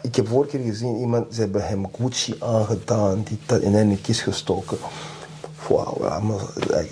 Ik 0.02 0.16
heb 0.16 0.28
vorige 0.28 0.58
keer 0.58 0.66
gezien, 0.66 0.98
iemand, 0.98 1.34
ze 1.34 1.40
hebben 1.42 1.68
hem 1.68 1.86
Gucci 2.02 2.36
aangedaan, 2.40 3.22
die 3.24 3.40
dat 3.46 3.62
in 3.62 3.76
een 3.76 4.02
kist 4.02 4.22
gestoken. 4.22 4.78
Wauw, 5.70 5.98
ja, 6.02 6.22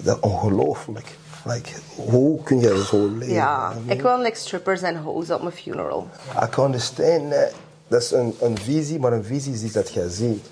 dat 0.03 0.15
is 0.15 0.19
ongelooflijk. 0.19 1.17
Like, 1.45 1.69
hoe 1.95 2.43
kun 2.43 2.59
jij 2.59 2.77
zo 2.77 3.07
leven? 3.07 3.33
Ja, 3.33 3.71
I 3.71 3.73
mean, 3.73 3.97
ik 3.97 4.01
wil 4.01 4.19
like 4.19 4.37
strippers 4.37 4.81
en 4.81 4.97
hoes 4.97 5.31
op 5.31 5.41
mijn 5.41 5.53
funeral. 5.53 6.07
I 6.43 6.49
can 6.49 6.65
understand 6.65 7.31
that. 7.31 7.51
Dat 7.87 8.01
is 8.01 8.11
een, 8.11 8.35
een 8.41 8.57
visie, 8.57 8.99
maar 8.99 9.13
een 9.13 9.23
visie 9.23 9.53
is 9.53 9.63
iets 9.63 9.73
dat 9.73 9.93
jij 9.93 10.09
ziet. 10.09 10.49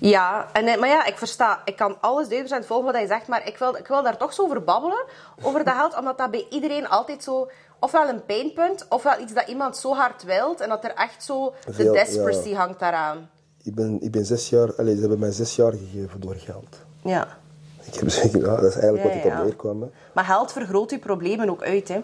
Ja, 0.00 0.48
en, 0.52 0.66
eh, 0.66 0.78
maar 0.78 0.88
ja, 0.88 1.06
ik 1.06 1.18
versta. 1.18 1.62
Ik 1.64 1.76
kan 1.76 1.96
alles 2.00 2.28
1000% 2.28 2.66
volgen 2.66 2.84
wat 2.84 2.94
hij 2.94 3.06
zegt, 3.06 3.26
maar 3.26 3.46
ik 3.46 3.58
wil, 3.58 3.76
ik 3.76 3.86
wil 3.86 4.02
daar 4.02 4.16
toch 4.16 4.32
zo 4.32 4.42
over 4.42 4.64
babbelen, 4.64 5.04
over 5.42 5.64
dat 5.64 5.74
geld, 5.74 5.96
omdat 5.96 6.18
dat 6.18 6.30
bij 6.30 6.46
iedereen 6.50 6.88
altijd 6.88 7.22
zo... 7.24 7.50
Ofwel 7.78 8.08
een 8.08 8.24
pijnpunt, 8.24 8.86
ofwel 8.88 9.20
iets 9.20 9.32
dat 9.32 9.48
iemand 9.48 9.76
zo 9.76 9.94
hard 9.94 10.22
wilt 10.22 10.60
en 10.60 10.68
dat 10.68 10.84
er 10.84 10.94
echt 10.94 11.24
zo... 11.24 11.54
De 11.76 11.90
desperacy 11.90 12.48
ja. 12.48 12.56
hangt 12.56 12.78
daaraan. 12.78 13.30
Ik 13.62 13.74
ben, 13.74 13.98
ik 14.00 14.10
ben 14.10 14.24
zes 14.24 14.48
jaar, 14.48 14.74
allez, 14.76 14.94
ze 14.94 15.00
hebben 15.00 15.18
mij 15.18 15.30
zes 15.30 15.56
jaar 15.56 15.72
gegeven 15.72 16.20
door 16.20 16.34
geld. 16.34 16.76
Ja. 17.02 17.39
Ik 17.84 17.94
heb 17.94 18.10
zeker, 18.10 18.40
ja, 18.40 18.54
dat 18.56 18.64
is 18.64 18.74
eigenlijk 18.76 19.02
Ja, 19.02 19.08
wat 19.08 19.32
ik 19.32 19.38
op 19.38 19.44
neerkwam. 19.44 19.82
hè. 19.82 19.88
Maar 20.12 20.24
geld 20.24 20.52
vergroot 20.52 20.90
je 20.90 20.98
problemen 20.98 21.50
ook 21.50 21.62
uit, 21.62 21.88
hè. 21.88 22.00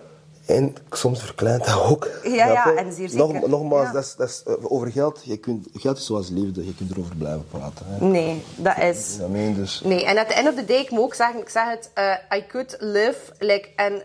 En 0.46 0.74
soms 0.90 1.22
verkleint 1.22 1.64
dat 1.64 1.82
ook. 1.82 2.08
Ja, 2.22 2.46
ja, 2.46 2.74
en 2.74 2.92
zeer 2.92 3.08
zeker. 3.08 3.26
Nog, 3.32 3.46
nogmaals, 3.46 3.86
Ja. 3.86 3.92
dat 3.92 4.02
is, 4.04 4.14
dat 4.16 4.28
is, 4.28 4.42
eh, 4.46 4.54
over 4.62 4.90
geld, 4.92 5.20
je 5.24 5.36
kunt, 5.36 5.68
geld 5.74 5.96
is 5.98 6.06
zoals 6.06 6.28
liefde, 6.28 6.66
je 6.66 6.74
kunt 6.74 6.90
erover 6.90 7.16
blijven 7.16 7.46
praten. 7.50 7.86
Hè. 7.88 8.04
Nee, 8.06 8.42
dat 8.56 8.78
is... 8.78 9.18
I 9.20 9.26
mean, 9.30 9.54
dus, 9.54 9.80
Nee, 9.84 10.04
en 10.04 10.18
at 10.18 10.28
the 10.28 10.34
end 10.34 10.48
of 10.48 10.54
the 10.54 10.64
day, 10.64 10.76
ik 10.76 10.90
moet 10.90 11.00
ook 11.02 11.14
zeggen, 11.14 11.40
ik 11.40 11.48
zeg 11.48 11.68
het, 11.68 11.90
eh, 11.94 12.38
I 12.38 12.46
could 12.46 12.76
live, 12.80 13.18
like, 13.38 13.68
and 13.76 14.02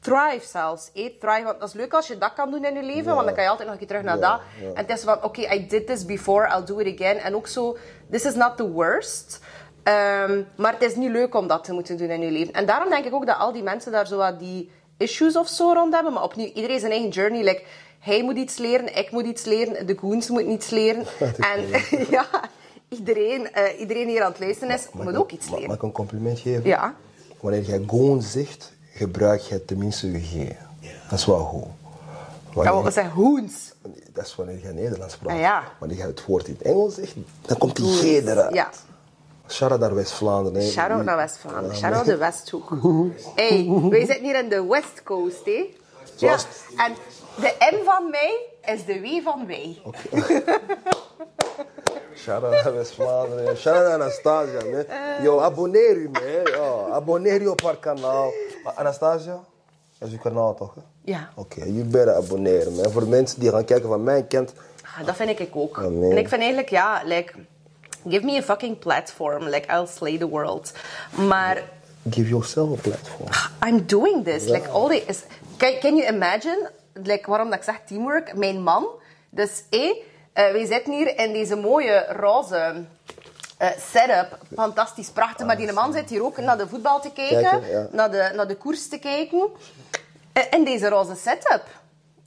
thrive 0.00 0.46
zelfs. 0.46 0.90
Eh, 0.94 1.04
thrive, 1.20 1.42
want 1.44 1.60
dat 1.60 1.68
is 1.68 1.74
leuk 1.74 1.92
als 1.92 2.06
je 2.06 2.18
dat 2.18 2.32
kan 2.32 2.50
doen 2.50 2.64
in 2.64 2.74
je 2.74 2.82
leven, 2.82 3.14
want 3.14 3.24
dan 3.26 3.34
kan 3.34 3.42
je 3.44 3.48
altijd 3.50 3.68
nog 3.68 3.78
een 3.80 3.86
keer 3.86 3.96
terug 3.96 4.02
naar 4.12 4.18
Ja, 4.18 4.30
dat. 4.30 4.40
ja. 4.60 4.66
En 4.68 4.86
het 4.86 4.98
is 4.98 5.02
van, 5.04 5.22
oké, 5.24 5.40
I 5.54 5.66
did 5.68 5.86
this 5.86 6.04
before, 6.04 6.48
I'll 6.56 6.64
do 6.64 6.78
it 6.78 7.00
again. 7.00 7.18
En 7.18 7.34
ook 7.34 7.46
zo, 7.46 7.76
this 8.10 8.24
is 8.24 8.34
not 8.34 8.56
the 8.56 8.70
worst. 8.70 9.40
Ehm, 9.82 10.42
maar 10.56 10.72
het 10.72 10.82
is 10.82 10.96
niet 10.96 11.10
leuk 11.10 11.34
om 11.34 11.46
dat 11.46 11.64
te 11.64 11.72
moeten 11.72 11.96
doen 11.96 12.08
in 12.08 12.20
je 12.20 12.30
leven. 12.30 12.54
En 12.54 12.66
daarom 12.66 12.88
denk 12.90 13.04
ik 13.04 13.14
ook 13.14 13.26
dat 13.26 13.38
al 13.38 13.52
die 13.52 13.62
mensen 13.62 13.92
daar 13.92 14.06
zo 14.06 14.16
wat 14.16 14.38
die 14.38 14.70
issues 14.96 15.36
of 15.36 15.48
zo 15.48 15.72
rond 15.72 15.94
hebben. 15.94 16.12
Maar 16.12 16.22
opnieuw, 16.22 16.50
iedereen 16.54 16.80
zijn 16.80 16.92
eigen 16.92 17.10
journey. 17.10 17.42
Like, 17.44 17.62
hij 17.98 18.22
moet 18.22 18.36
iets 18.36 18.56
leren, 18.58 18.96
ik 18.96 19.10
moet 19.10 19.24
iets 19.26 19.44
leren, 19.44 19.86
de 19.86 19.96
goons 19.98 20.28
moeten 20.28 20.52
iets 20.52 20.70
leren. 20.70 21.04
en 21.52 21.60
ja, 22.10 22.26
iedereen, 22.88 23.52
eh, 23.52 23.80
iedereen 23.80 24.08
hier 24.08 24.22
aan 24.22 24.30
het 24.30 24.40
luisteren 24.40 24.74
is, 24.74 24.86
moet 24.92 25.16
ook 25.16 25.30
iets 25.32 25.50
leren. 25.50 25.66
Mag 25.66 25.76
ik 25.76 25.82
een 25.82 25.92
compliment 25.92 26.38
geven? 26.38 26.64
Ja. 26.64 26.94
Wanneer 27.40 27.62
jij 27.62 27.82
gewoon 27.86 28.22
zegt, 28.22 28.72
gebruik 28.92 29.40
je 29.40 29.64
tenminste 29.64 30.10
je 30.12 30.20
G. 30.20 30.52
Dat 31.10 31.18
is 31.18 31.26
wel 31.26 31.38
goed. 31.44 31.64
Ja, 31.64 32.62
Wanneer- 32.62 32.82
wat 32.82 32.92
zijn 32.92 33.10
hoens? 33.10 33.72
Dat 34.12 34.26
is 34.26 34.34
wanneer 34.34 34.58
je 34.62 34.68
Nederlands 34.72 35.16
praat. 35.16 35.34
Ah, 35.34 35.40
ja. 35.40 35.62
Wanneer 35.78 35.96
je 35.96 36.02
het 36.02 36.24
woord 36.24 36.46
in 36.48 36.54
het 36.58 36.62
Engels 36.62 36.94
zegt, 36.94 37.14
dan 37.40 37.58
komt 37.58 37.76
die 37.76 37.92
G 37.96 38.02
eruit. 38.02 38.54
Ja. 38.54 38.70
Shout-out 39.48 39.80
naar 39.80 39.94
West-Vlaanderen. 39.94 40.62
Shout-out 40.62 41.04
naar 41.04 41.16
West-Vlaanderen. 41.16 41.76
Shout-out 41.76 42.04
de 42.04 42.16
Westhoek. 42.16 42.68
hey, 43.34 43.66
wij 43.90 44.06
zitten 44.06 44.24
hier 44.24 44.38
in 44.38 44.48
de 44.48 44.66
West 44.66 45.02
Coast, 45.04 45.44
hè? 45.44 45.74
Ja. 46.16 46.36
En 46.76 46.94
de 47.36 47.54
M 47.72 47.84
van 47.84 48.10
mij 48.10 48.38
is 48.64 48.84
de 48.84 49.00
W 49.00 49.22
van 49.24 49.46
wij. 49.46 49.78
Shout-out 52.14 52.64
naar 52.64 52.74
West-Vlaanderen. 52.74 53.56
Shout-out 53.56 53.84
naar 53.86 53.94
Anastasia, 54.00 54.60
man. 54.70 54.84
Yo, 55.22 55.38
abonneer 55.40 55.96
u, 55.96 56.08
man. 56.12 56.22
Yo, 56.54 56.88
abonneer 56.90 57.40
je 57.40 57.50
op 57.50 57.62
haar 57.62 57.76
kanaal. 57.78 58.30
Maar 58.64 58.72
Anastasia, 58.72 59.40
dat 59.98 60.08
is 60.08 60.14
uw 60.14 60.20
kanaal 60.20 60.54
toch? 60.54 60.74
hè? 60.74 60.80
Ja. 61.04 61.28
Oké, 61.36 61.64
je 61.64 61.84
better 61.84 62.14
abonneren, 62.14 62.74
man. 62.74 62.90
Voor 62.90 63.00
de 63.00 63.08
mensen 63.08 63.40
die 63.40 63.50
gaan 63.50 63.64
kijken 63.64 63.88
van 63.88 64.02
mij 64.04 64.22
kent. 64.22 64.52
Ah, 64.98 65.06
Dat 65.06 65.16
vind 65.16 65.40
ik 65.40 65.48
ook. 65.52 65.78
Oh, 65.78 65.84
nee. 65.84 66.10
En 66.10 66.16
ik 66.16 66.28
vind 66.28 66.40
eigenlijk, 66.40 66.70
ja, 66.70 67.02
like, 67.04 67.32
give 68.08 68.24
me 68.24 68.38
a 68.38 68.42
fucking 68.42 68.78
platform. 68.78 69.48
Like, 69.48 69.72
I'll 69.72 69.86
slay 69.86 70.18
the 70.18 70.28
world. 70.28 70.72
Maar 71.10 71.62
Give 72.10 72.28
yourself 72.28 72.78
a 72.78 72.82
platform. 72.82 73.28
I'm 73.62 73.86
doing 73.86 74.24
this. 74.24 74.48
Like, 74.48 74.68
all 74.68 74.88
the, 74.88 75.08
is, 75.08 75.24
can, 75.58 75.78
can 75.80 75.96
you 75.96 76.08
imagine, 76.08 76.68
like, 76.94 77.30
waarom 77.30 77.50
dat 77.50 77.58
ik 77.58 77.64
zeg 77.64 77.80
teamwork? 77.86 78.36
Mijn 78.36 78.62
man, 78.62 78.86
dus 79.30 79.62
hé, 79.70 80.02
eh, 80.32 80.52
wij 80.52 80.66
zitten 80.66 80.92
hier 80.92 81.18
in 81.18 81.32
deze 81.32 81.56
mooie 81.56 82.06
roze 82.08 82.84
eh, 83.58 83.68
setup. 83.92 84.38
Fantastisch, 84.54 85.10
prachtig. 85.10 85.46
Maar 85.46 85.56
die 85.56 85.72
man 85.72 85.92
zit 85.92 86.10
hier 86.10 86.24
ook 86.24 86.36
naar 86.36 86.58
de 86.58 86.68
voetbal 86.68 87.00
te 87.00 87.10
kijken, 87.10 87.42
Kijken, 87.42 87.70
ja. 87.70 87.86
naar, 87.92 88.10
de, 88.10 88.32
naar 88.34 88.48
de 88.48 88.56
koers 88.56 88.88
te 88.88 88.98
kijken. 88.98 89.48
Eh, 90.32 90.42
in 90.50 90.64
deze 90.64 90.88
roze 90.88 91.14
setup. 91.14 91.64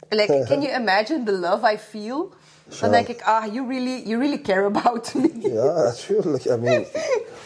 Like, 0.10 0.44
can 0.50 0.62
you 0.62 0.82
imagine 0.82 1.24
the 1.24 1.32
love 1.32 1.72
I 1.74 1.78
feel? 1.78 2.34
Dan 2.80 2.92
denk 2.92 3.08
ik, 3.08 3.22
ah, 3.22 3.54
you 3.54 3.68
really, 3.68 4.02
you 4.08 4.20
really 4.20 4.42
care 4.42 4.66
about 4.66 5.14
me. 5.14 5.30
Ja, 5.40 5.74
natuurlijk. 5.74 6.46
I 6.46 6.56
mean, 6.56 6.86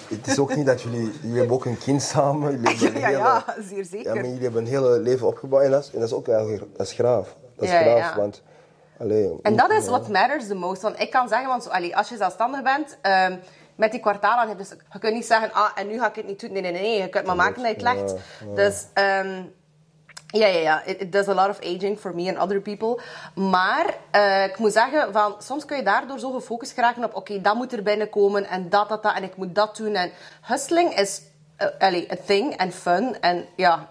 het 0.07 0.27
is 0.27 0.39
ook 0.39 0.55
niet 0.55 0.65
dat 0.65 0.81
jullie... 0.81 1.11
Jullie 1.21 1.37
hebben 1.37 1.55
ook 1.55 1.65
een 1.65 1.77
kind 1.77 2.01
samen. 2.01 2.61
Jullie 2.61 2.99
Ja, 3.09 3.43
zeer 3.59 3.77
Ja, 3.77 3.83
zeker. 3.83 4.13
maar 4.15 4.23
jullie 4.25 4.41
hebben 4.43 4.61
een 4.61 4.67
hele 4.67 4.99
leven 4.99 5.27
opgebouwd. 5.27 5.63
En 5.63 5.71
dat 5.71 5.83
is, 5.83 5.91
en 5.93 5.99
dat 5.99 6.07
is 6.07 6.13
ook 6.15 6.27
eigenlijk... 6.27 6.77
Dat 6.77 6.87
is 6.87 6.93
graaf. 6.93 7.35
Dat 7.55 7.65
is 7.65 7.71
Ja, 7.71 7.81
graaf, 7.81 7.97
ja. 7.99 8.15
want... 8.15 8.41
Allee, 8.99 9.39
En 9.41 9.55
dat 9.55 9.71
is 9.71 9.87
wat 9.87 10.09
matters 10.09 10.47
the 10.47 10.55
most. 10.55 10.81
Want 10.81 10.99
ik 10.99 11.11
kan 11.11 11.27
zeggen, 11.27 11.47
want 11.47 11.63
zo, 11.63 11.69
allee, 11.69 11.95
als 11.97 12.09
je 12.09 12.17
zelfstandig 12.17 12.63
bent, 12.63 12.97
ehm, 13.01 13.37
met 13.75 13.91
die 13.91 13.99
kwartalen, 13.99 14.47
heb 14.47 14.57
je, 14.57 14.63
dus, 14.63 14.73
je 14.91 14.99
kunt 14.99 15.13
niet 15.13 15.25
zeggen, 15.25 15.51
ah, 15.53 15.69
en 15.75 15.87
nu 15.87 15.99
ga 15.99 16.07
ik 16.07 16.15
het 16.15 16.27
niet 16.27 16.39
doen. 16.39 16.51
Nee, 16.51 16.61
nee, 16.61 16.71
nee. 16.71 17.01
Je 17.01 17.09
kunt 17.09 17.25
maar 17.25 17.35
maken 17.35 17.63
dat 17.63 17.65
je 17.65 17.73
het 17.73 17.81
legt. 17.81 18.15
Dus, 18.55 18.85
ehm, 18.93 19.41
ja, 20.31 20.47
ja, 20.47 20.59
ja. 20.59 20.85
It, 20.85 21.01
it 21.01 21.11
does 21.11 21.27
a 21.27 21.33
lot 21.33 21.49
of 21.49 21.59
aging 21.59 21.97
for 21.99 22.15
me 22.15 22.29
and 22.29 22.37
other 22.37 22.61
people. 22.61 23.01
Maar 23.35 23.95
eh, 24.11 24.43
ik 24.43 24.57
moet 24.57 24.73
zeggen, 24.73 25.11
van, 25.13 25.35
soms 25.39 25.65
kun 25.65 25.77
je 25.77 25.83
daardoor 25.83 26.19
zo 26.19 26.31
gefocust 26.31 26.71
geraken 26.73 27.03
op, 27.03 27.15
oké, 27.15 27.41
dat 27.41 27.55
moet 27.55 27.73
er 27.73 27.83
binnenkomen 27.83 28.45
en 28.45 28.69
dat, 28.69 28.89
dat, 28.89 29.03
dat, 29.03 29.15
en 29.15 29.23
ik 29.23 29.35
moet 29.35 29.55
dat 29.55 29.75
doen. 29.75 29.95
En 29.95 30.11
hustling 30.41 30.95
is, 30.95 31.21
uh, 31.59 31.67
allee, 31.79 32.11
a 32.11 32.15
thing 32.25 32.55
en 32.57 32.71
fun. 32.71 33.21
En 33.21 33.45
ja, 33.55 33.89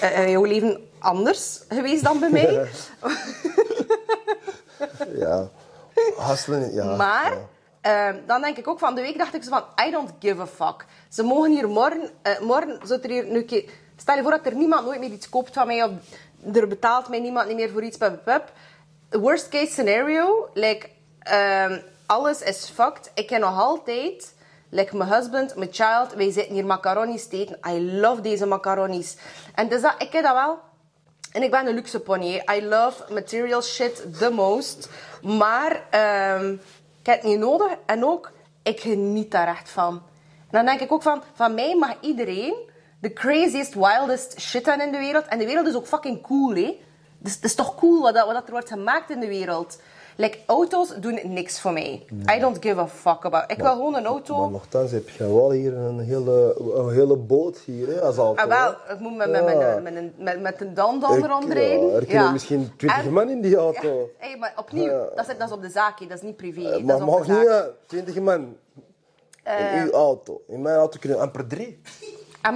eh, 0.00 0.30
jouw 0.30 0.44
leven 0.44 0.88
anders 0.98 1.62
geweest 1.68 2.04
dan 2.04 2.20
bij 2.20 2.30
mij. 2.30 2.46
Ja. 5.18 5.48
Hustelen, 6.16 6.74
ja. 6.74 6.96
Maar 6.96 7.36
ja. 7.82 8.14
dan 8.26 8.40
denk 8.40 8.56
ik 8.56 8.68
ook 8.68 8.78
van 8.78 8.94
de 8.94 9.00
week 9.00 9.18
dacht 9.18 9.34
ik 9.34 9.42
zo 9.42 9.50
van 9.50 9.86
I 9.86 9.90
don't 9.90 10.10
give 10.18 10.40
a 10.40 10.46
fuck. 10.46 10.84
Ze 11.08 11.22
mogen 11.22 11.50
hier 11.50 11.68
morgen, 11.68 12.10
morgen 12.40 12.78
zou 12.82 13.00
er 13.00 13.10
hier 13.10 13.26
nu 13.26 13.38
een 13.38 13.46
keer- 13.46 13.70
Stel 14.00 14.16
je 14.16 14.22
voor 14.22 14.30
dat 14.30 14.46
er 14.46 14.54
niemand 14.54 14.84
nooit 14.84 15.00
meer 15.00 15.10
iets 15.10 15.28
koopt 15.28 15.54
van 15.54 15.66
mij 15.66 15.82
of 15.82 15.90
er 16.54 16.68
betaalt 16.68 17.08
mij 17.08 17.20
niemand 17.20 17.46
niet 17.46 17.56
meer 17.56 17.70
voor 17.70 17.82
iets. 17.82 17.96
Pup, 17.96 18.24
pup. 18.24 18.52
Worst 19.10 19.48
case 19.48 19.72
scenario, 19.72 20.48
like 20.54 20.88
ehm, 21.18 21.80
alles 22.06 22.42
is 22.42 22.70
fucked. 22.74 23.10
Ik 23.14 23.26
ken 23.26 23.40
nog 23.40 23.58
altijd, 23.58 24.34
like 24.68 24.96
mijn 24.96 25.12
husband, 25.12 25.56
mijn 25.56 25.72
child, 25.72 26.14
wij 26.14 26.32
zitten 26.32 26.54
hier 26.54 26.66
macaroni's 26.66 27.28
te 27.28 27.36
eten. 27.36 27.58
I 27.68 28.00
love 28.00 28.20
deze 28.20 28.46
macaroni's. 28.46 29.16
En 29.54 29.68
dus 29.68 29.80
dat, 29.80 29.94
ik 29.98 30.12
heb 30.12 30.22
dat 30.22 30.34
wel. 30.34 30.58
En 31.32 31.42
ik 31.42 31.50
ben 31.50 31.66
een 31.66 31.74
luxe 31.74 32.00
pony. 32.00 32.42
I 32.52 32.66
love 32.66 33.12
material 33.12 33.62
shit 33.62 34.18
the 34.18 34.30
most. 34.30 34.88
Maar 35.22 35.82
ehm, 35.90 36.52
ik 37.00 37.06
heb 37.06 37.22
het 37.22 37.30
niet 37.30 37.38
nodig. 37.38 37.72
En 37.86 38.04
ook, 38.04 38.30
ik 38.62 38.80
geniet 38.80 39.30
daar 39.30 39.48
echt 39.48 39.70
van. 39.70 40.02
En 40.38 40.50
dan 40.50 40.64
denk 40.64 40.80
ik 40.80 40.92
ook 40.92 41.02
van, 41.02 41.22
van 41.34 41.54
mij 41.54 41.76
mag 41.76 41.94
iedereen 42.00 42.54
de 43.00 43.12
craziest, 43.12 43.74
wildest 43.74 44.40
shit 44.40 44.66
hebben 44.66 44.86
in 44.86 44.92
de 44.92 44.98
wereld. 44.98 45.26
En 45.26 45.38
de 45.38 45.46
wereld 45.46 45.66
is 45.66 45.74
ook 45.76 45.86
fucking 45.86 46.22
cool, 46.22 46.54
hè. 46.54 46.80
Dus 47.18 47.34
het 47.34 47.44
is 47.44 47.54
toch 47.54 47.74
cool 47.74 48.00
wat, 48.02 48.14
dat, 48.14 48.24
wat 48.26 48.34
dat 48.34 48.44
er 48.46 48.50
wordt 48.52 48.68
gemaakt 48.68 49.10
in 49.10 49.20
de 49.20 49.28
wereld. 49.28 49.80
Like, 50.16 50.38
auto's 50.46 50.94
doen 51.00 51.20
niks 51.22 51.60
voor 51.60 51.72
mij. 51.72 52.06
I 52.36 52.38
don't 52.40 52.56
give 52.60 52.80
a 52.80 52.86
fuck 52.88 53.24
about. 53.24 53.50
Ik 53.50 53.56
wil 53.58 53.72
gewoon 53.72 53.94
een 53.94 54.06
auto. 54.06 54.38
Maar 54.40 54.50
nogthans 54.50 54.90
heb 54.90 55.08
je 55.08 55.34
wel 55.34 55.50
hier 55.50 55.76
een 55.76 55.98
hele, 55.98 56.54
een 56.74 56.92
hele 56.92 57.16
boot 57.16 57.58
hier, 57.58 57.86
hè, 57.88 58.00
als 58.00 58.16
auto. 58.16 58.42
Ah, 58.42 58.48
wel, 58.48 58.94
ik 58.96 59.00
moet 59.00 59.16
met, 59.16 59.30
met, 59.30 59.48
Ja. 59.48 59.74
met, 59.74 59.82
met, 59.82 59.96
een- 59.96 60.14
met, 60.18 60.40
met 60.40 60.60
een 60.60 60.74
dan-dan 60.74 61.22
Er- 61.22 61.28
rondrijden. 61.28 61.86
ja, 61.86 61.94
er 61.96 62.06
kunnen 62.06 62.32
misschien 62.32 62.70
20 62.76 63.04
En- 63.04 63.12
man 63.12 63.28
in 63.28 63.40
die 63.40 63.56
auto. 63.56 64.10
Hey, 64.18 64.36
maar 64.36 64.52
opnieuw, 64.56 64.90
Ja. 64.90 65.04
dat, 65.14 65.28
is, 65.28 65.38
dat 65.38 65.48
is 65.48 65.54
op 65.54 65.62
de 65.62 65.70
zaak, 65.70 65.98
hè. 66.00 66.06
dat 66.06 66.16
is 66.16 66.22
niet 66.22 66.36
privé. 66.36 66.60
Eh, 66.70 66.86
dat 66.86 66.98
maar 66.98 67.06
mag 67.08 67.26
niet, 67.28 67.50
20 67.86 68.20
man. 68.20 68.56
Eh. 69.42 69.76
in 69.76 69.82
uw 69.82 69.90
auto. 69.92 70.42
In 70.48 70.62
mijn 70.62 70.76
auto 70.76 70.98
kunnen 71.00 71.20
amper 71.20 71.46
drie. 71.46 71.80
Eh, 72.42 72.52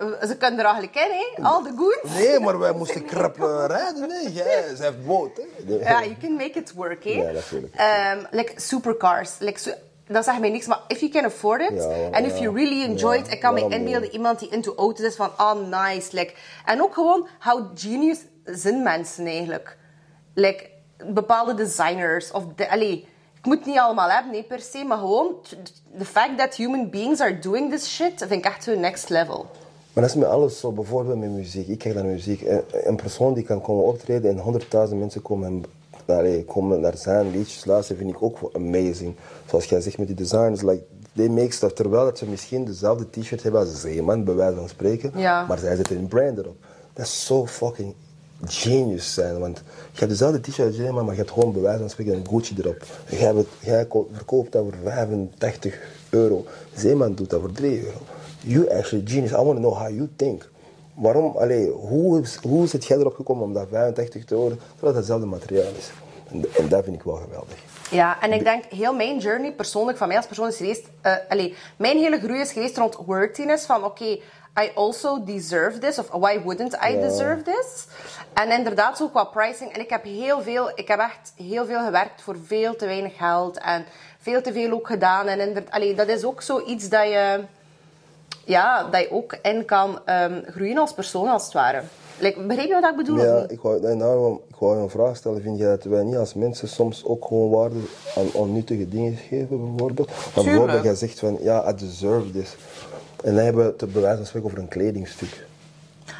ze 0.00 0.36
kunnen 0.38 0.58
er 0.58 0.64
eigenlijk 0.64 0.96
in, 0.96 1.10
hè? 1.10 1.42
Al 1.42 1.62
de 1.62 1.72
goeds. 1.76 2.14
Nee, 2.14 2.40
maar 2.40 2.58
wij 2.58 2.72
moesten 2.72 3.04
krap 3.04 3.40
eh, 3.40 3.64
rijden. 3.66 4.08
Nee, 4.08 4.32
jij, 4.32 4.74
ze 4.76 4.82
heeft 4.82 5.06
boot. 5.06 5.36
Hè. 5.36 5.74
Ja, 5.74 6.02
you 6.02 6.16
can 6.20 6.32
make 6.32 6.58
it 6.58 6.72
work, 6.72 7.04
hè? 7.04 7.10
Ja, 7.10 7.30
natuurlijk. 7.30 7.74
Ehm, 7.74 8.18
like 8.30 8.52
supercars. 8.56 9.38
Like, 9.38 9.58
so, 9.58 9.70
dat 10.06 10.24
zegt 10.24 10.40
mij 10.40 10.50
niks, 10.50 10.66
maar 10.66 10.80
if 10.86 11.00
you 11.00 11.12
can 11.12 11.24
afford 11.24 11.60
it, 11.60 11.82
Ja, 11.82 12.08
and 12.10 12.26
if 12.26 12.38
you 12.38 12.54
really 12.54 12.84
enjoy 12.84 13.16
it, 13.16 13.32
ik 13.32 13.40
kan 13.40 13.54
me 13.54 13.68
inbeelden, 13.68 14.10
iemand 14.10 14.38
die 14.38 14.48
into 14.48 14.74
auto's 14.74 15.06
is 15.06 15.16
van, 15.16 15.30
oh 15.38 15.84
nice. 15.84 16.08
Like, 16.16 16.32
en 16.64 16.82
ook 16.82 16.94
gewoon, 16.94 17.28
how 17.38 17.70
genius 17.74 18.18
zijn 18.44 18.82
mensen 18.82 19.26
eigenlijk? 19.26 19.76
Like, 20.34 20.70
bepaalde 21.06 21.54
designers, 21.54 22.30
of 22.30 22.44
de, 22.56 22.70
allee, 22.70 23.08
ik 23.38 23.46
moet 23.46 23.56
het 23.56 23.66
niet 23.66 23.78
allemaal 23.78 24.10
hebben, 24.10 24.32
nee, 24.32 24.42
per 24.42 24.60
se, 24.60 24.84
maar 24.84 24.98
gewoon, 24.98 25.34
the 25.98 26.04
fact 26.04 26.38
that 26.38 26.54
human 26.54 26.90
beings 26.90 27.20
are 27.20 27.38
doing 27.38 27.70
this 27.70 27.94
shit, 27.94 28.12
vind 28.16 28.32
ik 28.32 28.44
echt 28.44 28.64
zo 28.64 28.74
next 28.74 29.08
level. 29.08 29.50
Maar 29.92 30.02
dat 30.04 30.14
is 30.14 30.20
met 30.20 30.28
alles 30.28 30.58
zo, 30.60 30.72
bijvoorbeeld 30.72 31.18
met 31.18 31.30
muziek. 31.30 31.68
Ik 31.68 31.78
kijk 31.78 31.94
naar 31.94 32.04
muziek. 32.04 32.40
Een, 32.42 32.62
een 32.72 32.96
persoon 32.96 33.34
die 33.34 33.44
kan 33.44 33.60
komen 33.60 33.84
optreden 33.84 34.30
en 34.30 34.38
honderdduizend 34.38 35.00
mensen 35.00 35.22
komen, 35.22 35.46
en, 36.06 36.14
allee, 36.16 36.44
komen 36.44 36.80
naar 36.80 36.96
zijn 36.96 37.30
liedjes 37.30 37.64
luisteren, 37.64 38.02
vind 38.02 38.16
ik 38.16 38.22
ook 38.22 38.50
amazing. 38.52 39.14
Zoals 39.48 39.64
jij 39.64 39.80
zegt 39.80 39.98
met 39.98 40.06
die 40.06 40.16
designers, 40.16 40.62
like, 40.62 40.82
they 41.16 41.28
make 41.28 41.52
stuff. 41.52 41.72
Terwijl 41.72 42.04
dat 42.04 42.18
ze 42.18 42.26
misschien 42.26 42.64
dezelfde 42.64 43.10
t-shirt 43.10 43.42
hebben 43.42 43.60
als 43.60 43.80
Zeeman, 43.80 44.24
bij 44.24 44.34
wijze 44.34 44.56
van 44.56 44.68
spreken. 44.68 45.12
Ja. 45.14 45.46
Maar 45.46 45.58
zij 45.58 45.76
zetten 45.76 45.96
een 45.96 46.08
brand 46.08 46.38
erop. 46.38 46.56
Dat 46.92 47.06
is 47.06 47.26
zo 47.26 47.46
fucking 47.46 47.94
genius 48.44 49.14
zijn. 49.14 49.38
Want 49.38 49.56
je 49.92 49.98
hebt 49.98 50.10
dezelfde 50.10 50.40
t-shirt 50.40 50.68
als 50.68 50.76
Zeeman, 50.76 51.04
maar 51.04 51.14
je 51.14 51.20
hebt 51.20 51.32
gewoon 51.32 51.52
bij 51.52 51.62
wijze 51.62 51.78
van 51.78 51.90
spreken 51.90 52.12
een 52.14 52.26
Gucci 52.28 52.54
erop. 52.58 52.84
Jij, 53.08 53.34
jij 53.60 53.86
ko- 53.86 54.08
verkoopt 54.12 54.52
dat 54.52 54.62
voor 54.62 54.74
85 54.84 55.78
euro. 56.10 56.44
Zeeman 56.76 57.14
doet 57.14 57.30
dat 57.30 57.40
voor 57.40 57.52
3 57.52 57.84
euro. 57.84 57.98
You 58.40 58.70
actually 58.70 59.06
genius. 59.06 59.32
I 59.32 59.36
want 59.36 59.48
to 59.54 59.58
know 59.60 59.74
how 59.74 59.88
you 59.88 60.08
think. 60.16 60.48
Waarom, 60.94 61.36
allee, 61.36 61.70
hoe, 61.70 62.20
is- 62.20 62.36
hoe 62.42 62.66
zit 62.66 62.84
jij 62.86 62.96
erop 62.98 63.14
gekomen 63.14 63.44
om 63.44 63.52
dat 63.52 63.66
85 63.70 64.30
euro, 64.30 64.48
terwijl 64.48 64.66
dat 64.80 64.94
hetzelfde 64.94 65.26
materiaal 65.26 65.72
is? 65.78 65.90
En, 66.30 66.44
en 66.58 66.68
dat 66.68 66.84
vind 66.84 66.96
ik 66.96 67.02
wel 67.02 67.14
geweldig. 67.14 67.56
Ja, 67.90 68.20
en 68.20 68.32
ik 68.32 68.44
denk 68.44 68.64
heel 68.64 68.94
mijn 68.94 69.18
journey 69.18 69.52
persoonlijk, 69.52 69.98
van 69.98 70.08
mij 70.08 70.16
als 70.16 70.26
persoon 70.26 70.48
is 70.48 70.56
geweest... 70.56 70.86
eh 71.00 71.14
allee, 71.28 71.54
mijn 71.76 71.98
hele 71.98 72.18
groei 72.18 72.40
is 72.40 72.52
geweest 72.52 72.76
rond 72.76 72.96
worthiness. 73.06 73.66
Van 73.66 73.84
oké, 73.84 74.04
I 74.60 74.70
also 74.74 75.24
deserve 75.24 75.78
this. 75.78 75.98
Of 75.98 76.08
why 76.10 76.40
wouldn't 76.42 76.74
I 76.88 77.00
deserve 77.00 77.42
this? 77.42 77.86
En 78.34 78.50
inderdaad 78.50 78.96
zo 78.96 79.08
qua 79.08 79.24
pricing. 79.24 79.72
En 79.72 79.80
ik 79.80 79.90
heb 79.90 80.04
heel 80.04 80.42
veel... 80.42 80.70
Ik 80.74 80.88
heb 80.88 80.98
echt 80.98 81.32
heel 81.36 81.66
veel 81.66 81.84
gewerkt 81.84 82.22
voor 82.22 82.36
veel 82.46 82.76
te 82.76 82.86
weinig 82.86 83.16
geld. 83.16 83.58
En 83.58 83.84
veel 84.18 84.42
te 84.42 84.52
veel 84.52 84.72
ook 84.72 84.86
gedaan. 84.86 85.26
En 85.26 85.40
inderdaad, 85.40 85.72
allee, 85.72 85.94
dat 85.94 86.08
is 86.08 86.24
ook 86.24 86.42
zoiets 86.42 86.88
dat 86.88 87.02
je... 87.08 87.40
Ja, 88.50 88.84
dat 88.90 89.00
je 89.00 89.10
ook 89.10 89.38
in 89.42 89.64
kan 89.64 89.98
ehm, 90.04 90.42
groeien 90.46 90.78
als 90.78 90.92
persoon, 90.92 91.28
als 91.28 91.44
het 91.44 91.52
ware. 91.52 91.82
Like, 92.18 92.46
begrijp 92.46 92.68
je 92.68 92.80
wat 92.80 92.90
ik 92.90 92.96
bedoel? 92.96 93.16
of 93.16 93.22
Ja, 93.22 93.44
ik 93.48 93.60
wou, 93.60 93.80
nee, 93.80 93.94
nou, 93.94 94.38
ik 94.48 94.54
wou 94.58 94.76
je 94.76 94.82
een 94.82 94.90
vraag 94.90 95.16
stellen. 95.16 95.42
Vind 95.42 95.58
jij 95.58 95.68
dat 95.68 95.84
wij 95.84 96.02
niet 96.02 96.16
als 96.16 96.34
mensen 96.34 96.68
soms 96.68 97.04
ook 97.04 97.24
gewoon 97.24 97.50
waarde 97.50 97.76
aan 98.16 98.26
onnuttige 98.32 98.88
dingen 98.88 99.16
geven, 99.16 99.74
bijvoorbeeld? 99.74 100.10
Maar 100.34 100.44
bijvoorbeeld, 100.44 100.82
jij 100.82 100.94
zegt 100.94 101.18
van, 101.18 101.38
ja, 101.40 101.68
I 101.70 101.74
deserve 101.74 102.30
this. 102.30 102.56
En 103.24 103.34
dan 103.34 103.44
hebben 103.44 103.64
we 103.64 103.74
het 103.76 103.92
bij 103.92 104.02
wijze 104.02 104.16
van 104.16 104.26
spreken 104.26 104.48
over 104.48 104.58
een 104.62 104.68
kledingstuk. 104.68 105.46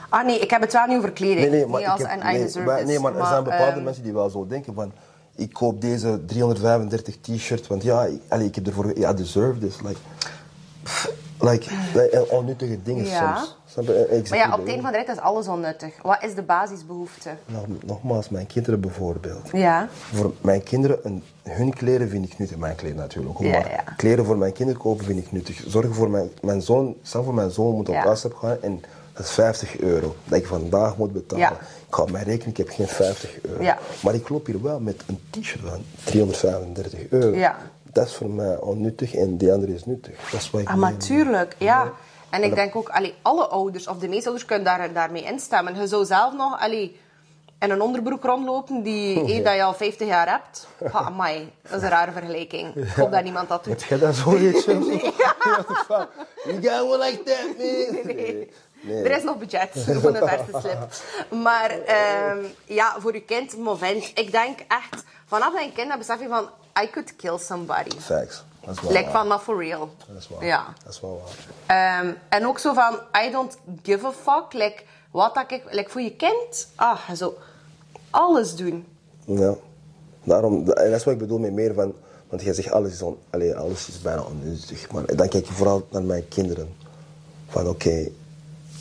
Ah 0.09 0.25
nee, 0.25 0.39
ik 0.39 0.51
heb 0.51 0.61
het 0.61 0.73
wel 0.73 0.87
niet 0.87 0.97
over 0.97 1.13
kleding. 1.13 1.41
Nee, 1.41 1.51
nee, 1.51 1.67
maar, 1.67 1.81
Niet 1.81 1.89
als 1.89 2.01
heb- 2.01 2.23
nee, 2.23 2.65
maar- 2.65 2.87
nee, 2.87 2.99
maar 2.99 3.17
er 3.17 3.27
zijn 3.27 3.45
bepaalde 3.45 3.73
ehm, 3.73 3.85
mensen 3.85 4.03
die 4.03 4.13
wel 4.13 4.31
zo 4.31 4.47
denken 4.47 4.75
van... 4.75 4.93
Ik 5.37 5.53
koop 5.53 5.81
deze 5.81 6.25
335 6.25 7.17
t-shirt, 7.21 7.67
want 7.67 7.83
ja, 7.83 8.05
ik, 8.05 8.21
allee, 8.29 8.47
ik 8.47 8.55
heb 8.55 8.67
ervoor... 8.67 8.99
Ja, 8.99 9.11
I 9.11 9.15
deserve 9.15 9.59
this. 9.59 9.81
Like, 9.81 9.99
pff, 10.83 11.13
like, 11.41 11.71
like, 11.95 12.27
onnuttige 12.31 12.83
dingen 12.83 13.05
Ja. 13.05 13.37
soms. 13.37 13.57
Snap 13.67 13.85
je? 13.87 13.93
En 13.95 14.19
ik 14.19 14.27
zeg 14.27 14.39
Maar 14.39 14.49
ja, 14.49 14.53
op 14.55 14.59
het 14.59 14.69
einde 14.69 14.83
van 14.83 14.93
de 14.93 14.99
rit 14.99 15.09
is 15.09 15.19
alles 15.19 15.49
onnuttig. 15.49 15.95
Wat 16.03 16.23
is 16.23 16.35
de 16.35 16.43
basisbehoefte? 16.43 17.31
Nog, 17.47 17.65
nogmaals, 17.87 18.29
mijn 18.29 18.47
kinderen 18.47 18.81
bijvoorbeeld. 18.81 19.49
Ja. 19.53 19.89
Voor 20.13 20.33
mijn 20.41 20.63
kinderen, 20.63 20.99
een, 21.03 21.23
hun 21.43 21.75
kleren 21.75 22.09
vind 22.09 22.25
ik 22.33 22.39
nuttig. 22.39 22.57
Mijn 22.57 22.75
kleren 22.75 22.97
natuurlijk 22.97 23.35
ook. 23.41 23.47
Ja, 23.47 23.51
maar 23.61 23.71
ja. 23.71 23.83
kleren 23.97 24.25
voor 24.25 24.39
mijn 24.39 24.53
kinderen 24.53 24.81
kopen 24.83 25.05
vind 25.05 25.19
ik 25.19 25.33
nuttig. 25.33 25.63
Zorgen 25.67 25.95
voor 25.95 26.11
mijn, 26.11 26.31
mijn 26.43 26.63
zoon, 26.63 26.97
stel 27.03 27.25
voor 27.25 27.35
mijn 27.35 27.51
zoon 27.51 27.75
moet 27.75 27.89
op 27.89 27.95
Ja. 27.95 28.15
gaan 28.15 28.57
en 28.63 28.81
Dat 29.13 29.25
is 29.25 29.31
50 29.35 29.79
euro 29.79 30.15
dat 30.25 30.39
ik 30.39 30.47
vandaag 30.47 30.97
moet 30.97 31.13
betalen. 31.13 31.49
Ik 31.89 31.95
ga 31.95 32.05
mijn 32.11 32.25
rekening, 32.25 32.59
ik 32.59 32.67
heb 32.67 32.69
geen 32.69 32.89
50 32.89 33.41
euro. 33.43 33.75
Maar 34.03 34.15
ik 34.15 34.29
loop 34.29 34.47
hier 34.47 34.63
wel 34.63 34.81
met 34.81 35.03
een 35.07 35.21
t-shirt 35.31 35.61
van 35.65 35.85
335 36.05 37.09
euro. 37.09 37.37
Ja. 37.95 38.01
Dat 38.01 38.07
is 38.07 38.15
voor 38.15 38.31
mij 38.31 38.57
onnuttig 38.57 39.15
en 39.15 39.37
die 39.37 39.53
andere 39.53 39.75
is 39.75 39.85
nuttig. 39.85 40.31
Dat 40.31 40.41
is 40.41 40.51
wat 40.51 40.61
ik 40.61 40.69
Ah, 40.69 40.75
maar 40.75 40.97
tuurlijk, 40.97 41.55
ja. 41.59 41.93
En 42.31 42.43
ik 42.43 42.55
denk 42.55 42.77
ook, 42.77 42.89
allee, 42.89 43.15
alle 43.23 43.47
ouders, 43.47 43.87
of 43.87 43.99
de 43.99 44.09
meeste 44.09 44.25
ouders, 44.25 44.45
kunnen 44.49 44.65
daar, 44.65 44.93
daarmee 44.93 45.23
instemmen. 45.23 45.75
Je 45.81 45.87
zou 45.87 46.05
zelf 46.05 46.33
nog 46.37 46.61
allee, 46.61 46.99
in 47.59 47.71
een 47.71 47.81
onderbroek 47.81 48.25
rondlopen 48.25 48.83
die 48.83 49.21
eh, 49.39 49.45
dat 49.45 49.55
je 49.55 49.63
al 49.63 49.75
50 49.75 50.07
jaar 50.09 50.29
hebt. 50.31 50.69
Ha, 50.93 51.01
amai, 51.05 51.53
dat 51.63 51.73
is 51.77 51.83
een 51.83 51.89
rare 51.89 52.13
vergelijking. 52.13 52.75
Ik 52.77 52.89
hoop 52.97 53.11
dat 53.13 53.23
niemand 53.23 53.49
dat 53.49 53.65
Heb 53.65 53.79
doet. 53.79 53.89
jij 53.89 53.99
dat 53.99 54.15
zo 54.15 54.37
iets? 54.37 54.65
What 54.67 55.67
the 55.67 55.85
fuck? 55.87 56.09
You 56.45 56.63
got 56.63 56.83
one 56.83 57.05
like 57.05 57.23
that, 57.23 57.47
man? 57.59 58.17
Nee. 58.17 58.51
Nee. 58.81 59.03
Er 59.03 59.17
is 59.17 59.23
nog 59.23 59.39
budget 59.39 59.71
voor 60.01 60.15
een 60.15 60.29
verse 60.29 60.61
slip. 60.61 60.93
Maar 61.43 61.71
ehm, 61.71 62.39
ja, 62.65 62.97
voor 62.99 63.15
je 63.15 63.23
kind, 63.23 63.57
moment. 63.57 64.11
Ik 64.15 64.31
denk 64.31 64.59
echt, 64.69 65.05
vanaf 65.27 65.61
je 65.65 65.73
kind 65.73 65.99
besef 65.99 66.21
je 66.21 66.29
van, 66.29 66.49
I 66.83 66.91
could 66.91 67.17
kill 67.17 67.39
somebody. 67.39 67.99
Facts. 67.99 68.45
Dat 68.65 68.75
is 68.77 68.81
wel 68.81 68.93
Like 68.93 69.05
waar. 69.05 69.13
van, 69.13 69.27
maar 69.27 69.39
for 69.39 69.65
real. 69.65 69.91
Dat 70.07 70.17
is 70.17 70.29
waar. 70.29 70.45
Ja. 70.45 70.67
Dat 70.85 70.93
is 70.93 71.01
wel 71.01 71.23
waar. 71.25 71.99
Ehm, 72.01 72.13
en 72.29 72.47
ook 72.47 72.59
zo 72.59 72.73
van, 72.75 72.99
I 73.25 73.31
don't 73.31 73.57
give 73.83 74.07
a 74.07 74.13
fuck. 74.13 74.53
Like, 74.53 74.83
wat 75.11 75.35
dat 75.35 75.51
ik, 75.51 75.63
like 75.71 75.91
voor 75.91 76.01
je 76.01 76.17
kind, 76.17 76.69
ah, 76.75 77.11
zo, 77.11 77.35
alles 78.11 78.55
doen. 78.57 78.87
Ja. 79.25 79.55
Daarom, 80.23 80.55
en 80.71 80.91
dat 80.91 80.99
is 80.99 81.05
wat 81.05 81.15
ik 81.15 81.21
bedoel 81.21 81.39
met 81.39 81.53
meer 81.53 81.75
van... 81.75 81.95
Want 82.29 82.43
jij 82.43 82.53
zegt 82.53 82.71
alles 82.71 82.93
is, 82.93 83.03
on, 83.03 83.19
allee, 83.31 83.57
alles 83.57 83.89
is 83.89 84.01
bijna 84.01 84.23
onnuttig. 84.23 84.91
Maar 84.91 85.17
dan 85.17 85.29
kijk 85.29 85.47
je 85.47 85.53
vooral 85.53 85.87
naar 85.91 86.03
mijn 86.03 86.29
kinderen. 86.29 86.77
Van 87.49 87.69
oké, 87.69 88.09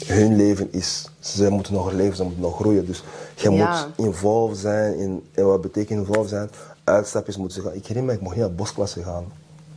hun 0.05 0.35
leven 0.35 0.73
is... 0.73 1.09
Ze 1.19 1.49
moeten 1.49 1.73
nog 1.73 1.91
leven, 1.91 2.15
ze 2.15 2.23
moeten 2.23 2.41
nog 2.41 2.55
groeien. 2.55 2.85
Dus 2.85 3.03
je 3.35 3.51
Ja. 3.51 3.87
moet 3.95 4.05
involved 4.05 4.57
zijn 4.57 4.97
in... 4.97 5.23
En 5.33 5.45
wat 5.45 5.61
betekent 5.61 5.99
involved 5.99 6.29
zijn? 6.29 6.49
Uitstapjes 6.83 7.37
moeten 7.37 7.61
ze 7.61 7.67
gaan. 7.67 7.77
Ik 7.77 7.85
herinner 7.87 8.11
me, 8.11 8.17
ik 8.17 8.21
mocht 8.23 8.35
niet 8.35 8.45
naar 8.45 8.55
bosklasse 8.55 9.03
gaan. 9.03 9.25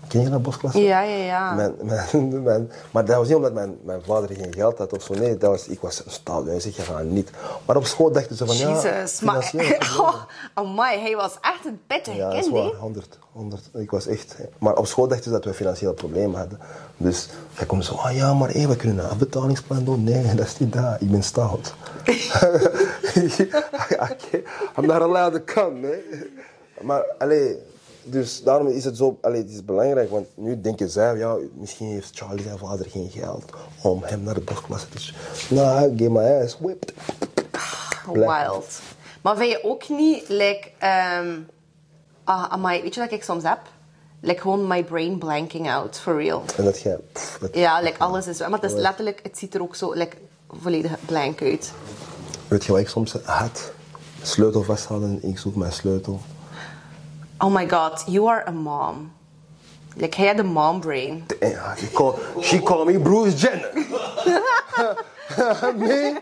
Ken 0.09 0.21
je 0.21 0.31
dat 0.31 0.43
bosklasse? 0.43 0.81
Ja, 0.83 1.01
ja, 1.03 1.17
ja. 1.17 1.55
Mijn, 1.55 1.75
mijn, 1.83 2.43
mijn, 2.43 2.71
maar 2.91 3.05
dat 3.05 3.17
was 3.17 3.27
niet 3.27 3.37
omdat 3.37 3.53
mijn, 3.53 3.77
mijn 3.85 4.03
vader 4.03 4.37
geen 4.37 4.55
geld 4.55 4.79
had 4.79 4.93
of 4.93 5.03
zo. 5.03 5.15
Nee, 5.15 5.37
dat 5.37 5.51
was, 5.51 5.67
ik 5.69 5.81
was 5.81 6.05
een 6.05 6.11
staal. 6.11 6.45
Hij 6.47 6.61
zegt, 6.61 6.77
je 6.77 6.83
gaat 6.83 7.05
niet. 7.05 7.31
Maar 7.67 7.77
op 7.77 7.87
school 7.87 8.13
dachten 8.13 8.37
ze 8.37 8.47
van, 8.47 8.57
ja, 8.57 8.69
Jezus, 8.83 9.21
maar... 9.21 9.51
Oh, 10.01 10.15
amai, 10.55 11.01
hij 11.01 11.17
was 11.17 11.39
echt 11.41 11.65
een 11.65 11.81
pittig 11.87 12.17
Ja, 12.17 12.31
kind, 12.31 12.49
waar. 12.49 12.63
hè? 12.63 12.77
100, 12.77 13.19
100. 13.33 13.71
Ik 13.75 13.91
was 13.91 14.07
echt... 14.07 14.37
Maar 14.59 14.77
op 14.77 14.87
school 14.87 15.07
dachten 15.09 15.25
ze 15.25 15.31
dat 15.31 15.45
we 15.45 15.55
financieel 15.55 15.93
problemen 15.93 16.39
hadden. 16.39 16.59
Dus 16.97 17.29
jij 17.57 17.67
komt 17.67 17.85
zo, 17.85 17.95
ah 17.95 18.15
ja, 18.17 18.35
maar 18.35 18.51
hé, 18.51 18.67
we 18.69 18.77
kunnen 18.77 19.05
een 19.05 19.11
afbetalingsplan 19.11 19.85
doen. 19.85 20.05
Nee, 20.05 20.35
dat 20.35 20.47
is 20.47 20.59
niet 20.59 20.73
dat. 20.73 20.97
Ik 21.01 21.11
ben 21.11 21.23
stout. 21.23 21.75
I'm 24.79 24.87
not 24.87 25.01
allowed 25.03 25.33
to 25.33 25.55
come, 25.55 25.81
man. 25.81 25.91
Maar, 26.81 27.05
allee, 27.19 27.59
dus 28.05 28.43
daarom 28.43 28.67
is 28.67 28.85
het 28.85 28.97
zo, 28.97 29.19
allee, 29.21 29.43
het 29.43 29.51
is 29.51 29.65
belangrijk, 29.65 30.11
want 30.11 30.27
nu 30.35 30.61
denken 30.61 30.91
zij, 30.91 31.17
ja, 31.17 31.37
misschien 31.55 31.87
heeft 31.87 32.19
Charlie 32.19 32.43
zijn 32.43 32.59
vader 32.59 32.91
geen 32.91 33.11
geld 33.11 33.45
om 33.83 34.03
hem 34.03 34.23
naar 34.23 34.35
de 34.35 34.41
bosklasse 34.41 34.89
te 34.89 34.99
sturen. 34.99 35.21
Nou, 35.49 35.97
get 35.97 36.11
my 36.11 36.43
ass 36.43 36.59
whipped. 36.59 36.93
Black. 38.13 38.47
Wild. 38.47 38.81
Maar 39.23 39.37
vind 39.37 39.51
je 39.51 39.65
ook 39.65 39.89
niet, 39.89 40.29
like, 40.29 40.71
ehm 40.79 41.39
ah, 42.25 42.53
amai, 42.53 42.83
weet 42.83 42.95
je 42.95 43.01
wat 43.01 43.13
ik 43.13 43.23
soms 43.23 43.43
heb? 43.43 43.61
Like, 44.21 44.41
gewoon 44.41 44.67
my 44.67 44.85
brain 44.85 45.19
blanking 45.19 45.71
out, 45.71 45.99
for 45.99 46.23
real. 46.23 46.43
En 46.57 46.65
dat 46.65 46.81
jij, 46.81 46.99
Ja, 47.53 47.81
like, 47.81 47.99
alles 47.99 48.27
is... 48.27 48.39
Maar 48.39 48.51
het 48.51 48.63
is 48.63 48.73
letterlijk, 48.73 49.21
het 49.23 49.39
ziet 49.39 49.55
er 49.55 49.63
ook 49.63 49.75
zo, 49.75 49.93
like, 49.93 50.17
volledig 50.61 50.93
blank 51.07 51.43
uit. 51.43 51.73
Weet 52.49 52.65
je 52.65 52.73
wat 52.73 52.81
ik 52.81 52.89
soms 52.89 53.13
had? 53.25 53.73
Sleutel 54.23 54.63
vasthouden, 54.63 55.19
ik 55.23 55.39
zoek 55.39 55.55
mijn 55.55 55.73
sleutel. 55.73 56.21
Oh 57.43 57.51
my 57.51 57.65
god, 57.65 58.09
you 58.09 58.29
are 58.29 58.45
a 58.47 58.53
mom. 58.53 59.13
Like, 59.97 60.15
hij 60.15 60.27
had 60.27 60.41
a 60.41 60.45
mom 60.45 60.81
brain. 60.81 61.27
She 61.77 61.89
called, 61.89 62.21
she 62.45 62.61
call 62.61 62.85
me 62.85 62.99
Bruce 62.99 63.35
Jenner. 63.35 63.73
me, 65.75 66.19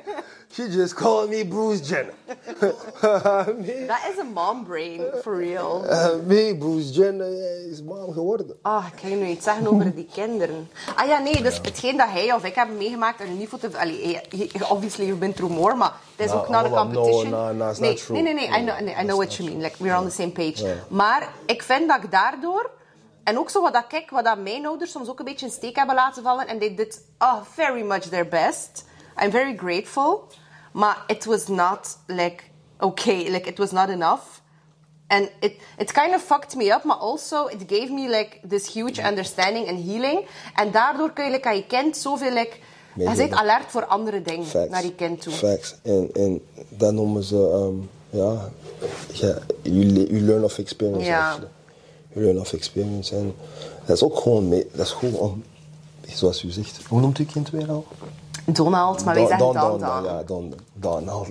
she 0.52 0.68
just 0.68 0.94
called 0.94 1.28
me 1.30 1.46
Bruce 1.46 1.80
Jenner. 1.88 2.14
me, 3.58 3.84
Dat 3.86 3.98
is 4.12 4.18
een 4.18 4.32
mom 4.34 4.64
brain, 4.64 5.00
for 5.22 5.36
real. 5.36 5.84
uh, 5.84 6.08
me, 6.26 6.56
Bruce 6.58 6.90
Jenner 6.92 7.68
is 7.70 7.82
mom 7.82 8.12
geworden. 8.12 8.56
Ah, 8.62 8.84
ik 8.92 9.00
ga 9.00 9.08
je 9.08 9.14
nu 9.16 9.26
iets 9.26 9.44
zeggen 9.44 9.66
over 9.66 9.94
die 9.94 10.08
kinderen. 10.12 10.70
Ah 10.96 11.06
ja, 11.06 11.18
nee, 11.18 11.42
dus 11.42 11.56
hetgeen 11.62 11.96
dat 11.96 12.08
hij 12.08 12.32
of 12.32 12.44
ik 12.44 12.54
hebben 12.54 12.76
meegemaakt, 12.76 13.20
en 13.20 13.36
niet 13.38 13.48
voor 13.48 13.58
te... 13.58 13.78
Allee, 13.78 14.20
obviously, 14.68 15.04
you've 15.04 15.20
been 15.20 15.34
through 15.34 15.54
more, 15.54 15.74
maar 15.74 15.92
het 16.16 16.26
is 16.26 16.32
Nou, 16.32 16.40
ook 16.40 16.48
naar 16.48 16.62
de 16.62 16.68
hold 16.68 16.80
on, 16.80 16.92
no, 16.92 17.00
competition. 17.00 17.30
no, 17.30 17.52
no, 17.52 17.68
it's 17.70 17.78
nee, 17.78 17.90
not 17.90 18.04
true. 18.04 18.22
nee, 18.22 18.34
nee, 18.34 18.48
nee, 18.48 18.60
I 18.60 18.64
know, 18.64 18.80
nee, 18.80 18.94
I 18.94 19.02
know 19.04 19.16
what 19.16 19.34
you 19.34 19.48
mean. 19.48 19.60
Like, 19.62 19.76
we're 19.78 19.98
on 19.98 20.04
the 20.04 20.10
same 20.14 20.30
page. 20.30 20.76
Maar 20.88 21.28
ik 21.46 21.62
vind 21.62 21.88
dat 21.88 22.02
ik 22.04 22.10
daardoor... 22.10 22.70
En 23.24 23.38
ook 23.38 23.50
zo 23.50 23.60
wat 23.62 23.72
dat 23.72 23.84
ik, 23.88 24.10
wat 24.10 24.24
dat 24.24 24.38
mijn 24.38 24.66
ouders 24.66 24.90
soms 24.90 25.08
ook 25.08 25.18
een 25.18 25.24
beetje 25.24 25.46
in 25.46 25.52
steek 25.52 25.76
hebben 25.76 25.94
laten 25.94 26.22
vallen. 26.22 26.46
En 26.46 26.58
they 26.58 26.74
did 26.74 27.02
oh, 27.18 27.36
very 27.54 27.82
much 27.82 28.00
their 28.02 28.28
best. 28.28 28.84
I'm 29.16 29.30
very 29.30 29.54
grateful. 29.54 30.28
Maar 30.72 31.04
it 31.06 31.24
was 31.24 31.46
not, 31.48 31.96
like, 32.06 32.42
okay. 32.78 33.30
Like, 33.30 33.48
it 33.48 33.58
was 33.58 33.70
not 33.70 33.88
enough. 33.88 34.40
And 35.06 35.28
it, 35.40 35.52
it 35.78 35.92
kind 35.92 36.14
of 36.14 36.22
fucked 36.22 36.54
me 36.56 36.74
up, 36.74 36.82
but 36.82 36.98
also 37.00 37.46
it 37.46 37.68
gave 37.68 37.90
me 37.90 38.08
like 38.08 38.40
this 38.48 38.72
huge 38.74 39.00
understanding 39.08 39.68
and 39.68 39.84
healing. 39.84 40.26
En 40.54 40.70
daardoor 40.70 41.10
kun 41.12 41.24
je 41.24 41.30
like, 41.30 41.48
aan 41.48 41.56
je 41.56 41.66
kind 41.66 41.96
zoveel... 41.96 42.32
Like, 42.32 42.56
je 42.94 43.04
Meegeven. 43.04 43.28
bent 43.28 43.40
alert 43.40 43.70
voor 43.70 43.84
andere 43.86 44.22
dingen 44.22 44.46
Facts. 44.46 44.70
naar 44.70 44.84
je 44.84 44.94
kind 44.94 45.22
toe. 45.22 45.32
Facts. 45.32 45.74
En, 45.82 46.10
en 46.12 46.40
dat 46.68 46.92
noemen 46.92 47.22
ze, 47.22 47.36
um, 47.36 47.90
ja, 48.10 48.48
ja 49.12 49.38
you, 49.62 49.84
le- 49.84 50.06
you 50.06 50.20
learn 50.20 50.44
of 50.44 50.58
experience. 50.58 51.04
Ja. 51.04 51.28
actually. 51.28 51.48
You 52.12 52.24
learn 52.24 52.40
of 52.40 52.52
experience. 52.52 53.16
En 53.16 53.34
dat 53.86 53.96
is 53.96 54.02
ook 54.02 54.18
gewoon, 54.18 54.48
mee, 54.48 54.66
dat 54.72 54.86
is 54.86 54.92
gewoon 54.92 55.44
zoals 56.06 56.42
u 56.42 56.50
zegt, 56.50 56.84
hoe 56.88 57.00
noemt 57.00 57.18
u 57.18 57.24
kind 57.24 57.50
weer 57.50 57.68
al? 57.68 57.86
Donald, 58.52 59.04
maar 59.04 59.14
wij 59.14 59.26
zeggen 59.26 59.52
Don, 59.52 59.54
Don, 59.54 59.78
Dan. 59.80 60.04
Ja, 60.04 60.22
Don, 60.22 60.54
Donald. 60.72 61.28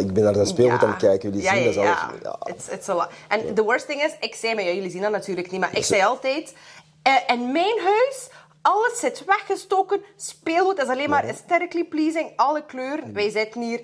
Ik 0.00 0.12
ben 0.12 0.22
naar 0.22 0.32
dat 0.32 0.48
speelgoed 0.48 0.82
aan 0.82 0.88
het 0.90 0.98
kijken, 0.98 1.30
jullie 1.30 1.48
zien 1.48 1.64
dat 1.64 1.74
zelf. 1.74 2.12
ja. 2.22 2.36
It's, 2.44 2.68
it's 2.68 2.88
a 2.88 2.94
lot. 2.94 3.08
En 3.28 3.54
the 3.54 3.62
worst 3.62 3.86
thing 3.86 4.02
is, 4.02 4.12
ik 4.20 4.34
zei 4.34 4.54
jou, 4.54 4.74
jullie 4.74 4.90
zien 4.90 5.02
dat 5.02 5.10
natuurlijk 5.10 5.50
niet, 5.50 5.60
maar 5.60 5.76
ik 5.76 5.84
zei 5.84 6.02
altijd, 6.02 6.54
eh, 7.02 7.12
in 7.26 7.52
mijn 7.52 7.78
huis, 7.84 8.28
alles 8.62 8.98
zit 8.98 9.24
weggestoken, 9.24 10.00
speelgoed 10.16 10.78
is 10.78 10.88
alleen 10.88 11.10
maar 11.10 11.24
aesthetically 11.24 11.84
pleasing, 11.84 12.32
alle 12.36 12.64
kleuren, 12.66 13.12
wij 13.12 13.30
zitten 13.30 13.60
hier. 13.60 13.80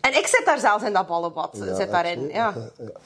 En 0.00 0.16
ik 0.16 0.26
zit 0.26 0.42
daar 0.44 0.58
zelfs 0.58 0.84
in 0.84 0.92
dat 0.92 1.06
ballenbad, 1.06 1.50
Ja, 1.52 1.74
zit 1.74 1.90
daarin, 1.90 2.28
ja. 2.28 2.54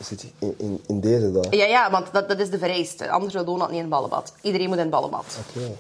Zit 0.00 0.20
je 0.20 0.28
in, 0.38 0.54
in, 0.58 0.82
in 0.86 1.00
deze 1.00 1.32
dan? 1.32 1.44
Ja, 1.50 1.64
ja, 1.64 1.90
want 1.90 2.12
dat, 2.12 2.28
dat 2.28 2.38
is 2.38 2.50
de 2.50 2.58
vereiste. 2.58 3.10
Anders 3.10 3.34
wil 3.34 3.44
Donald 3.44 3.68
niet 3.68 3.78
in 3.78 3.84
het 3.84 3.92
ballenbad. 3.94 4.32
Iedereen 4.40 4.66
moet 4.66 4.76
in 4.76 4.82
het 4.82 4.90
ballenbad. 4.90 5.38
Oké. 5.48 5.58
Okay. 5.58 5.76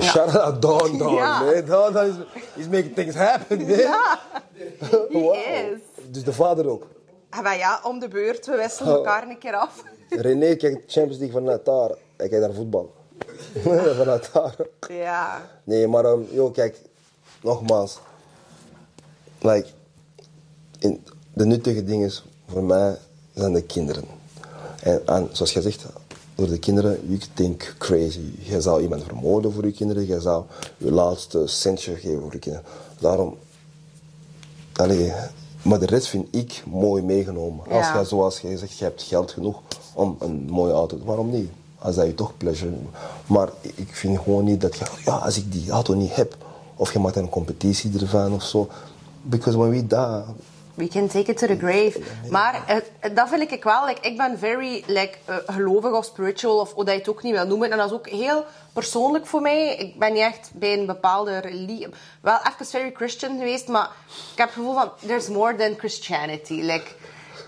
Shout 0.00 0.36
out 0.36 0.62
Don 0.62 0.98
Don, 0.98 1.14
Ja. 1.14 1.40
man. 1.42 1.64
Don 1.64 1.92
Don 1.92 2.06
is 2.06 2.14
he's 2.54 2.68
making 2.68 2.94
things 2.94 3.14
happen, 3.14 3.58
man. 3.58 3.76
Ja, 3.76 4.20
Wow. 5.10 5.34
is. 5.34 5.78
Dus 6.10 6.24
de 6.24 6.32
vader 6.32 6.68
ook. 6.68 6.86
Ah, 7.30 7.42
maar 7.42 7.56
ja, 7.56 7.80
om 7.82 7.98
de 7.98 8.08
beurt. 8.08 8.46
We 8.46 8.56
wisselen 8.56 8.92
Oh. 8.92 8.98
elkaar 8.98 9.28
een 9.28 9.38
keer 9.38 9.54
af. 9.54 9.82
René 10.08 10.54
kijkt 10.56 10.92
Champions 10.92 11.18
League 11.18 11.40
vanuit 11.40 11.64
daar. 11.64 11.90
Hij 12.16 12.28
kijkt 12.28 12.44
naar 12.46 12.54
voetbal. 12.54 12.94
vanuit 13.96 14.30
daar. 14.32 14.54
Ja. 14.88 15.42
Nee, 15.64 15.88
maar 15.88 16.04
um, 16.04 16.26
joh, 16.30 16.52
kijk, 16.52 16.76
nogmaals. 17.42 17.98
Like, 19.40 19.68
in, 20.78 21.04
de 21.34 21.44
nuttige 21.46 21.84
dingen 21.84 22.10
voor 22.48 22.62
mij 22.64 22.96
zijn 23.34 23.52
de 23.52 23.62
kinderen. 23.62 24.04
En, 24.82 25.06
en 25.06 25.28
zoals 25.32 25.52
jij 25.52 25.62
zegt, 25.62 25.84
door 26.34 26.48
de 26.48 26.58
kinderen, 26.58 27.00
you 27.06 27.20
think 27.34 27.74
crazy. 27.78 28.30
Je 28.42 28.60
zou 28.60 28.82
iemand 28.82 29.02
vermoorden 29.02 29.52
voor 29.52 29.64
je 29.66 29.72
kinderen, 29.72 30.06
je 30.06 30.20
zou 30.20 30.44
je 30.76 30.92
laatste 30.92 31.46
centje 31.46 31.94
geven 31.94 32.20
voor 32.20 32.32
je 32.32 32.38
kinderen. 32.38 32.66
Daarom, 32.98 33.36
allee, 34.72 35.12
maar 35.62 35.78
de 35.78 35.86
rest 35.86 36.06
vind 36.06 36.26
ik 36.30 36.62
mooi 36.66 37.02
meegenomen. 37.02 37.66
Als 37.70 37.86
jij, 37.86 38.04
zoals 38.04 38.40
jij 38.40 38.56
zegt, 38.56 38.78
je 38.78 38.84
hebt 38.84 39.02
geld 39.02 39.30
genoeg 39.30 39.60
om 39.92 40.16
een 40.20 40.46
mooie 40.50 40.72
auto 40.72 40.98
te 40.98 41.04
waarom 41.04 41.30
niet? 41.30 41.50
Als 41.78 41.94
dat 41.94 42.06
je 42.06 42.14
toch 42.14 42.36
pleasure. 42.36 42.72
Maar 43.26 43.48
ik 43.74 43.94
vind 43.94 44.18
gewoon 44.18 44.44
niet 44.44 44.60
dat 44.60 44.76
je, 44.76 44.84
ja, 45.04 45.16
als 45.16 45.36
ik 45.36 45.52
die 45.52 45.70
auto 45.70 45.94
niet 45.94 46.14
heb, 46.14 46.36
of 46.76 46.92
je 46.92 46.98
maakt 46.98 47.16
een 47.16 47.28
competitie 47.28 48.00
ervan 48.00 48.32
of 48.32 48.42
zo. 48.42 48.68
Because 49.22 49.58
when 49.58 49.70
we 49.70 49.86
die, 49.86 50.34
We 50.74 50.88
can 50.88 51.08
take 51.08 51.30
it 51.30 51.38
to 51.38 51.46
the 51.46 51.56
grave. 51.56 52.00
Maar 52.30 52.62
eh, 52.66 53.14
dat 53.14 53.28
vind 53.28 53.52
ik 53.52 53.64
wel. 53.64 53.86
Like, 53.86 54.00
ik 54.00 54.16
ben 54.16 54.38
very 54.38 54.84
like, 54.86 55.18
eh, 55.24 55.36
gelovig 55.46 55.92
of 55.92 56.04
spiritual, 56.04 56.58
of 56.58 56.72
hoe 56.72 56.84
dat 56.84 56.94
je 56.94 57.00
het 57.00 57.08
ook 57.08 57.22
niet 57.22 57.32
wil 57.32 57.46
noemen. 57.46 57.70
En 57.70 57.76
dat 57.76 57.86
is 57.86 57.92
ook 57.92 58.08
heel 58.08 58.44
persoonlijk 58.72 59.26
voor 59.26 59.40
mij. 59.40 59.76
Ik 59.76 59.98
ben 59.98 60.12
niet 60.12 60.22
echt 60.22 60.50
bij 60.54 60.78
een 60.78 60.86
bepaalde 60.86 61.38
religie... 61.38 61.88
Wel 62.20 62.38
even 62.52 62.66
very 62.66 62.92
Christian 62.94 63.38
geweest, 63.38 63.68
maar 63.68 63.90
ik 64.06 64.38
heb 64.38 64.46
het 64.46 64.56
gevoel 64.56 64.74
van... 64.74 64.90
There's 65.06 65.28
more 65.28 65.56
than 65.56 65.74
Christianity. 65.78 66.60
Like, 66.60 66.86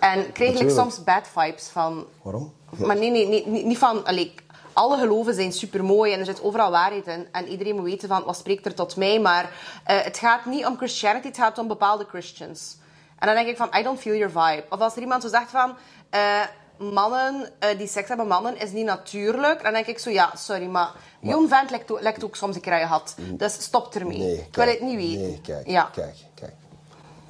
en 0.00 0.18
ik 0.18 0.32
kreeg 0.32 0.52
Natuurlijk. 0.52 0.78
soms 0.78 1.04
bad 1.04 1.28
vibes 1.32 1.68
van... 1.68 2.06
Waarom? 2.22 2.52
Maar 2.76 2.96
nee, 2.96 3.10
nee, 3.10 3.26
nee, 3.28 3.64
niet 3.64 3.78
van... 3.78 4.04
Allee, 4.04 4.34
alle 4.72 4.98
geloven 4.98 5.34
zijn 5.34 5.52
supermooi 5.52 6.12
en 6.12 6.18
er 6.18 6.24
zit 6.24 6.42
overal 6.42 6.70
waarheid 6.70 7.06
in. 7.06 7.26
En 7.32 7.48
iedereen 7.48 7.74
moet 7.74 7.84
weten 7.84 8.08
van, 8.08 8.24
wat 8.24 8.36
spreekt 8.36 8.66
er 8.66 8.74
tot 8.74 8.96
mij? 8.96 9.20
Maar 9.20 9.50
eh, 9.84 10.02
het 10.02 10.18
gaat 10.18 10.44
niet 10.44 10.66
om 10.66 10.76
Christianity, 10.76 11.26
het 11.26 11.36
gaat 11.36 11.58
om 11.58 11.68
bepaalde 11.68 12.06
Christians. 12.08 12.76
En 13.18 13.26
dan 13.26 13.34
denk 13.34 13.48
ik 13.48 13.56
van, 13.56 13.68
I 13.78 13.82
don't 13.82 14.00
feel 14.00 14.16
your 14.16 14.30
vibe. 14.30 14.64
Of 14.70 14.80
als 14.80 14.96
er 14.96 15.02
iemand 15.02 15.22
zo 15.22 15.28
zegt 15.28 15.50
van... 15.50 15.74
eh, 16.10 16.40
mannen 16.78 17.48
eh, 17.58 17.78
die 17.78 17.88
seks 17.88 18.08
hebben 18.08 18.26
mannen 18.26 18.60
is 18.60 18.72
niet 18.72 18.84
natuurlijk. 18.84 19.62
Dan 19.62 19.72
denk 19.72 19.86
ik 19.86 19.98
zo, 19.98 20.10
ja, 20.10 20.30
sorry, 20.36 20.66
maar... 20.66 20.90
Jon 21.20 21.48
Vent 21.48 21.70
lijkt 22.00 22.24
ook, 22.24 22.36
soms 22.36 22.54
een 22.54 22.60
keer 22.60 22.84
had. 22.84 23.14
Dus 23.32 23.52
stop 23.62 23.94
ermee. 23.94 24.18
Nee, 24.18 24.34
ik 24.34 24.56
wil 24.56 24.66
het 24.66 24.80
niet 24.80 24.96
weten. 24.96 25.20
Nee, 25.20 25.40
kijk, 25.42 25.66
ja. 25.66 25.90
kijk, 25.92 26.16
kijk. 26.34 26.52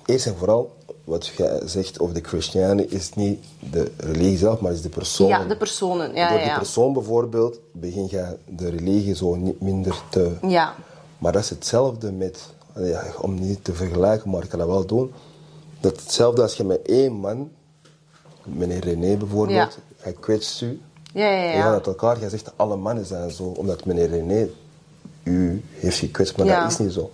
Eerst 0.06 0.26
en 0.26 0.36
vooral, 0.36 0.76
wat 1.04 1.26
je 1.26 1.62
zegt 1.64 2.00
over 2.00 2.14
de 2.14 2.20
Christianen 2.20 2.90
is 2.90 3.14
niet 3.14 3.44
de 3.58 3.92
religie 3.96 4.38
zelf, 4.38 4.60
maar 4.60 4.72
is 4.72 4.82
de 4.82 4.88
persoon. 4.88 5.28
Ja, 5.28 5.44
de 5.44 5.56
personen. 5.56 6.14
Ja, 6.14 6.28
Door 6.28 6.38
ja, 6.38 6.44
ja. 6.44 6.58
persoon 6.58 6.92
bijvoorbeeld 6.92 7.58
begin 7.72 8.06
je 8.10 8.38
de 8.44 8.70
religie 8.70 9.14
zo 9.14 9.34
niet 9.34 9.60
minder 9.60 10.02
te... 10.10 10.36
Ja. 10.42 10.74
Maar 11.18 11.32
dat 11.32 11.42
is 11.42 11.50
hetzelfde 11.50 12.12
met, 12.12 12.54
om 13.20 13.34
niet 13.34 13.64
te 13.64 13.74
vergelijken, 13.74 14.30
maar 14.30 14.42
ik 14.42 14.48
kan 14.48 14.58
dat 14.58 14.68
wel 14.68 14.86
doen. 14.86 15.12
Dat 15.80 16.00
hetzelfde 16.00 16.42
als 16.42 16.54
je 16.54 16.64
met 16.64 16.82
één 16.82 17.12
man, 17.12 17.50
meneer 18.44 18.84
René 18.84 19.16
bijvoorbeeld, 19.16 19.78
hij 19.96 20.12
kwetst 20.20 20.62
u. 20.62 20.80
Ja, 21.12 21.28
ja, 21.30 21.42
ja. 21.42 21.50
Je 21.56 21.62
gaat 21.62 21.72
uit 21.72 21.86
elkaar, 21.86 22.20
jij 22.20 22.28
zegt 22.28 22.50
alle 22.56 22.76
mannen 22.76 23.06
zijn 23.06 23.30
zo, 23.30 23.42
omdat 23.42 23.84
meneer 23.84 24.08
René 24.08 24.48
u 25.22 25.62
heeft 25.72 25.98
gekwetst, 25.98 26.36
maar 26.36 26.46
Ja. 26.46 26.62
dat 26.62 26.70
is 26.70 26.78
niet 26.78 26.92
zo. 26.92 27.10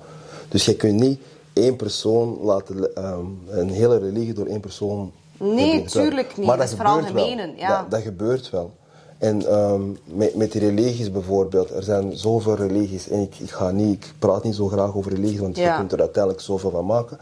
Dus 0.48 0.64
je 0.64 0.76
kunt 0.76 1.00
niet 1.00 1.20
één 1.52 1.76
persoon 1.76 2.38
laten, 2.42 2.94
ehm, 2.96 3.24
een 3.48 3.70
hele 3.70 3.98
religie 3.98 4.32
door 4.32 4.46
één 4.46 4.60
persoon. 4.60 5.12
Nee, 5.38 5.84
tuurlijk 5.84 6.36
niet. 6.36 6.46
Maar 6.46 6.56
Dat 6.56 6.68
dat, 6.68 6.68
is 6.68 6.74
vooral 6.84 7.02
gemenen, 7.02 7.56
ja. 7.56 7.80
Dat, 7.80 7.90
dat 7.90 8.00
gebeurt 8.02 8.50
wel. 8.50 8.72
En 9.18 9.46
ehm, 9.48 9.82
met, 10.04 10.34
met 10.34 10.52
die 10.52 10.60
religies 10.60 11.10
bijvoorbeeld, 11.10 11.70
er 11.70 11.82
zijn 11.82 12.16
zoveel 12.16 12.54
religies. 12.54 13.08
En 13.08 13.20
ik, 13.20 13.34
ik, 13.38 13.50
ga 13.50 13.70
niet, 13.70 14.04
ik 14.04 14.12
praat 14.18 14.44
niet 14.44 14.54
zo 14.54 14.68
graag 14.68 14.94
over 14.94 15.12
religies, 15.14 15.38
want 15.38 15.56
je 15.56 15.74
kunt 15.76 15.92
er 15.92 16.00
uiteindelijk 16.00 16.42
zoveel 16.42 16.70
van 16.70 16.86
maken. 16.86 17.18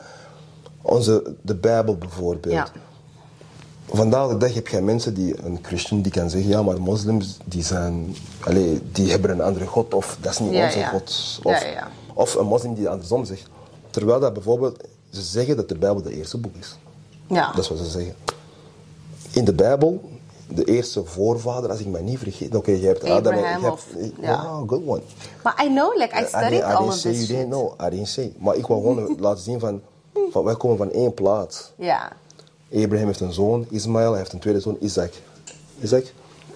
Onze, 0.82 1.34
de 1.42 1.54
Bijbel 1.54 1.96
bijvoorbeeld. 1.96 2.54
Ja. 2.54 2.68
Vandaag 3.92 4.28
de 4.28 4.36
dag 4.36 4.54
heb 4.54 4.68
je 4.68 4.80
mensen 4.80 5.14
die, 5.14 5.44
een 5.44 5.58
christen 5.62 6.02
die 6.02 6.12
kan 6.12 6.30
zeggen, 6.30 6.50
ja, 6.50 6.62
maar 6.62 6.80
moslims 6.80 7.36
die 7.44 7.62
zijn, 7.62 8.14
die 8.92 9.10
hebben 9.10 9.30
een 9.30 9.40
andere 9.40 9.66
god 9.66 9.94
of 9.94 10.16
dat 10.20 10.32
is 10.32 10.38
niet 10.38 10.52
Ja, 10.52 10.64
onze 10.64 10.78
ja. 10.78 10.88
god. 10.88 11.40
Of, 11.42 11.64
of 12.14 12.34
een 12.34 12.46
moslim 12.46 12.74
die 12.74 12.88
andersom 12.88 13.24
zegt. 13.24 13.48
Terwijl 13.90 14.20
dat 14.20 14.32
bijvoorbeeld, 14.32 14.82
ze 15.10 15.22
zeggen 15.22 15.56
dat 15.56 15.68
de 15.68 15.78
Bijbel 15.78 16.02
de 16.02 16.16
eerste 16.16 16.38
boek 16.38 16.54
is. 16.58 16.78
Ja. 17.26 17.52
Dat 17.52 17.58
is 17.58 17.68
wat 17.68 17.78
ze 17.78 17.84
zeggen. 17.84 18.14
In 19.32 19.44
de 19.44 19.54
Bijbel, 19.54 20.00
de 20.48 20.64
eerste 20.64 21.04
voorvader, 21.04 21.70
als 21.70 21.80
ik 21.80 21.86
me 21.86 22.00
niet 22.00 22.18
vergeet, 22.18 22.54
oké, 22.54 22.70
je 22.70 22.86
hebt 22.86 23.04
Adam 23.04 23.32
en 23.32 23.60
je 23.60 23.66
hebt, 23.66 23.86
ja, 24.20 24.62
good 24.66 24.82
one. 24.86 25.00
Maar 25.42 25.64
I 25.64 25.68
know, 25.68 25.96
like, 25.96 26.20
I 26.20 26.24
studied 26.26 26.58
I 26.58 26.62
all 26.62 26.76
didn't 26.76 26.88
of 26.88 26.94
say 26.94 27.12
this 27.12 27.28
you 27.28 27.38
didn't 27.38 27.52
know, 27.52 27.72
I 27.86 27.90
didn't 27.90 28.08
say. 28.08 28.32
Maar 28.38 28.56
ik 28.56 28.66
wil 28.66 28.76
gewoon 28.76 29.16
laten 29.20 29.42
zien 29.42 29.60
van, 29.60 29.80
van, 30.30 30.44
wij 30.44 30.56
komen 30.56 30.76
van 30.76 30.90
één 30.92 31.14
plaats. 31.14 31.72
Ja. 31.76 32.12
Abraham 32.74 33.06
heeft 33.06 33.20
een 33.20 33.32
zoon, 33.32 33.66
Ismaël, 33.70 34.08
hij 34.10 34.18
heeft 34.18 34.32
een 34.32 34.38
tweede 34.38 34.60
zoon, 34.60 34.76
Isaac. 34.80 35.12
Isaac? 35.82 36.04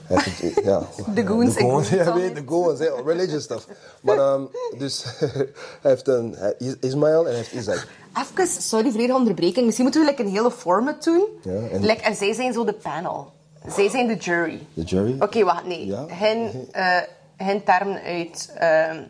Hij 0.05 0.23
heeft 0.25 0.57
een- 0.57 0.65
ja. 0.65 0.83
De 1.15 1.27
goons, 1.27 1.55
De 1.55 1.61
goons, 1.61 1.89
ja, 1.89 2.15
weet, 2.15 2.35
de 2.35 2.43
goons, 2.47 2.79
hè, 2.79 2.89
religious 3.05 3.43
stuff. 3.43 3.67
Maar 4.01 4.19
ehm, 4.19 4.43
dus, 4.79 5.05
hij 5.83 5.91
heeft 5.91 6.09
een 6.09 6.37
Ismaël 6.81 7.21
en 7.21 7.27
hij 7.27 7.35
heeft 7.37 7.53
Isaac. 7.53 7.87
Even, 8.19 8.47
sorry 8.62 8.91
voor 8.91 9.07
de 9.07 9.15
onderbreking. 9.15 9.65
Misschien 9.65 9.85
moeten 9.85 10.05
we 10.05 10.11
like, 10.11 10.23
een 10.23 10.29
hele 10.31 10.51
format 10.51 11.05
doen. 11.05 11.25
Ja, 11.43 11.53
en- 11.73 11.81
Like, 11.85 12.03
en 12.03 12.15
zij 12.15 12.33
zijn 12.33 12.53
zo 12.53 12.65
de 12.65 12.73
panel. 12.73 13.33
Zij 13.75 13.89
zijn 13.89 14.07
de 14.07 14.17
jury. 14.17 14.67
De 14.75 14.83
jury? 14.83 15.17
Oké, 15.21 15.45
wacht, 15.45 15.65
nee. 15.67 15.87
Ja. 15.87 16.05
Hen, 16.09 16.69
eh, 16.73 16.97
hen 17.37 17.65
termen 17.65 18.03
uit 18.03 18.53
ehm, 18.59 19.03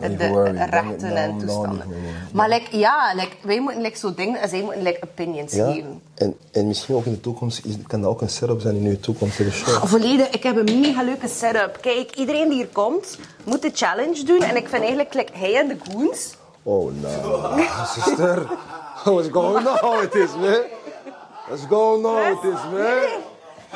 De 0.00 0.66
rechten 0.70 1.16
en 1.16 1.38
toestanden. 1.38 1.86
Maar 2.32 2.48
like, 2.48 2.76
ja, 2.78 3.12
like, 3.14 3.36
wij 3.42 3.60
moeten 3.60 3.82
like, 3.82 3.96
zo 3.98 4.14
dingen 4.14 4.40
en 4.40 4.48
zij 4.48 4.62
moeten 4.62 4.82
like, 4.82 5.00
opinions 5.10 5.52
Ja? 5.52 5.70
geven. 5.72 6.00
En, 6.14 6.36
en 6.52 6.66
misschien 6.66 6.94
ook 6.94 7.04
in 7.04 7.12
de 7.12 7.20
toekomst 7.20 7.64
is- 7.64 7.74
kan 7.86 8.00
dat 8.00 8.10
ook 8.10 8.20
een 8.20 8.28
setup 8.30 8.60
zijn 8.60 8.76
in 8.76 8.84
uw 8.84 9.00
toekomstige 9.00 9.50
show. 9.50 9.84
Volledig, 9.86 10.28
ik 10.30 10.42
heb 10.42 10.56
een 10.56 10.80
mega 10.80 11.02
leuke 11.02 11.28
setup. 11.28 11.78
Kijk, 11.80 12.16
iedereen 12.16 12.48
die 12.48 12.56
hier 12.58 12.68
komt, 12.72 13.18
moet 13.44 13.62
de 13.62 13.70
challenge 13.74 14.22
doen. 14.24 14.42
En 14.42 14.56
ik 14.56 14.68
vind 14.68 14.80
eigenlijk 14.82 15.14
like, 15.14 15.32
hij 15.38 15.56
en 15.56 15.68
de 15.68 15.76
goons... 15.90 16.34
Oh 16.62 16.92
no, 17.00 17.08
sister. 17.86 18.46
What's 19.04 19.28
going 19.30 19.68
on 19.82 19.98
with 19.98 20.10
this, 20.10 20.30
man? 20.40 20.60
What's 21.48 21.62
going 21.68 22.04
on 22.06 22.14
with 22.28 22.40
this, 22.40 22.60
man? 22.72 23.04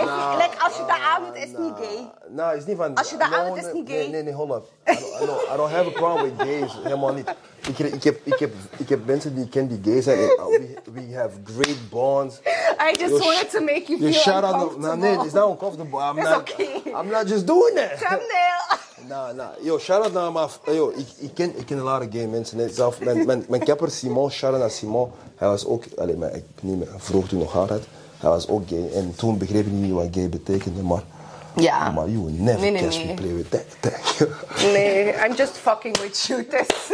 If- 0.01 0.37
like, 0.37 0.63
als 0.65 0.77
je 0.77 0.85
dat 0.87 0.99
aandoet, 1.15 1.35
is 1.37 1.51
het 1.51 1.59
niet 1.59 1.73
gay. 1.81 2.11
Nou, 2.29 2.57
is 2.57 2.65
niet 2.65 2.77
van... 2.77 2.95
Als 2.95 3.11
je 3.11 3.17
dat 3.17 3.31
no, 3.31 3.37
aandoet, 3.37 3.57
is 3.57 3.73
niet 3.73 3.89
gay. 3.89 3.97
Nee, 3.99 4.09
nee, 4.09 4.23
nee, 4.23 4.33
hold 4.33 4.51
up. 4.51 4.65
I 4.89 4.95
don't, 4.95 5.23
I 5.23 5.27
don't, 5.27 5.43
I 5.53 5.57
don't 5.57 5.71
have 5.71 5.87
a 5.87 5.91
problem 5.91 6.23
with 6.37 6.49
gays. 6.49 6.79
Helemaal 6.83 7.13
niet. 7.13 7.29
Ik, 7.69 7.79
ik, 7.79 8.03
heb, 8.05 8.21
ik, 8.25 8.39
heb, 8.39 8.53
ik 8.77 8.89
heb 8.89 9.07
mensen 9.07 9.35
die 9.35 9.45
ik 9.45 9.51
ken 9.51 9.69
die 9.69 9.81
gay 9.85 10.03
zijn. 10.03 10.19
uh, 10.19 10.29
we, 10.47 10.75
we 10.93 11.15
have 11.17 11.31
great 11.57 11.89
bonds. 11.91 12.39
I 12.89 12.97
just 12.99 13.11
Yo, 13.11 13.19
wanted 13.19 13.51
to 13.51 13.61
make 13.61 13.83
you 13.87 13.99
Yo, 14.01 14.11
feel 14.11 14.13
shout 14.13 14.45
out... 14.45 14.55
uncomfortable. 14.55 14.97
No, 14.97 15.17
nee, 15.17 15.25
it's 15.25 15.33
not 15.35 15.51
uncomfortable. 15.51 15.99
I'm 16.01 16.19
It's 16.19 16.29
not, 16.29 16.51
okay. 16.51 16.83
I'm 17.01 17.09
not 17.11 17.27
just 17.29 17.47
doing 17.47 17.75
that. 17.77 17.99
Thumbnail. 17.99 18.79
Nou, 19.09 19.35
nou, 19.35 19.51
yo, 19.61 19.79
shout-out 19.79 20.13
naar 20.13 20.33
mijn... 20.33 20.49
Yo, 20.65 20.93
ik, 20.97 21.07
ik, 21.19 21.35
ken, 21.35 21.59
ik 21.59 21.67
ken 21.67 21.77
een 21.79 21.83
lot 21.85 22.01
of 22.01 22.07
gay 22.11 22.27
mensen. 22.27 22.59
hè. 22.59 22.69
Zelf, 22.69 23.01
mijn, 23.01 23.27
mijn, 23.27 23.45
mijn 23.49 23.65
kapper 23.65 23.91
Simon, 23.91 24.31
shout-out 24.31 24.61
naar 24.61 24.71
Simon. 24.71 25.13
Hij 25.37 25.49
was 25.49 25.67
ook... 25.67 25.85
Allee, 25.97 26.17
maar 26.17 26.35
ik 26.35 26.45
niet 26.61 26.79
meer, 26.79 26.89
vroeg 26.97 27.29
toen 27.29 27.39
nog 27.39 27.53
haar 27.53 27.69
had. 27.69 27.81
Hij 28.21 28.31
was 28.31 28.49
ook 28.49 28.69
gay. 28.69 28.91
En 28.95 29.13
toen 29.17 29.39
begreep 29.39 29.67
ik 29.67 29.73
niet 29.73 29.93
wat 29.93 30.09
gay 30.11 30.29
betekende, 30.29 30.83
maar... 30.83 31.03
Ja. 31.57 31.91
Maar 31.91 32.09
you 32.09 32.25
will 32.25 32.35
never 32.43 32.61
Nee, 32.61 32.71
nee, 32.71 32.83
catch 32.83 32.97
nee. 32.97 33.07
me 33.07 33.15
play 33.15 33.33
with 33.35 33.51
that 33.51 33.65
thing. 33.81 34.29
Nee, 34.73 35.15
I'm 35.27 35.35
just 35.35 35.57
fucking 35.57 35.97
with 36.01 36.27
you. 36.27 36.47
This. 36.51 36.93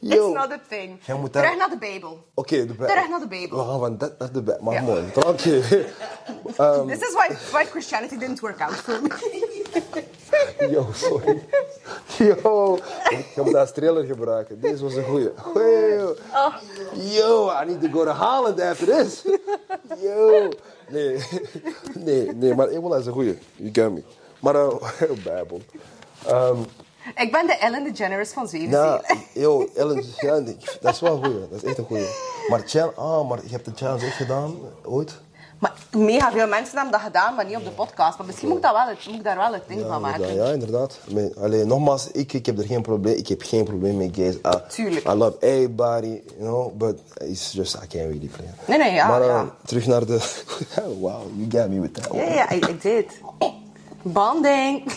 Yo. 0.00 0.26
It's 0.30 0.34
not 0.34 0.52
a 0.52 0.60
thing. 0.68 0.98
Jij 1.04 1.16
moet 1.16 1.32
daar- 1.32 1.42
Terug 1.42 1.58
naar 1.58 1.68
de 1.70 1.76
Bijbel. 1.78 2.24
Oké, 2.34 2.66
de 2.66 2.74
Bij- 2.74 2.86
Terug 2.88 3.08
naar 3.08 3.20
de 3.20 3.26
Bijbel. 3.28 3.58
We 3.58 3.64
gaan 3.70 3.78
van 3.78 3.98
dat 3.98 4.18
naar 4.18 4.32
de 4.32 4.42
Bijbel. 4.42 4.64
Maar 4.64 4.82
mooi, 4.82 5.10
drankje. 5.12 5.60
Ehm, 6.56 6.86
This 6.86 6.98
is 7.00 7.12
why, 7.12 7.34
why 7.52 7.64
Christianity 7.64 8.18
didn't 8.18 8.40
work 8.40 8.60
out 8.60 8.74
for 8.74 9.00
me. 9.02 9.08
Yo, 10.70 10.86
sorry. 10.94 11.42
Yo, 12.18 12.76
ik 13.08 13.26
ga 13.34 13.42
hem 13.44 13.56
als 13.56 13.72
trailer 13.72 14.04
gebruiken. 14.04 14.60
Deze 14.60 14.82
was 14.82 14.94
een 14.94 15.04
goeie. 15.04 15.30
Yo, 15.96 16.14
Oh. 16.34 16.54
yo, 16.94 17.50
I 17.62 17.64
need 17.66 17.80
to 17.82 17.88
go 17.92 18.04
to 18.04 18.10
Holland 18.10 18.60
after 18.60 18.86
this. 18.86 19.22
Yo. 20.02 20.48
Nee, 20.88 21.18
nee, 22.06 22.32
nee, 22.34 22.54
maar 22.54 22.68
eenmaal 22.68 22.96
is 22.96 23.06
een 23.06 23.12
goeie. 23.12 23.38
You 23.56 23.70
get 23.72 23.92
me. 23.92 24.02
Maar, 24.40 24.54
uh, 24.64 25.24
Bijbel. 25.24 25.60
Ehm, 26.26 26.58
Ik 27.16 27.32
ben 27.32 27.46
de 27.46 27.56
Ellen 27.58 27.84
DeGeneres 27.84 28.32
van 28.32 28.48
Zweden. 28.48 28.70
ja, 28.70 29.02
yo, 29.42 29.68
Ellen, 29.74 30.04
ja, 30.16 30.40
dat 30.80 30.94
is 30.94 31.00
wel 31.00 31.12
een 31.16 31.24
goeie. 31.24 31.48
Dat 31.50 31.62
is 31.62 31.68
echt 31.68 31.78
een 31.78 31.84
goeie. 31.84 32.06
Maar, 32.48 32.92
ah, 32.96 33.28
maar 33.28 33.38
je 33.42 33.50
hebt 33.50 33.64
de 33.64 33.72
challenge 33.74 34.06
echt 34.06 34.16
gedaan, 34.16 34.54
ooit? 34.84 35.20
Maar 35.58 35.72
mega 35.96 36.30
veel 36.32 36.46
mensen 36.46 36.74
hebben 36.74 36.92
dat 36.92 37.00
gedaan, 37.00 37.34
maar 37.34 37.44
niet 37.46 37.56
op 37.56 37.64
de 37.64 37.70
podcast. 37.70 38.18
Maar 38.18 38.26
misschien 38.26 38.48
moet 38.48 38.56
ik, 38.56 38.62
dat 38.62 38.72
wel, 38.72 38.86
moet 39.06 39.14
ik 39.14 39.24
daar 39.24 39.36
wel 39.36 39.52
het 39.52 39.62
ding 39.68 39.82
van 39.88 40.00
maken. 40.00 40.34
Ja, 40.34 40.44
ja, 40.44 40.52
inderdaad. 40.52 40.98
Maar, 41.14 41.28
alleen, 41.40 41.66
nogmaals, 41.66 42.10
ik, 42.10 42.32
ik 42.32 42.46
heb 42.46 42.58
er 42.58 42.64
geen 42.66 42.82
probleem. 42.82 43.16
Ik 43.16 43.28
heb 43.28 43.42
geen 43.42 43.64
probleem 43.64 43.96
met 43.96 44.10
gays. 44.16 44.34
I, 44.34 44.40
Tuurlijk. 44.68 45.06
I 45.08 45.12
love 45.12 45.36
everybody, 45.40 46.20
you 46.38 46.40
know, 46.40 46.76
but 46.76 46.98
it's 47.16 47.52
just 47.52 47.74
I 47.74 47.86
can't 47.86 47.92
really 47.92 48.30
play. 48.36 48.46
Nee, 48.66 48.78
nee, 48.78 48.92
ja, 48.92 49.08
Maar 49.08 49.20
uh, 49.20 49.26
ja. 49.26 49.54
terug 49.64 49.86
naar 49.86 50.06
de. 50.06 50.18
wow, 51.00 51.22
you 51.36 51.62
got 51.62 51.68
me 51.68 51.80
with 51.80 51.94
that 51.94 52.04
Ja, 52.04 52.10
one. 52.22 52.34
ja, 52.34 52.50
ik, 52.50 52.66
ik 52.66 52.82
deed. 52.82 53.20
Bonding. 54.02 54.92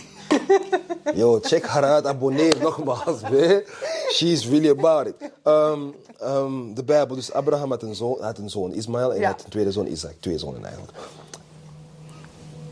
Yo, 1.16 1.40
check 1.42 1.66
haar 1.66 1.84
uit, 1.84 2.06
abonneer 2.06 2.56
nogmaals. 2.62 3.22
She's 4.16 4.46
really 4.48 4.70
about 4.70 5.08
it. 5.08 5.16
Um, 5.44 5.94
um, 6.24 6.74
de 6.74 6.84
Bijbel, 6.84 7.16
dus 7.16 7.32
Abraham 7.34 7.70
had 7.70 7.84
een 7.84 7.96
zoon, 7.96 8.18
had 8.22 8.38
een 8.38 8.50
zoon 8.50 8.74
Ismaël 8.74 9.14
en 9.14 9.20
Ja. 9.20 9.28
had 9.28 9.44
een 9.44 9.50
tweede 9.50 9.72
zoon 9.72 9.88
Isaac. 9.88 10.14
Twee 10.20 10.38
zonen 10.38 10.66
eigenlijk. 10.66 10.98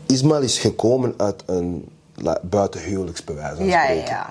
Ismaël 0.06 0.42
is 0.42 0.58
gekomen 0.58 1.14
uit 1.16 1.42
een 1.46 1.88
buitenhuwelijksbewijs. 2.42 3.58
Ja, 3.58 3.64
ja, 3.88 3.90
ja. 4.04 4.30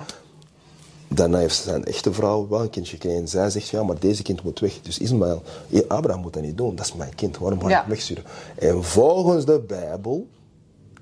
Daarna 1.08 1.38
heeft 1.38 1.54
zijn 1.56 1.84
echte 1.84 2.12
vrouw 2.12 2.48
wel 2.48 2.60
een 2.60 2.70
kindje 2.70 2.92
gekregen. 2.92 3.20
En 3.20 3.28
zij 3.28 3.50
zegt, 3.50 3.68
ja, 3.68 3.82
maar 3.82 3.98
deze 3.98 4.22
kind 4.22 4.42
moet 4.42 4.60
weg. 4.60 4.80
Dus 4.82 4.98
Ismaël, 4.98 5.42
Abraham 5.88 6.20
moet 6.22 6.32
dat 6.32 6.42
niet 6.42 6.56
doen. 6.56 6.76
Dat 6.76 6.86
is 6.86 6.94
mijn 6.94 7.14
kind. 7.14 7.38
Waarom 7.38 7.60
ga 7.60 7.68
ik 7.68 7.74
hem 7.74 7.88
wegsturen? 7.88 8.24
En 8.58 8.84
volgens 8.84 9.44
de 9.44 9.58
Bijbel, 9.66 10.26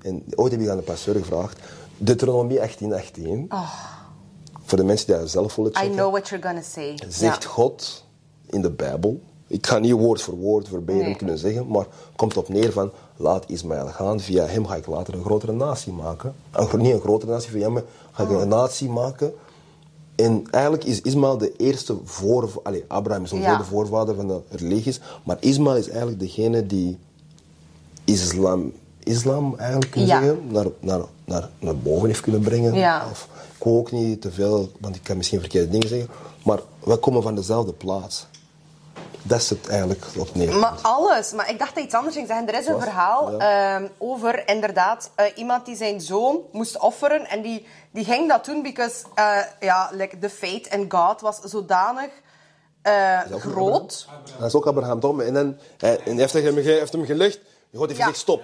en 0.01 0.23
ooit 0.35 0.51
heb 0.51 0.61
ik 0.61 0.67
aan 0.69 0.77
de 0.77 0.83
pasteur 0.83 1.15
gevraagd, 1.15 1.59
Deuteronomie 1.97 2.61
18, 2.61 2.93
18. 2.93 3.49
Voor 4.63 4.77
de 4.77 4.83
mensen 4.83 5.07
die 5.07 5.15
dat 5.17 5.29
zelf 5.29 5.55
willen 5.55 5.73
Ah. 5.73 5.83
I 5.85 5.89
know 5.89 6.11
what 6.11 6.27
you're 6.27 6.47
gonna 6.47 6.61
say. 6.61 6.97
Zegt 7.07 7.43
Ja. 7.43 7.49
God 7.49 8.05
in 8.45 8.61
de 8.61 8.71
Bijbel, 8.71 9.19
ik 9.47 9.67
ga 9.67 9.79
niet 9.79 9.91
woord 9.91 10.21
voor 10.21 10.35
woord 10.35 10.67
verbatim 10.67 11.01
Nee. 11.03 11.15
kunnen 11.15 11.37
zeggen, 11.37 11.67
maar 11.67 11.85
komt 12.15 12.37
op 12.37 12.49
neer 12.49 12.71
van, 12.71 12.91
laat 13.15 13.49
Ismaël 13.49 13.87
gaan. 13.87 14.19
Via 14.19 14.45
hem 14.45 14.65
ga 14.67 14.75
ik 14.75 14.87
later 14.87 15.13
een 15.13 15.23
grotere 15.23 15.51
natie 15.53 15.93
maken. 15.93 16.35
Een, 16.51 16.67
gro- 16.67 16.77
niet 16.77 16.93
een 16.93 16.99
grotere 16.99 17.31
natie, 17.31 17.49
via 17.49 17.71
hem 17.73 17.83
ga 18.11 18.23
ik 18.23 18.29
Oh. 18.29 18.41
een 18.41 18.47
natie 18.47 18.89
maken. 18.89 19.33
En 20.15 20.43
eigenlijk 20.51 20.83
is 20.83 21.01
Ismaël 21.01 21.37
de 21.37 21.55
eerste 21.55 21.97
voor... 22.03 22.49
Allee, 22.63 22.83
Abraham 22.87 23.23
is 23.23 23.29
Ja. 23.31 23.57
de 23.57 23.63
voorvader 23.63 24.15
van 24.15 24.27
de 24.27 24.39
religies, 24.49 24.99
maar 25.23 25.37
Ismaël 25.39 25.77
is 25.77 25.87
eigenlijk 25.89 26.19
degene 26.19 26.65
die 26.65 26.97
islam 28.05 28.71
islam 29.07 29.55
eigenlijk 29.57 29.91
kunnen 29.91 30.09
Ja. 30.09 30.19
zeggen, 30.19 30.47
naar, 30.51 30.65
naar, 30.79 31.01
naar, 31.25 31.49
naar 31.59 31.77
boven 31.77 32.07
heeft 32.07 32.21
kunnen 32.21 32.41
brengen. 32.41 32.73
Ja. 32.73 33.05
Of, 33.11 33.27
ik 33.57 33.63
wil 33.63 33.77
ook 33.77 33.91
niet 33.91 34.21
te 34.21 34.31
veel, 34.31 34.71
want 34.79 34.95
ik 34.95 35.03
kan 35.03 35.17
misschien 35.17 35.39
verkeerde 35.39 35.69
dingen 35.69 35.87
zeggen, 35.87 36.09
maar 36.43 36.59
we 36.83 36.97
komen 36.97 37.21
van 37.23 37.35
dezelfde 37.35 37.73
plaats. 37.73 38.25
Dat 39.21 39.39
is 39.41 39.49
het 39.49 39.67
eigenlijk 39.67 40.05
op 40.17 40.35
neer. 40.35 40.55
Maar 40.55 40.79
alles. 40.81 41.31
Maar 41.31 41.49
ik 41.49 41.59
dacht 41.59 41.75
dat 41.75 41.83
iets 41.83 41.93
anders 41.93 42.15
ging 42.15 42.27
zeggen. 42.27 42.47
Er 42.47 42.59
is 42.59 42.67
een 42.67 42.79
verhaal 42.81 43.31
Ja. 43.39 43.75
ehm, 43.75 43.87
over 43.97 44.47
inderdaad 44.49 45.11
eh, 45.15 45.25
iemand 45.35 45.65
die 45.65 45.75
zijn 45.75 46.01
zoon 46.01 46.39
moest 46.51 46.79
offeren. 46.79 47.25
En 47.29 47.41
die, 47.41 47.65
die 47.91 48.05
ging 48.05 48.29
dat 48.29 48.45
doen 48.45 48.61
because 48.61 49.03
uh, 49.19 49.37
ja, 49.59 49.89
like 49.93 50.17
the 50.19 50.29
faith 50.29 50.67
in 50.67 50.85
God 50.89 51.21
was 51.21 51.39
zodanig 51.41 52.09
eh, 52.81 53.19
groot. 53.39 54.07
Dat 54.39 54.47
is 54.47 54.53
ook 54.55 54.65
Abraham 54.67 54.99
toch? 54.99 55.21
En, 55.21 55.33
dan, 55.33 55.57
en 55.77 55.97
hij 56.03 56.13
heeft, 56.15 56.33
hem, 56.33 56.57
heeft 56.57 56.93
hem 56.93 57.05
gelegd, 57.05 57.39
God 57.73 57.87
heeft 57.87 57.99
Ja. 57.99 58.05
gezegd 58.05 58.21
stop. 58.21 58.41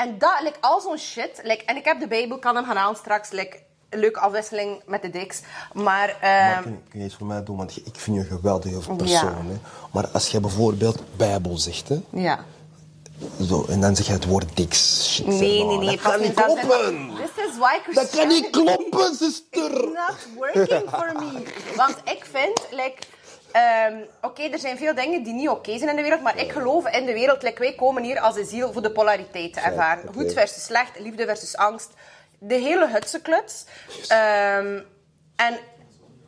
En 0.00 0.18
dat, 0.18 0.40
like, 0.42 0.56
al 0.60 0.80
zo'n 0.80 0.98
shit. 0.98 1.40
Like, 1.42 1.64
en 1.64 1.76
ik 1.76 1.84
heb 1.84 2.00
de 2.00 2.06
Bijbel, 2.06 2.38
kan 2.38 2.54
hem 2.56 2.64
gaan 2.64 2.78
aan 2.78 2.96
straks. 2.96 3.30
Like, 3.30 3.56
leuke 3.90 4.20
afwisseling 4.20 4.82
met 4.86 5.02
de 5.02 5.10
diks. 5.10 5.40
Maar, 5.72 6.08
ehm, 6.08 6.20
Maar 6.20 6.62
kun, 6.62 6.82
kun 6.88 6.98
je 7.00 7.04
iets 7.06 7.14
voor 7.14 7.26
mij 7.26 7.44
doen? 7.44 7.56
Want 7.56 7.76
ik 7.76 7.96
vind 7.96 8.16
je 8.16 8.22
een 8.22 8.28
geweldige 8.38 8.94
persoon. 8.94 9.46
Hè? 9.46 9.58
Maar 9.92 10.08
als 10.08 10.28
je 10.28 10.40
bijvoorbeeld 10.40 11.16
Bijbel 11.16 11.58
zegt, 11.58 11.88
hè, 11.88 12.00
ja. 12.10 12.44
zo, 13.48 13.64
en 13.68 13.80
dan 13.80 13.96
zeg 13.96 14.06
je 14.06 14.12
het 14.12 14.26
woord 14.26 14.56
diks. 14.56 15.08
Shit, 15.14 15.24
zeg 15.24 15.40
Nee, 15.40 15.64
maar. 15.64 15.76
nee, 15.76 15.86
nee. 15.86 15.96
Dat 15.96 16.12
kan 16.12 16.20
niet 16.20 16.34
kloppen. 16.34 17.10
This 17.16 17.44
is 17.46 17.58
why 17.58 17.92
Dat 17.94 18.10
kan 18.10 18.28
niet 18.28 18.50
kloppen, 18.50 19.14
zuster. 19.14 19.70
It's 19.70 19.92
not 19.94 20.26
working 20.36 20.90
for 20.90 21.12
me. 21.14 21.42
Want 21.76 21.96
ik 22.04 22.26
vind, 22.30 22.60
like, 22.70 22.96
ehm, 23.52 23.96
oké, 24.20 24.42
er 24.42 24.58
zijn 24.58 24.76
veel 24.76 24.94
dingen 24.94 25.22
die 25.22 25.32
niet 25.32 25.48
oké 25.48 25.78
zijn 25.78 25.90
in 25.90 25.96
de 25.96 26.02
wereld, 26.02 26.22
maar 26.22 26.38
ik 26.38 26.52
geloof 26.52 26.88
in 26.88 27.06
de 27.06 27.12
wereld, 27.12 27.42
like, 27.42 27.58
wij 27.58 27.74
komen 27.74 28.02
hier 28.02 28.20
als 28.20 28.36
een 28.36 28.44
ziel 28.44 28.72
voor 28.72 28.82
de 28.82 28.90
polariteit 28.90 29.52
te 29.52 29.60
ervaren. 29.60 30.12
Goed 30.12 30.32
versus 30.32 30.64
slecht, 30.64 30.98
liefde 30.98 31.26
versus 31.26 31.56
angst. 31.56 31.90
De 32.38 32.54
hele 32.54 32.88
hutsenkluts. 32.88 33.66
Ehm, 34.08 34.80
en 35.36 35.58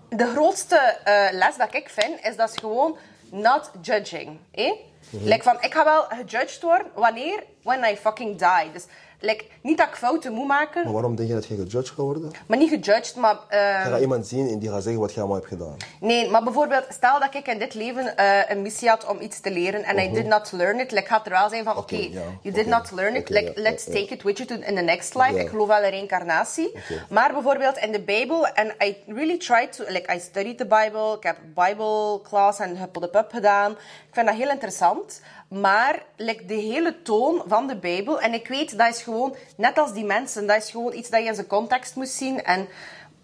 de 0.09 0.27
grootste 0.27 0.77
eh, 0.77 1.29
les 1.31 1.57
dat 1.57 1.75
ik 1.75 1.89
vind, 1.89 2.25
is 2.25 2.37
dat 2.37 2.49
is 2.49 2.57
gewoon 2.57 2.97
not 3.31 3.71
judging. 3.83 4.39
Eh? 4.51 4.73
Like 5.11 5.43
van, 5.43 5.57
ik 5.61 5.75
ga 5.75 5.85
wel 5.85 6.03
gejudged 6.03 6.63
worden 6.63 6.87
wanneer? 6.95 7.43
When 7.63 7.85
I 7.85 7.97
fucking 7.97 8.39
die. 8.39 8.73
Dus 8.73 8.85
like, 9.23 9.45
niet 9.63 9.79
dat 9.79 9.87
ik 9.89 9.95
fouten 9.95 10.33
moet 10.33 10.47
maken, 10.47 10.85
Maar 10.85 10.93
waarom 10.93 11.17
denk 11.17 11.29
je 11.29 11.35
dat 11.35 11.47
je 11.47 11.55
gejudged 11.55 11.89
gaat 11.89 11.97
worden? 11.97 12.31
maar 12.47 12.59
niet 12.59 12.69
gejudged, 12.69 13.17
maar... 13.17 13.37
ehm, 13.49 13.85
Je 13.85 13.91
gaat 13.91 14.01
iemand 14.01 14.27
zien 14.27 14.49
en 14.49 14.59
die 14.59 14.71
gaat 14.71 14.83
zeggen 14.83 15.01
wat 15.01 15.13
je 15.13 15.19
allemaal 15.19 15.37
hebt 15.37 15.49
gedaan. 15.49 15.77
Nee, 16.01 16.31
maar 16.31 16.43
bijvoorbeeld, 16.43 16.85
stel 16.89 17.21
dat 17.21 17.35
ik 17.35 17.47
in 17.49 17.59
dit 17.59 17.75
leven 17.75 18.17
eh, 18.17 18.51
een 18.51 18.63
missie 18.63 18.89
had 18.89 19.07
om 19.07 19.21
iets 19.21 19.41
te 19.41 19.51
leren 19.51 19.85
en 19.85 19.99
I 19.99 20.13
did 20.13 20.27
not 20.27 20.53
learn 20.53 20.81
it, 20.81 20.91
like, 20.91 21.07
gaat 21.09 21.25
er 21.27 21.33
wel 21.33 21.49
zijn 21.49 21.65
van, 21.65 21.77
oké, 21.77 21.97
Mhm. 21.97 22.19
You 22.43 22.55
did 22.55 22.67
not 22.67 22.91
learn 22.91 23.15
it, 23.17 23.29
like, 23.29 23.53
let's 23.55 23.85
take 23.85 24.07
it 24.15 24.23
with 24.23 24.37
you 24.39 24.49
to 24.49 24.55
in 24.69 24.75
the 24.75 24.83
next 24.83 25.15
life. 25.15 25.39
Ik 25.39 25.49
geloof 25.49 25.67
wel 25.69 25.83
in 25.83 25.91
reïncarnatie. 25.91 26.73
Maar 27.09 27.33
bijvoorbeeld 27.33 27.77
in 27.79 27.93
de 27.93 28.01
Bijbel, 28.01 28.47
en 28.47 28.75
I 28.85 28.97
really 29.07 29.39
tried 29.39 29.73
to, 29.73 29.85
like, 29.89 30.15
I 30.15 30.19
studied 30.21 30.59
the 30.59 30.67
Bible, 30.67 31.17
ik 31.17 31.23
heb 31.23 31.37
Bible 31.55 32.21
class 32.23 32.59
en 32.59 32.77
Huppel 32.77 33.01
de 33.01 33.09
Pup 33.09 33.31
gedaan. 33.33 33.71
Ik 33.73 34.19
vind 34.19 34.27
dat 34.27 34.37
heel 34.37 34.51
interessant. 34.51 35.21
Maar 35.53 36.03
like, 36.17 36.45
de 36.45 36.55
hele 36.55 37.03
toon 37.03 37.43
van 37.47 37.67
de 37.67 37.77
Bijbel, 37.77 38.21
en 38.21 38.35
ik 38.35 38.49
weet, 38.49 38.79
dat 38.79 38.95
is 38.95 39.03
gewoon, 39.03 39.35
net 39.57 39.79
als 39.79 39.93
die 39.93 40.05
mensen, 40.05 40.47
dat 40.47 40.57
is 40.57 40.71
gewoon 40.71 40.93
iets 40.93 41.11
dat 41.11 41.21
je 41.21 41.27
in 41.27 41.35
zijn 41.35 41.47
context 41.47 41.97
moest 41.97 42.13
zien. 42.13 42.43
En 42.43 42.69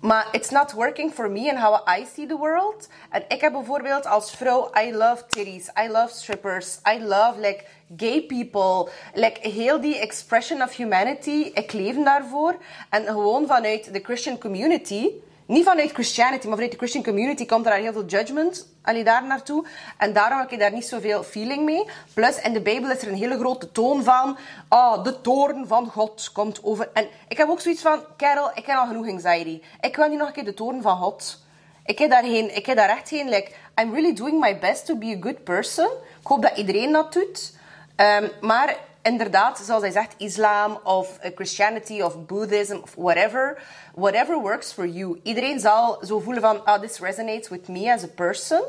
maar 0.01 0.29
it's 0.33 0.51
not 0.51 0.72
working 0.72 1.12
for 1.12 1.31
me 1.31 1.51
and 1.51 1.59
how 1.59 1.99
I 1.99 2.07
see 2.14 2.26
the 2.26 2.37
world. 2.37 2.89
En 3.11 3.24
ik 3.29 3.41
heb 3.41 3.53
bijvoorbeeld 3.53 4.07
als 4.07 4.31
vrouw, 4.31 4.70
I 4.83 4.95
love 4.95 5.26
titties, 5.26 5.70
I 5.85 5.89
love 5.89 6.14
strippers, 6.14 6.79
I 6.95 7.05
love 7.05 7.41
like 7.41 7.64
gay 7.97 8.22
people. 8.22 8.93
Like 9.14 9.49
heel 9.49 9.81
die 9.81 9.99
expression 9.99 10.62
of 10.62 10.76
humanity, 10.76 11.51
ik 11.55 11.72
leef 11.72 11.97
daarvoor. 11.97 12.57
En 12.91 13.05
gewoon 13.05 13.47
vanuit 13.47 13.93
de 13.93 14.01
Christian 14.01 14.39
community, 14.39 15.11
niet 15.49 15.64
vanuit 15.64 15.92
Christianity, 15.92 16.46
maar 16.46 16.55
vanuit 16.55 16.72
de 16.72 16.78
Christian 16.78 17.05
community 17.05 17.46
komt 17.46 17.66
er 17.66 17.72
heel 17.72 17.92
veel 17.92 18.05
judgment 18.05 18.66
allee, 18.88 19.05
daar 19.05 19.24
naartoe. 19.24 19.64
En 19.96 20.12
daarom 20.12 20.38
heb 20.38 20.51
ik 20.51 20.59
daar 20.59 20.72
niet 20.72 20.86
zoveel 20.86 21.22
feeling 21.22 21.64
mee. 21.64 21.84
Plus, 22.14 22.40
in 22.40 22.53
de 22.53 22.61
Bijbel 22.61 22.90
is 22.90 23.03
er 23.03 23.09
een 23.09 23.14
hele 23.14 23.38
grote 23.38 23.72
toon 23.72 24.05
van... 24.05 24.38
Ah, 24.68 25.05
de 25.05 25.20
toorn 25.20 25.66
van 25.66 25.86
God 25.86 26.30
komt 26.32 26.64
over... 26.64 26.90
En 26.92 27.09
ik 27.28 27.36
heb 27.36 27.49
ook 27.49 27.61
zoiets 27.61 27.82
van... 27.82 28.01
Kerel, 28.16 28.51
ik 28.55 28.66
heb 28.66 28.76
al 28.76 28.86
genoeg 28.86 29.09
anxiety. 29.09 29.62
Ik 29.80 29.96
wil 29.96 30.09
niet 30.09 30.18
nog 30.18 30.26
een 30.26 30.34
keer 30.34 30.44
de 30.44 30.55
toorn 30.55 30.82
van 30.82 30.96
God. 30.96 31.42
Ik 31.84 31.99
heb 31.99 32.11
daar, 32.11 32.24
geen, 32.24 32.57
ik 32.57 32.66
heb 32.66 32.76
daar 32.76 32.88
echt 32.88 33.09
geen... 33.09 33.28
Like, 33.28 33.53
I'm 33.80 33.94
really 33.94 34.14
doing 34.14 34.40
my 34.40 34.59
best 34.59 34.86
to 34.86 34.96
be 34.96 35.16
a 35.16 35.20
good 35.20 35.44
person. 35.44 35.88
Ik 36.20 36.26
hoop 36.26 36.42
dat 36.42 36.57
iedereen 36.57 36.92
dat 36.92 37.12
doet. 37.12 37.57
Ehm, 37.96 38.28
maar 38.40 38.76
inderdaad, 39.13 39.59
zoals 39.65 39.83
hij 39.83 39.91
zegt, 39.91 40.15
islam 40.19 40.79
of 40.85 41.19
eh, 41.21 41.31
Christianity 41.35 42.01
of 42.01 42.17
Buddhism 42.27 42.77
of 42.83 42.95
whatever, 42.97 43.63
whatever 43.95 44.41
works 44.41 44.73
for 44.73 44.87
you. 44.89 45.21
Iedereen 45.23 45.61
zal 45.61 45.99
zo 46.07 46.19
voelen 46.21 46.43
van, 46.43 46.65
ah, 46.65 46.81
this 46.81 46.99
resonates 47.01 47.49
with 47.49 47.69
me 47.69 47.93
as 47.93 48.03
a 48.03 48.09
person. 48.15 48.63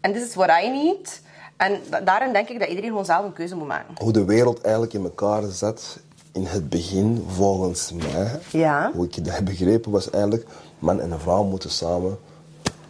And 0.00 0.14
this 0.14 0.24
is 0.24 0.34
what 0.34 0.50
I 0.64 0.68
need. 0.70 1.20
En 1.56 1.80
da- 1.90 2.00
daarin 2.00 2.32
denk 2.32 2.48
ik 2.48 2.58
dat 2.58 2.68
iedereen 2.68 2.90
gewoon 2.90 3.04
zelf 3.04 3.24
een 3.24 3.32
keuze 3.32 3.56
moet 3.56 3.66
maken. 3.66 3.94
Hoe 3.98 4.12
de 4.12 4.24
wereld 4.24 4.60
eigenlijk 4.60 4.94
in 4.94 5.02
elkaar 5.04 5.42
zat 5.42 5.98
in 6.32 6.46
het 6.46 6.68
begin, 6.68 7.24
volgens 7.28 7.92
mij, 7.92 8.30
Ja. 8.50 8.90
hoe 8.94 9.04
ik 9.04 9.24
dat 9.24 9.34
heb 9.34 9.44
begrepen, 9.44 9.90
was 9.90 10.10
eigenlijk 10.10 10.46
man 10.78 11.00
en 11.00 11.10
een 11.10 11.18
vrouw 11.20 11.42
moeten 11.44 11.70
samen 11.70 12.18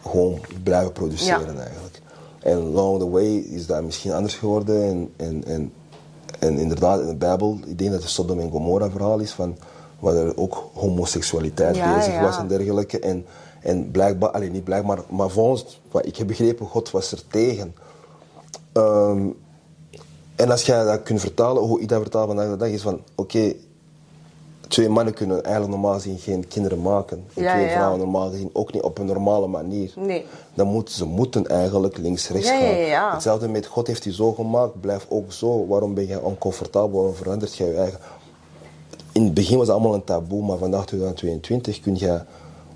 gewoon 0.07 0.39
blijven 0.63 0.91
produceren 0.91 1.55
Ja. 1.55 1.61
eigenlijk. 1.61 1.99
En 2.39 2.57
along 2.57 2.99
the 2.99 3.09
way 3.09 3.35
is 3.35 3.65
dat 3.65 3.83
misschien 3.83 4.11
anders 4.11 4.35
geworden. 4.35 4.83
En, 4.83 5.13
en, 5.27 5.43
en, 5.45 5.73
en 6.39 6.57
inderdaad, 6.57 6.99
in 6.99 7.07
de 7.07 7.15
Bijbel, 7.15 7.59
ik 7.65 7.77
denk 7.77 7.91
dat 7.91 8.01
het 8.01 8.09
Sodom 8.09 8.39
en 8.39 8.51
Gomorra 8.51 8.89
verhaal 8.89 9.19
is 9.19 9.31
van 9.31 9.57
waar 9.99 10.15
er 10.15 10.37
ook 10.37 10.69
homoseksualiteit 10.73 11.75
Ja, 11.75 11.95
bezig 11.95 12.13
ja. 12.13 12.21
was 12.21 12.37
en 12.37 12.47
dergelijke. 12.47 12.99
En, 12.99 13.25
en 13.61 13.91
blijkbaar, 13.91 14.29
alleen 14.29 14.51
niet 14.51 14.63
blijkbaar, 14.63 14.99
maar 15.09 15.29
volgens 15.29 15.81
wat 15.91 16.05
ik 16.05 16.17
heb 16.17 16.27
begrepen, 16.27 16.65
God 16.65 16.91
was 16.91 17.11
er 17.11 17.27
tegen. 17.27 17.75
Ehm, 18.71 19.27
en 20.35 20.51
als 20.51 20.65
jij 20.65 20.83
dat 20.83 21.03
kunt 21.03 21.19
vertalen, 21.19 21.63
hoe 21.63 21.81
ik 21.81 21.87
dat 21.87 22.01
vertaal 22.01 22.27
vandaag 22.27 22.49
de 22.49 22.57
dag, 22.57 22.69
is 22.69 22.81
van, 22.81 23.01
oké, 23.15 23.53
twee 24.67 24.89
mannen 24.89 25.13
kunnen 25.13 25.43
eigenlijk 25.43 25.73
normaal 25.73 25.93
gezien 25.93 26.17
geen 26.17 26.47
kinderen 26.47 26.81
maken. 26.81 27.23
En 27.33 27.43
Ja, 27.43 27.53
twee 27.53 27.65
ja. 27.65 27.71
vrouwen 27.71 27.99
normaal 27.99 28.29
gezien 28.29 28.49
ook 28.53 28.73
niet 28.73 28.81
op 28.81 28.97
een 28.97 29.05
normale 29.05 29.47
manier. 29.47 29.93
Nee. 29.95 30.25
Dan 30.53 30.67
moeten 30.67 30.95
ze 30.95 31.05
moeten 31.05 31.47
eigenlijk 31.47 31.97
links-rechts 31.97 32.47
Ja, 32.49 32.57
gaan. 32.89 33.13
Hetzelfde 33.13 33.47
met 33.47 33.65
God 33.65 33.87
heeft 33.87 34.03
hij 34.03 34.13
zo 34.13 34.33
gemaakt, 34.33 34.81
blijf 34.81 35.05
ook 35.09 35.31
zo. 35.33 35.67
Waarom 35.67 35.93
ben 35.93 36.07
je 36.07 36.21
oncomfortabel? 36.21 36.97
Waarom 36.97 37.15
verandert 37.15 37.55
je 37.55 37.63
je 37.65 37.73
eigen? 37.73 37.99
In 39.11 39.23
het 39.23 39.33
begin 39.33 39.57
was 39.57 39.67
het 39.67 39.75
allemaal 39.75 39.93
een 39.93 40.03
taboe, 40.03 40.43
maar 40.45 40.57
vandaag 40.57 40.85
2022 40.85 41.79
kun 41.79 41.95
je, 41.97 42.21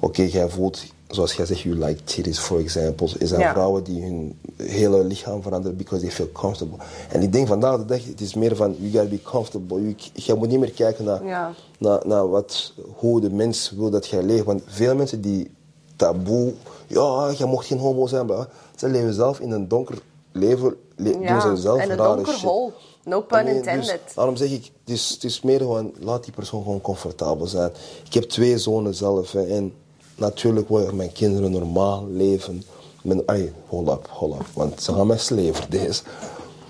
oké, 0.01 0.21
jij 0.21 0.49
voelt, 0.49 0.83
zoals 1.07 1.33
jij 1.33 1.45
zegt, 1.45 1.59
you 1.61 1.75
like 1.75 2.03
titties, 2.03 2.39
for 2.39 2.59
example. 2.59 3.09
Er 3.19 3.27
zijn 3.27 3.39
Ja. 3.41 3.51
vrouwen 3.51 3.83
die 3.83 4.01
hun 4.03 4.39
hele 4.55 5.03
lichaam 5.03 5.41
veranderen 5.41 5.77
because 5.77 6.01
they 6.03 6.11
feel 6.13 6.29
comfortable. 6.31 6.77
En 7.09 7.21
ik 7.21 7.31
denk 7.33 7.47
vandaag 7.47 7.77
de 7.77 7.85
dag, 7.85 8.05
het 8.05 8.21
is 8.21 8.33
meer 8.33 8.55
van, 8.55 8.75
you 8.79 8.91
gotta 8.91 9.09
be 9.09 9.21
comfortable. 9.21 9.81
You, 9.81 9.95
je 10.13 10.33
moet 10.33 10.47
niet 10.49 10.59
meer 10.59 10.71
kijken 10.71 11.05
naar, 11.05 11.25
Ja. 11.25 11.53
naar, 11.77 12.07
naar 12.07 12.29
wat, 12.29 12.73
hoe 12.95 13.21
de 13.21 13.29
mens 13.29 13.71
wil 13.77 13.89
dat 13.89 14.07
jij 14.07 14.23
leeft. 14.23 14.43
Want 14.45 14.61
veel 14.65 14.95
mensen 14.95 15.21
die 15.21 15.51
taboe, 15.95 16.53
ja, 16.87 17.33
je 17.37 17.45
mocht 17.45 17.65
geen 17.65 17.79
homo 17.79 18.07
zijn, 18.07 18.29
ze 18.75 18.87
leven 18.89 19.13
zelf 19.13 19.39
in 19.39 19.51
een 19.51 19.67
donker 19.67 19.97
leven, 20.31 20.75
le- 20.95 21.11
doen 21.27 21.41
ze 21.41 21.55
zelf 21.55 21.81
in 21.83 21.91
een 21.91 21.97
donker 21.97 22.33
shit. 22.33 22.41
hol. 22.49 22.71
No 23.03 23.21
pun 23.21 23.45
Nee, 23.45 23.55
intended. 23.55 23.99
Dus, 24.05 24.13
daarom 24.15 24.35
zeg 24.35 24.51
ik, 24.51 24.63
het 24.85 24.93
is, 24.93 25.09
het 25.09 25.23
is 25.23 25.41
meer 25.41 25.57
gewoon, 25.59 25.93
laat 25.99 26.23
die 26.23 26.33
persoon 26.33 26.63
gewoon 26.63 26.81
comfortabel 26.81 27.47
zijn. 27.47 27.71
Ik 28.05 28.13
heb 28.13 28.23
twee 28.23 28.57
zonen 28.57 28.95
zelf 28.95 29.31
hè, 29.31 29.45
en 29.47 29.73
natuurlijk 30.21 30.69
willen 30.69 30.95
mijn 30.95 31.11
kinderen 31.11 31.51
normaal 31.51 32.07
leven. 32.07 32.63
Met, 33.03 33.27
ay, 33.27 33.53
hold 33.67 33.89
up, 33.89 34.07
hold 34.09 34.39
up, 34.39 34.45
want 34.53 34.81
ze 34.81 34.93
gaan 34.93 35.07
mij 35.07 35.17
sleven 35.17 35.69
deze. 35.79 36.03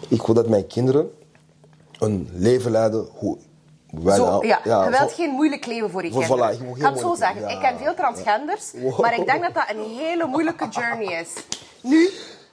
Ik 0.08 0.22
wil 0.22 0.36
dat 0.36 0.48
mijn 0.48 0.68
kinderen 0.68 1.12
een 2.00 2.30
leven 2.34 2.72
leiden 2.72 3.08
hoe 3.14 3.38
wij 3.90 4.16
Zo, 4.16 4.26
nou- 4.26 4.48
ja, 4.48 4.60
je 4.64 4.90
wilt 4.90 5.10
zo- 5.10 5.16
geen 5.16 5.30
moeilijk 5.30 5.66
leven 5.66 5.90
voor 5.90 6.04
je 6.04 6.10
kinderen. 6.10 6.38
voilà, 6.38 6.60
je 6.60 6.66
ik 6.76 6.82
ga 6.82 6.90
het 6.92 7.00
zo 7.00 7.16
zeggen. 7.16 7.42
ja. 7.42 7.48
Ik 7.48 7.60
ken 7.60 7.78
veel 7.78 7.94
transgenders, 7.94 8.72
Wow. 8.82 9.00
maar 9.00 9.20
ik 9.20 9.26
denk 9.26 9.42
dat 9.42 9.54
dat 9.54 9.64
een 9.76 9.98
hele 9.98 10.26
moeilijke 10.26 10.68
journey 10.70 11.20
is. 11.22 11.30
Nu, 11.82 12.10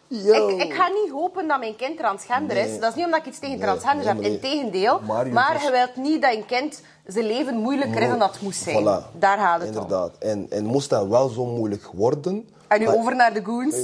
Yo. 0.09 0.49
ik, 0.49 0.63
ik 0.63 0.73
ga 0.73 0.89
niet 0.89 1.11
hopen 1.13 1.49
dat 1.49 1.59
mijn 1.59 1.77
kind 1.77 1.99
transgender 1.99 2.57
is. 2.57 2.81
Dat 2.81 2.91
is 2.91 2.95
niet 2.95 3.05
omdat 3.05 3.21
ik 3.21 3.27
iets 3.27 3.39
tegen 3.39 3.59
Nee, 3.59 3.67
transgenders 3.67 4.07
nee, 4.07 4.23
heb. 4.23 4.33
Integendeel. 4.33 5.01
Maar 5.01 5.27
je 5.27 5.33
Maar 5.33 5.63
je 5.63 5.71
wilt 5.71 5.97
niet 5.97 6.23
dat 6.23 6.35
een 6.35 6.47
kind 6.47 6.83
zijn 7.07 7.27
leven 7.27 7.57
moeilijker 7.57 8.03
is 8.03 8.09
dan 8.09 8.19
dat 8.19 8.33
het 8.33 8.43
moest 8.43 8.63
zijn. 8.63 8.83
Voilà. 8.83 9.19
Daar 9.19 9.39
gaat 9.39 9.61
het 9.61 9.69
om. 9.69 9.75
Inderdaad. 9.75 10.19
En, 10.19 10.47
en 10.51 10.65
moest 10.65 10.91
dat 10.91 11.07
wel 11.07 11.29
zo 11.29 11.45
moeilijk 11.45 11.89
worden... 11.93 12.49
En 12.69 12.79
nu 12.81 12.87
maar- 12.87 12.95
over 12.95 13.17
naar 13.17 13.33
de 13.33 13.45
goons. 13.45 13.75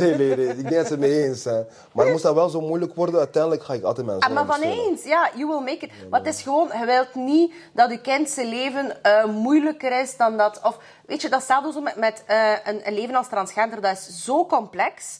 nee, 0.00 0.16
nee, 0.16 0.36
nee. 0.36 0.46
Ik 0.46 0.56
denk 0.56 0.74
dat 0.74 0.86
ze 0.86 0.92
het 0.92 0.98
mee 0.98 1.24
eens 1.24 1.42
zijn. 1.42 1.66
Maar 1.92 2.06
moest 2.06 2.22
dat 2.22 2.34
wel 2.34 2.48
zo 2.48 2.60
moeilijk 2.60 2.94
worden, 2.94 3.18
uiteindelijk 3.18 3.62
ga 3.62 3.74
ik 3.74 3.82
altijd 3.82 4.06
mijn 4.06 4.20
Ah, 4.20 4.32
maar 4.32 4.46
van 4.46 4.60
eens, 4.60 5.04
ja, 5.04 5.30
you 5.34 5.46
will 5.46 5.60
make 5.72 5.86
it. 5.86 5.90
Wat 6.10 6.26
is 6.26 6.42
gewoon, 6.42 6.68
je 6.78 6.86
wilt 6.86 7.14
niet 7.14 7.52
dat 7.72 7.90
je 7.90 8.00
kind 8.00 8.28
zijn 8.30 8.48
leven 8.48 9.02
eh, 9.02 9.24
moeilijker 9.24 10.00
is 10.00 10.16
dan 10.16 10.36
dat. 10.36 10.60
Of 10.62 10.78
weet 11.06 11.22
je, 11.22 11.28
dat 11.28 11.42
staat 11.42 11.72
zo 11.72 11.80
met, 11.80 11.96
met 11.96 12.22
eh, 12.26 12.52
een, 12.64 12.80
een 12.86 12.94
leven 12.94 13.14
als 13.14 13.28
transgender, 13.28 13.80
dat 13.80 13.92
is 13.92 14.24
zo 14.24 14.46
complex. 14.46 15.18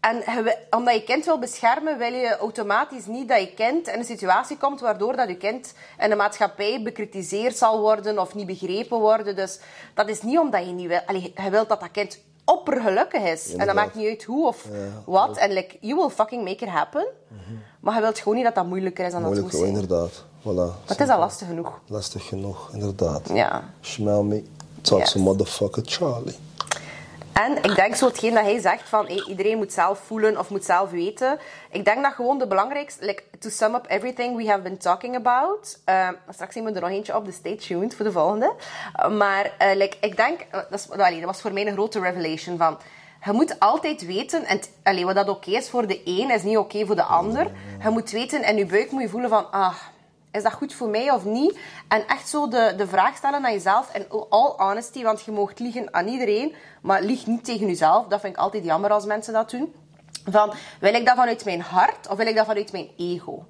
En 0.00 0.22
omdat 0.70 0.94
je 0.94 1.02
kind 1.02 1.24
wil 1.24 1.38
beschermen, 1.38 1.98
wil 1.98 2.12
je 2.12 2.36
automatisch 2.40 3.06
niet 3.06 3.28
dat 3.28 3.40
je 3.40 3.54
kind 3.54 3.88
in 3.88 3.98
een 3.98 4.04
situatie 4.04 4.56
komt 4.56 4.80
waardoor 4.80 5.16
dat 5.16 5.28
je 5.28 5.36
kind 5.36 5.74
in 5.98 6.10
de 6.10 6.16
maatschappij 6.16 6.82
bekritiseerd 6.82 7.56
zal 7.56 7.80
worden 7.80 8.18
of 8.18 8.34
niet 8.34 8.46
begrepen 8.46 8.98
worden. 8.98 9.36
Dus 9.36 9.58
dat 9.94 10.08
is 10.08 10.22
niet 10.22 10.38
omdat 10.38 10.64
je 10.66 10.72
niet 10.72 10.86
wil... 10.88 11.00
Allee, 11.06 11.32
je 11.44 11.50
wilt 11.50 11.68
dat 11.68 11.80
dat 11.80 11.90
kind 11.90 12.18
oppergelukkig 12.44 13.22
is. 13.22 13.54
En 13.54 13.66
dat 13.66 13.74
maakt 13.74 13.94
niet 13.94 14.08
uit 14.08 14.24
hoe 14.24 14.46
of 14.46 14.64
wat. 15.04 15.36
En 15.36 15.52
like, 15.52 15.76
you 15.80 15.94
will 16.00 16.08
fucking 16.08 16.44
make 16.44 16.64
it 16.64 16.70
happen. 16.70 17.06
Maar 17.80 17.94
je 17.94 18.00
wilt 18.00 18.18
gewoon 18.18 18.34
niet 18.34 18.44
dat 18.44 18.54
dat 18.54 18.66
moeilijker 18.66 19.04
is 19.06 19.12
dan 19.12 19.22
Moeilijk, 19.22 19.50
dat 19.50 19.60
het 19.60 19.70
moet 19.70 19.80
zijn. 19.80 19.82
inderdaad. 19.82 20.24
Voilà. 20.40 20.84
Het 20.86 21.00
is 21.00 21.08
al 21.08 21.18
lastig 21.18 21.46
genoeg. 21.46 21.80
Lastig 21.86 22.26
genoeg, 22.26 22.70
inderdaad. 22.72 23.28
Ja. 23.32 23.64
Smell 23.80 24.22
me. 24.22 24.44
Talk 24.80 24.98
Yes. 25.00 25.12
to 25.12 25.20
motherfucker 25.20 25.82
Charlie. 25.86 26.36
En 27.44 27.56
ik 27.56 27.74
denk 27.74 27.94
zo 27.94 28.06
hetgeen 28.06 28.34
dat 28.34 28.44
hij 28.44 28.60
zegt 28.60 28.88
van 28.88 29.06
iedereen 29.06 29.56
moet 29.56 29.72
zelf 29.72 29.98
voelen 29.98 30.38
of 30.38 30.50
moet 30.50 30.64
zelf 30.64 30.90
weten. 30.90 31.38
Ik 31.70 31.84
denk 31.84 32.02
dat 32.02 32.12
gewoon 32.12 32.38
de 32.38 32.46
belangrijkste, 32.46 33.04
like, 33.04 33.22
to 33.38 33.48
sum 33.48 33.74
up 33.74 33.84
everything 33.88 34.36
we 34.36 34.48
have 34.48 34.60
been 34.60 34.78
talking 34.78 35.16
about. 35.16 35.80
eh, 35.84 36.08
straks 36.30 36.54
nemen 36.54 36.72
we 36.72 36.78
er 36.78 36.84
nog 36.84 36.96
eentje 36.96 37.16
op, 37.16 37.24
dus 37.24 37.34
stay 37.34 37.56
tuned 37.56 37.94
voor 37.94 38.04
de 38.04 38.12
volgende. 38.12 38.54
Maar 39.16 39.52
eh, 39.58 39.76
like, 39.76 39.96
ik 40.00 40.16
denk, 40.16 40.40
eh, 40.50 40.60
dat, 40.70 40.86
dat 40.96 41.20
was 41.20 41.40
voor 41.40 41.52
mij 41.52 41.66
een 41.66 41.72
grote 41.72 42.00
revelation 42.00 42.56
van. 42.56 42.78
Je 43.24 43.32
moet 43.32 43.60
altijd 43.60 44.06
weten, 44.06 44.44
en 44.82 45.04
wat 45.04 45.14
dat 45.14 45.28
oké 45.28 45.50
is 45.50 45.68
voor 45.68 45.86
de 45.86 46.00
een, 46.04 46.30
is 46.30 46.42
niet 46.42 46.58
oké 46.58 46.86
voor 46.86 46.96
de 46.96 47.02
ander. 47.02 47.50
Je 47.82 47.90
moet 47.90 48.10
weten, 48.10 48.42
en 48.42 48.56
je 48.56 48.66
buik 48.66 48.90
moet 48.90 49.02
je 49.02 49.08
voelen 49.08 49.30
van, 49.30 49.50
ah, 49.50 49.74
is 50.38 50.44
dat 50.44 50.52
goed 50.52 50.74
voor 50.74 50.88
mij 50.88 51.10
of 51.10 51.24
niet? 51.24 51.58
En 51.88 52.06
echt 52.06 52.28
zo 52.28 52.48
de, 52.48 52.74
de 52.76 52.86
vraag 52.86 53.16
stellen 53.16 53.44
aan 53.44 53.52
jezelf. 53.52 53.90
En 53.92 54.08
all 54.28 54.54
honesty, 54.56 55.02
want 55.02 55.22
je 55.22 55.32
mag 55.32 55.58
liegen 55.58 55.94
aan 55.94 56.06
iedereen, 56.06 56.54
maar 56.82 57.02
lieg 57.02 57.26
niet 57.26 57.44
tegen 57.44 57.66
jezelf. 57.66 58.06
Dat 58.06 58.20
vind 58.20 58.32
ik 58.34 58.40
altijd 58.40 58.64
jammer 58.64 58.90
als 58.90 59.04
mensen 59.04 59.32
dat 59.32 59.50
doen. 59.50 59.74
Van, 60.24 60.52
wil 60.80 60.94
ik 60.94 61.06
dat 61.06 61.16
vanuit 61.16 61.44
mijn 61.44 61.60
hart 61.60 62.08
of 62.08 62.16
wil 62.16 62.26
ik 62.26 62.36
dat 62.36 62.46
vanuit 62.46 62.72
mijn 62.72 62.90
ego? 62.96 63.44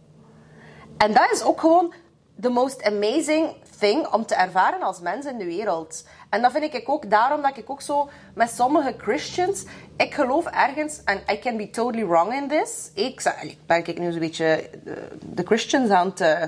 En 0.97 1.13
dat 1.13 1.31
is 1.33 1.43
ook 1.43 1.61
gewoon 1.61 1.93
the 2.41 2.49
most 2.49 2.83
amazing 2.83 3.55
thing 3.79 4.07
om 4.07 4.27
te 4.27 4.35
ervaren 4.35 4.83
als 4.83 5.01
mens 5.01 5.27
in 5.27 5.39
de 5.39 5.45
wereld. 5.45 6.05
En 6.29 6.43
dat 6.43 6.53
vind 6.53 6.75
ik 6.75 6.89
ook 6.89 7.11
daarom 7.11 7.43
dat 7.43 7.57
ik 7.57 7.71
ook 7.71 7.83
zo 7.83 8.09
met 8.35 8.51
sommige 8.51 8.95
Christians, 8.99 9.65
ik 9.97 10.15
geloof 10.15 10.47
ergens, 10.47 11.01
en 11.05 11.21
I 11.33 11.39
can 11.39 11.57
be 11.57 11.71
totally 11.71 12.07
wrong 12.07 12.35
in 12.35 12.49
this. 12.49 12.91
Ik 12.95 13.35
ben 13.67 13.87
ik 13.87 13.99
nu 13.99 14.11
zo'n 14.11 14.21
beetje 14.21 14.71
de, 14.85 15.09
de 15.21 15.43
Christians 15.43 15.91
aan 15.91 16.07
het 16.07 16.21
eh, 16.21 16.43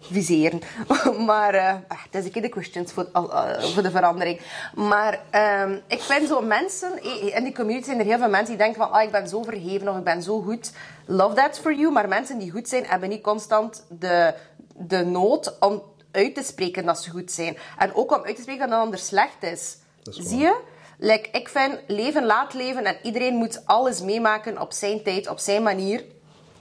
viseren. 0.00 0.60
maar 1.26 1.54
eh, 1.54 1.74
het 1.88 2.14
is 2.14 2.24
een 2.24 2.30
keer 2.30 2.42
de 2.42 2.50
Christians 2.50 2.92
voor, 2.92 3.08
eh, 3.12 3.62
voor 3.62 3.82
de 3.82 3.90
verandering. 3.90 4.40
Maar 4.74 5.20
ehm, 5.30 5.78
ik 5.86 6.00
vind 6.00 6.28
zo 6.28 6.40
mensen, 6.40 7.02
eh, 7.02 7.36
in 7.36 7.44
die 7.44 7.54
community 7.54 7.84
zijn 7.84 7.98
er 7.98 8.04
heel 8.04 8.18
veel 8.18 8.28
mensen 8.28 8.56
die 8.56 8.64
denken 8.64 8.82
van 8.82 8.90
ah, 8.90 9.02
ik 9.02 9.10
ben 9.10 9.28
zo 9.28 9.42
verheven 9.42 9.88
of 9.88 9.96
ik 9.96 10.04
ben 10.04 10.22
zo 10.22 10.40
goed. 10.40 10.72
Love 11.06 11.34
that 11.34 11.58
for 11.58 11.74
you. 11.74 11.92
Maar 11.92 12.08
mensen 12.08 12.38
die 12.38 12.50
goed 12.50 12.68
zijn, 12.68 12.84
hebben 12.86 13.08
niet 13.08 13.22
constant 13.22 13.84
de, 13.88 14.34
de 14.74 15.04
nood 15.04 15.58
om 15.58 15.82
uit 16.10 16.34
te 16.34 16.42
spreken 16.42 16.86
dat 16.86 17.02
ze 17.02 17.10
goed 17.10 17.32
zijn. 17.32 17.56
En 17.78 17.94
ook 17.94 18.16
om 18.16 18.24
uit 18.24 18.36
te 18.36 18.42
spreken 18.42 18.68
dat 18.68 18.78
een 18.78 18.84
ander 18.84 18.98
slecht 18.98 19.42
is. 19.42 19.76
Dat 20.02 20.16
is. 20.16 20.28
Zie 20.28 20.38
je? 20.38 20.60
Like, 20.98 21.28
ik 21.32 21.48
vind 21.48 21.80
leven 21.86 22.24
laat 22.24 22.54
leven 22.54 22.84
en 22.84 22.96
iedereen 23.02 23.34
moet 23.34 23.66
alles 23.66 24.00
meemaken 24.00 24.60
op 24.60 24.72
zijn 24.72 25.02
tijd, 25.02 25.28
op 25.28 25.38
zijn 25.38 25.62
manier. 25.62 26.04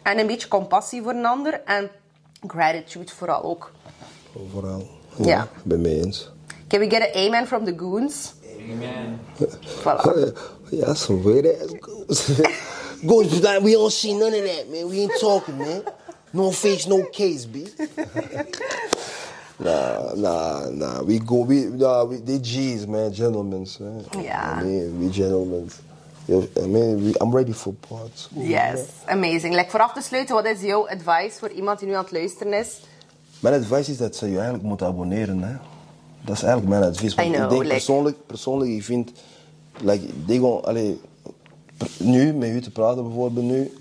En 0.01 0.19
een 0.19 0.27
beetje 0.27 0.47
compassie 0.47 1.01
voor 1.01 1.11
een 1.11 1.25
ander 1.25 1.61
en 1.63 1.91
gratitude 2.47 3.11
vooral 3.11 3.43
ook. 3.43 3.71
Oh, 4.33 4.41
Overal. 4.41 4.87
Ja. 5.23 5.43
Ik 5.43 5.63
ben 5.63 5.81
mee 5.81 6.03
eens. 6.03 6.31
Can 6.67 6.79
we 6.79 6.89
get 6.89 7.01
an 7.01 7.21
amen 7.25 7.47
from 7.47 7.65
the 7.65 7.73
goons? 7.77 8.33
Amen. 8.71 9.19
Voilà. 9.83 10.33
Yeah, 10.69 10.93
some 10.93 11.23
weird 11.23 11.45
ass 11.45 11.73
goons. 11.79 12.41
goons 13.07 13.41
like, 13.41 13.61
we 13.61 13.71
don't 13.71 13.91
see 13.91 14.13
none 14.13 14.33
of 14.33 14.43
that, 14.43 14.65
man. 14.69 14.87
We 14.87 14.99
ain't 14.99 15.19
talking, 15.19 15.57
man. 15.57 15.83
No 16.31 16.51
face, 16.51 16.87
no 16.87 17.03
case, 17.11 17.45
B. 17.45 17.65
nah, 19.59 20.13
nah, 20.15 20.69
nah. 20.69 21.01
We 21.01 21.19
go, 21.19 21.43
we, 21.43 21.65
nah, 21.65 22.03
we, 22.03 22.17
they 22.17 22.37
G's, 22.39 22.85
man. 22.85 23.11
Gentlemen, 23.11 23.65
man. 23.79 24.05
Yeah. 24.21 24.57
I 24.59 24.63
mean, 24.63 24.99
we 24.99 25.09
gentlemen. 25.09 25.69
I 26.29 26.67
mean, 26.67 27.15
I'm 27.21 27.35
ready 27.35 27.53
for 27.53 27.73
part. 27.87 28.29
Yes, 28.33 28.79
amazing. 29.05 29.55
Like, 29.55 29.69
voor 29.69 29.79
af 29.79 29.93
te 29.93 30.01
sluiten, 30.01 30.35
wat 30.35 30.45
is 30.45 30.61
jouw 30.61 30.87
advice 30.89 31.39
voor 31.39 31.49
iemand 31.49 31.79
die 31.79 31.87
nu 31.87 31.93
aan 31.93 32.03
het 32.03 32.11
luisteren 32.11 32.53
is? 32.53 32.79
Mijn 33.39 33.61
advies 33.61 33.89
is 33.89 33.97
dat 33.97 34.15
ze 34.15 34.25
je 34.27 34.33
eigenlijk 34.35 34.63
moeten 34.63 34.87
abonneren. 34.87 35.41
Hè? 35.43 35.55
Dat 36.21 36.35
is 36.35 36.43
eigenlijk 36.43 36.79
mijn 36.79 36.83
advies. 36.91 37.15
Want 37.15 37.27
I 37.27 37.31
know, 37.31 37.43
ik 37.43 37.49
denk 37.49 37.61
like- 37.61 37.73
persoonlijk, 37.73 38.17
persoonlijk, 38.25 38.71
ik 38.71 38.83
vind, 38.83 39.11
like, 39.81 40.05
ik 40.05 40.13
gewoon, 40.27 40.63
allee, 40.65 41.01
nu 41.97 42.33
met 42.33 42.49
u 42.49 42.61
te 42.61 42.71
praten 42.71 43.03
bijvoorbeeld 43.03 43.45
nu, 43.45 43.73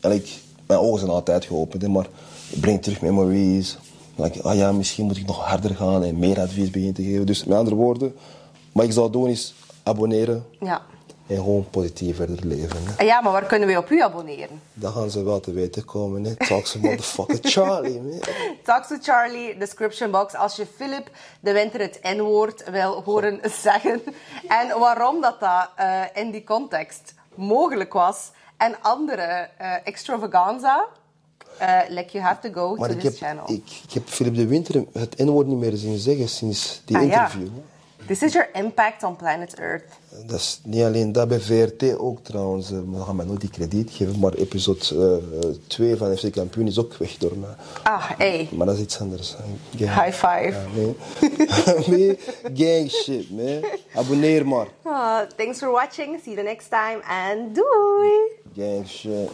like, 0.00 0.28
mijn 0.66 0.80
ogen 0.80 0.98
zijn 0.98 1.10
altijd 1.10 1.44
geopend, 1.44 1.82
hè, 1.82 1.88
maar 1.88 2.06
het 2.50 2.60
brengt 2.60 2.82
terug 2.82 3.00
memories. 3.00 3.78
Like, 4.14 4.42
ah 4.42 4.54
ja, 4.56 4.72
misschien 4.72 5.06
moet 5.06 5.16
ik 5.16 5.26
nog 5.26 5.38
harder 5.44 5.74
gaan 5.74 6.04
en 6.04 6.18
meer 6.18 6.40
advies 6.40 6.70
beginnen 6.70 6.94
te 6.94 7.02
geven. 7.02 7.26
Dus 7.26 7.44
met 7.44 7.58
andere 7.58 7.76
woorden, 7.76 8.14
wat 8.72 8.84
ik 8.84 8.92
zou 8.92 9.10
doen 9.10 9.28
is 9.28 9.54
abonneren 9.82 10.44
Ja. 10.60 10.82
En 11.26 11.36
gewoon 11.36 11.66
positief 11.70 12.16
verder 12.16 12.46
leven. 12.46 12.78
Hè? 12.84 13.04
Ja, 13.04 13.20
maar 13.20 13.32
waar 13.32 13.44
kunnen 13.44 13.68
we 13.68 13.76
op 13.76 13.90
u 13.90 14.00
abonneren? 14.02 14.60
Dan 14.72 14.92
gaan 14.92 15.10
ze 15.10 15.22
wel 15.22 15.40
te 15.40 15.52
weten 15.52 15.84
komen. 15.84 16.24
Hè? 16.24 16.36
Talk 16.36 16.66
some 16.66 16.88
motherfucker 16.88 17.38
Charlie, 17.42 18.00
man. 18.00 18.20
Talk 18.64 18.84
to 18.84 18.96
Charlie, 19.02 19.56
description 19.58 20.10
box. 20.10 20.34
Als 20.34 20.56
je 20.56 20.66
Philip 20.76 21.10
de 21.40 21.52
winter 21.52 21.80
het 21.80 21.98
N-woord 22.02 22.70
wil 22.70 23.02
horen 23.04 23.40
zeggen. 23.64 24.02
En 24.48 24.78
waarom 24.78 25.20
dat, 25.20 25.40
dat 25.40 25.68
eh, 25.76 26.00
in 26.14 26.30
die 26.30 26.44
context 26.44 27.14
mogelijk 27.34 27.92
was. 27.92 28.30
En 28.56 28.76
andere 28.82 29.48
eh, 29.58 29.72
extravaganza. 29.84 30.86
eh, 31.58 31.78
like 31.88 32.12
you 32.12 32.24
have 32.24 32.50
to 32.50 32.60
go 32.60 32.74
Maar 32.74 32.88
to 32.88 32.94
this 32.94 33.04
heb, 33.04 33.14
channel. 33.16 33.44
ik, 33.50 33.64
ik 33.88 33.92
heb 33.92 34.08
Philip 34.08 34.34
de 34.34 34.46
Winter 34.46 34.84
het 34.92 35.18
N-woord 35.18 35.46
niet 35.46 35.58
meer 35.58 35.76
zien 35.76 35.98
zeggen 35.98 36.28
sinds 36.28 36.82
die 36.84 36.96
Ah, 36.96 37.06
ja. 37.08 37.30
This 38.12 38.22
is 38.22 38.32
your 38.34 38.48
impact 38.52 39.02
on 39.02 39.16
planet 39.16 39.54
Earth. 39.58 39.84
Dat 40.26 40.38
is 40.38 40.60
niet 40.64 40.82
alleen 40.82 41.12
dat, 41.12 41.28
bij 41.28 41.40
VRT 41.40 41.98
ook 41.98 42.18
trouwens. 42.22 42.70
eh, 42.70 42.78
We 42.90 43.02
gaan 43.04 43.16
mij 43.16 43.26
nooit 43.26 43.40
die 43.40 43.50
krediet 43.50 43.90
geven, 43.90 44.18
maar 44.18 44.32
episode 44.32 45.20
2 45.66 45.96
van 45.96 46.16
FC 46.16 46.32
Kampioen 46.32 46.66
is 46.66 46.78
ook 46.78 46.94
weg 46.96 47.16
door. 47.16 47.32
Ah, 47.82 48.10
hey. 48.18 48.48
Maar 48.52 48.66
dat 48.66 48.76
is 48.76 48.82
iets 48.82 49.00
anders. 49.00 49.36
Gang. 49.76 50.04
High 50.04 50.12
five. 50.26 50.50
Ja, 50.52 50.64
nee. 50.74 50.96
nee, 51.98 52.18
gang 52.54 52.90
shit, 52.90 53.30
man. 53.30 53.64
Abonneer 53.94 54.46
maar. 54.46 54.66
Ah, 54.82 55.20
thanks 55.36 55.58
for 55.58 55.70
watching. 55.70 56.20
See 56.24 56.32
you 56.32 56.36
the 56.36 56.42
next 56.42 56.68
time. 56.70 57.00
And 57.08 57.54
doei! 57.54 58.10
Gang 58.56 58.88
shit. 58.88 59.30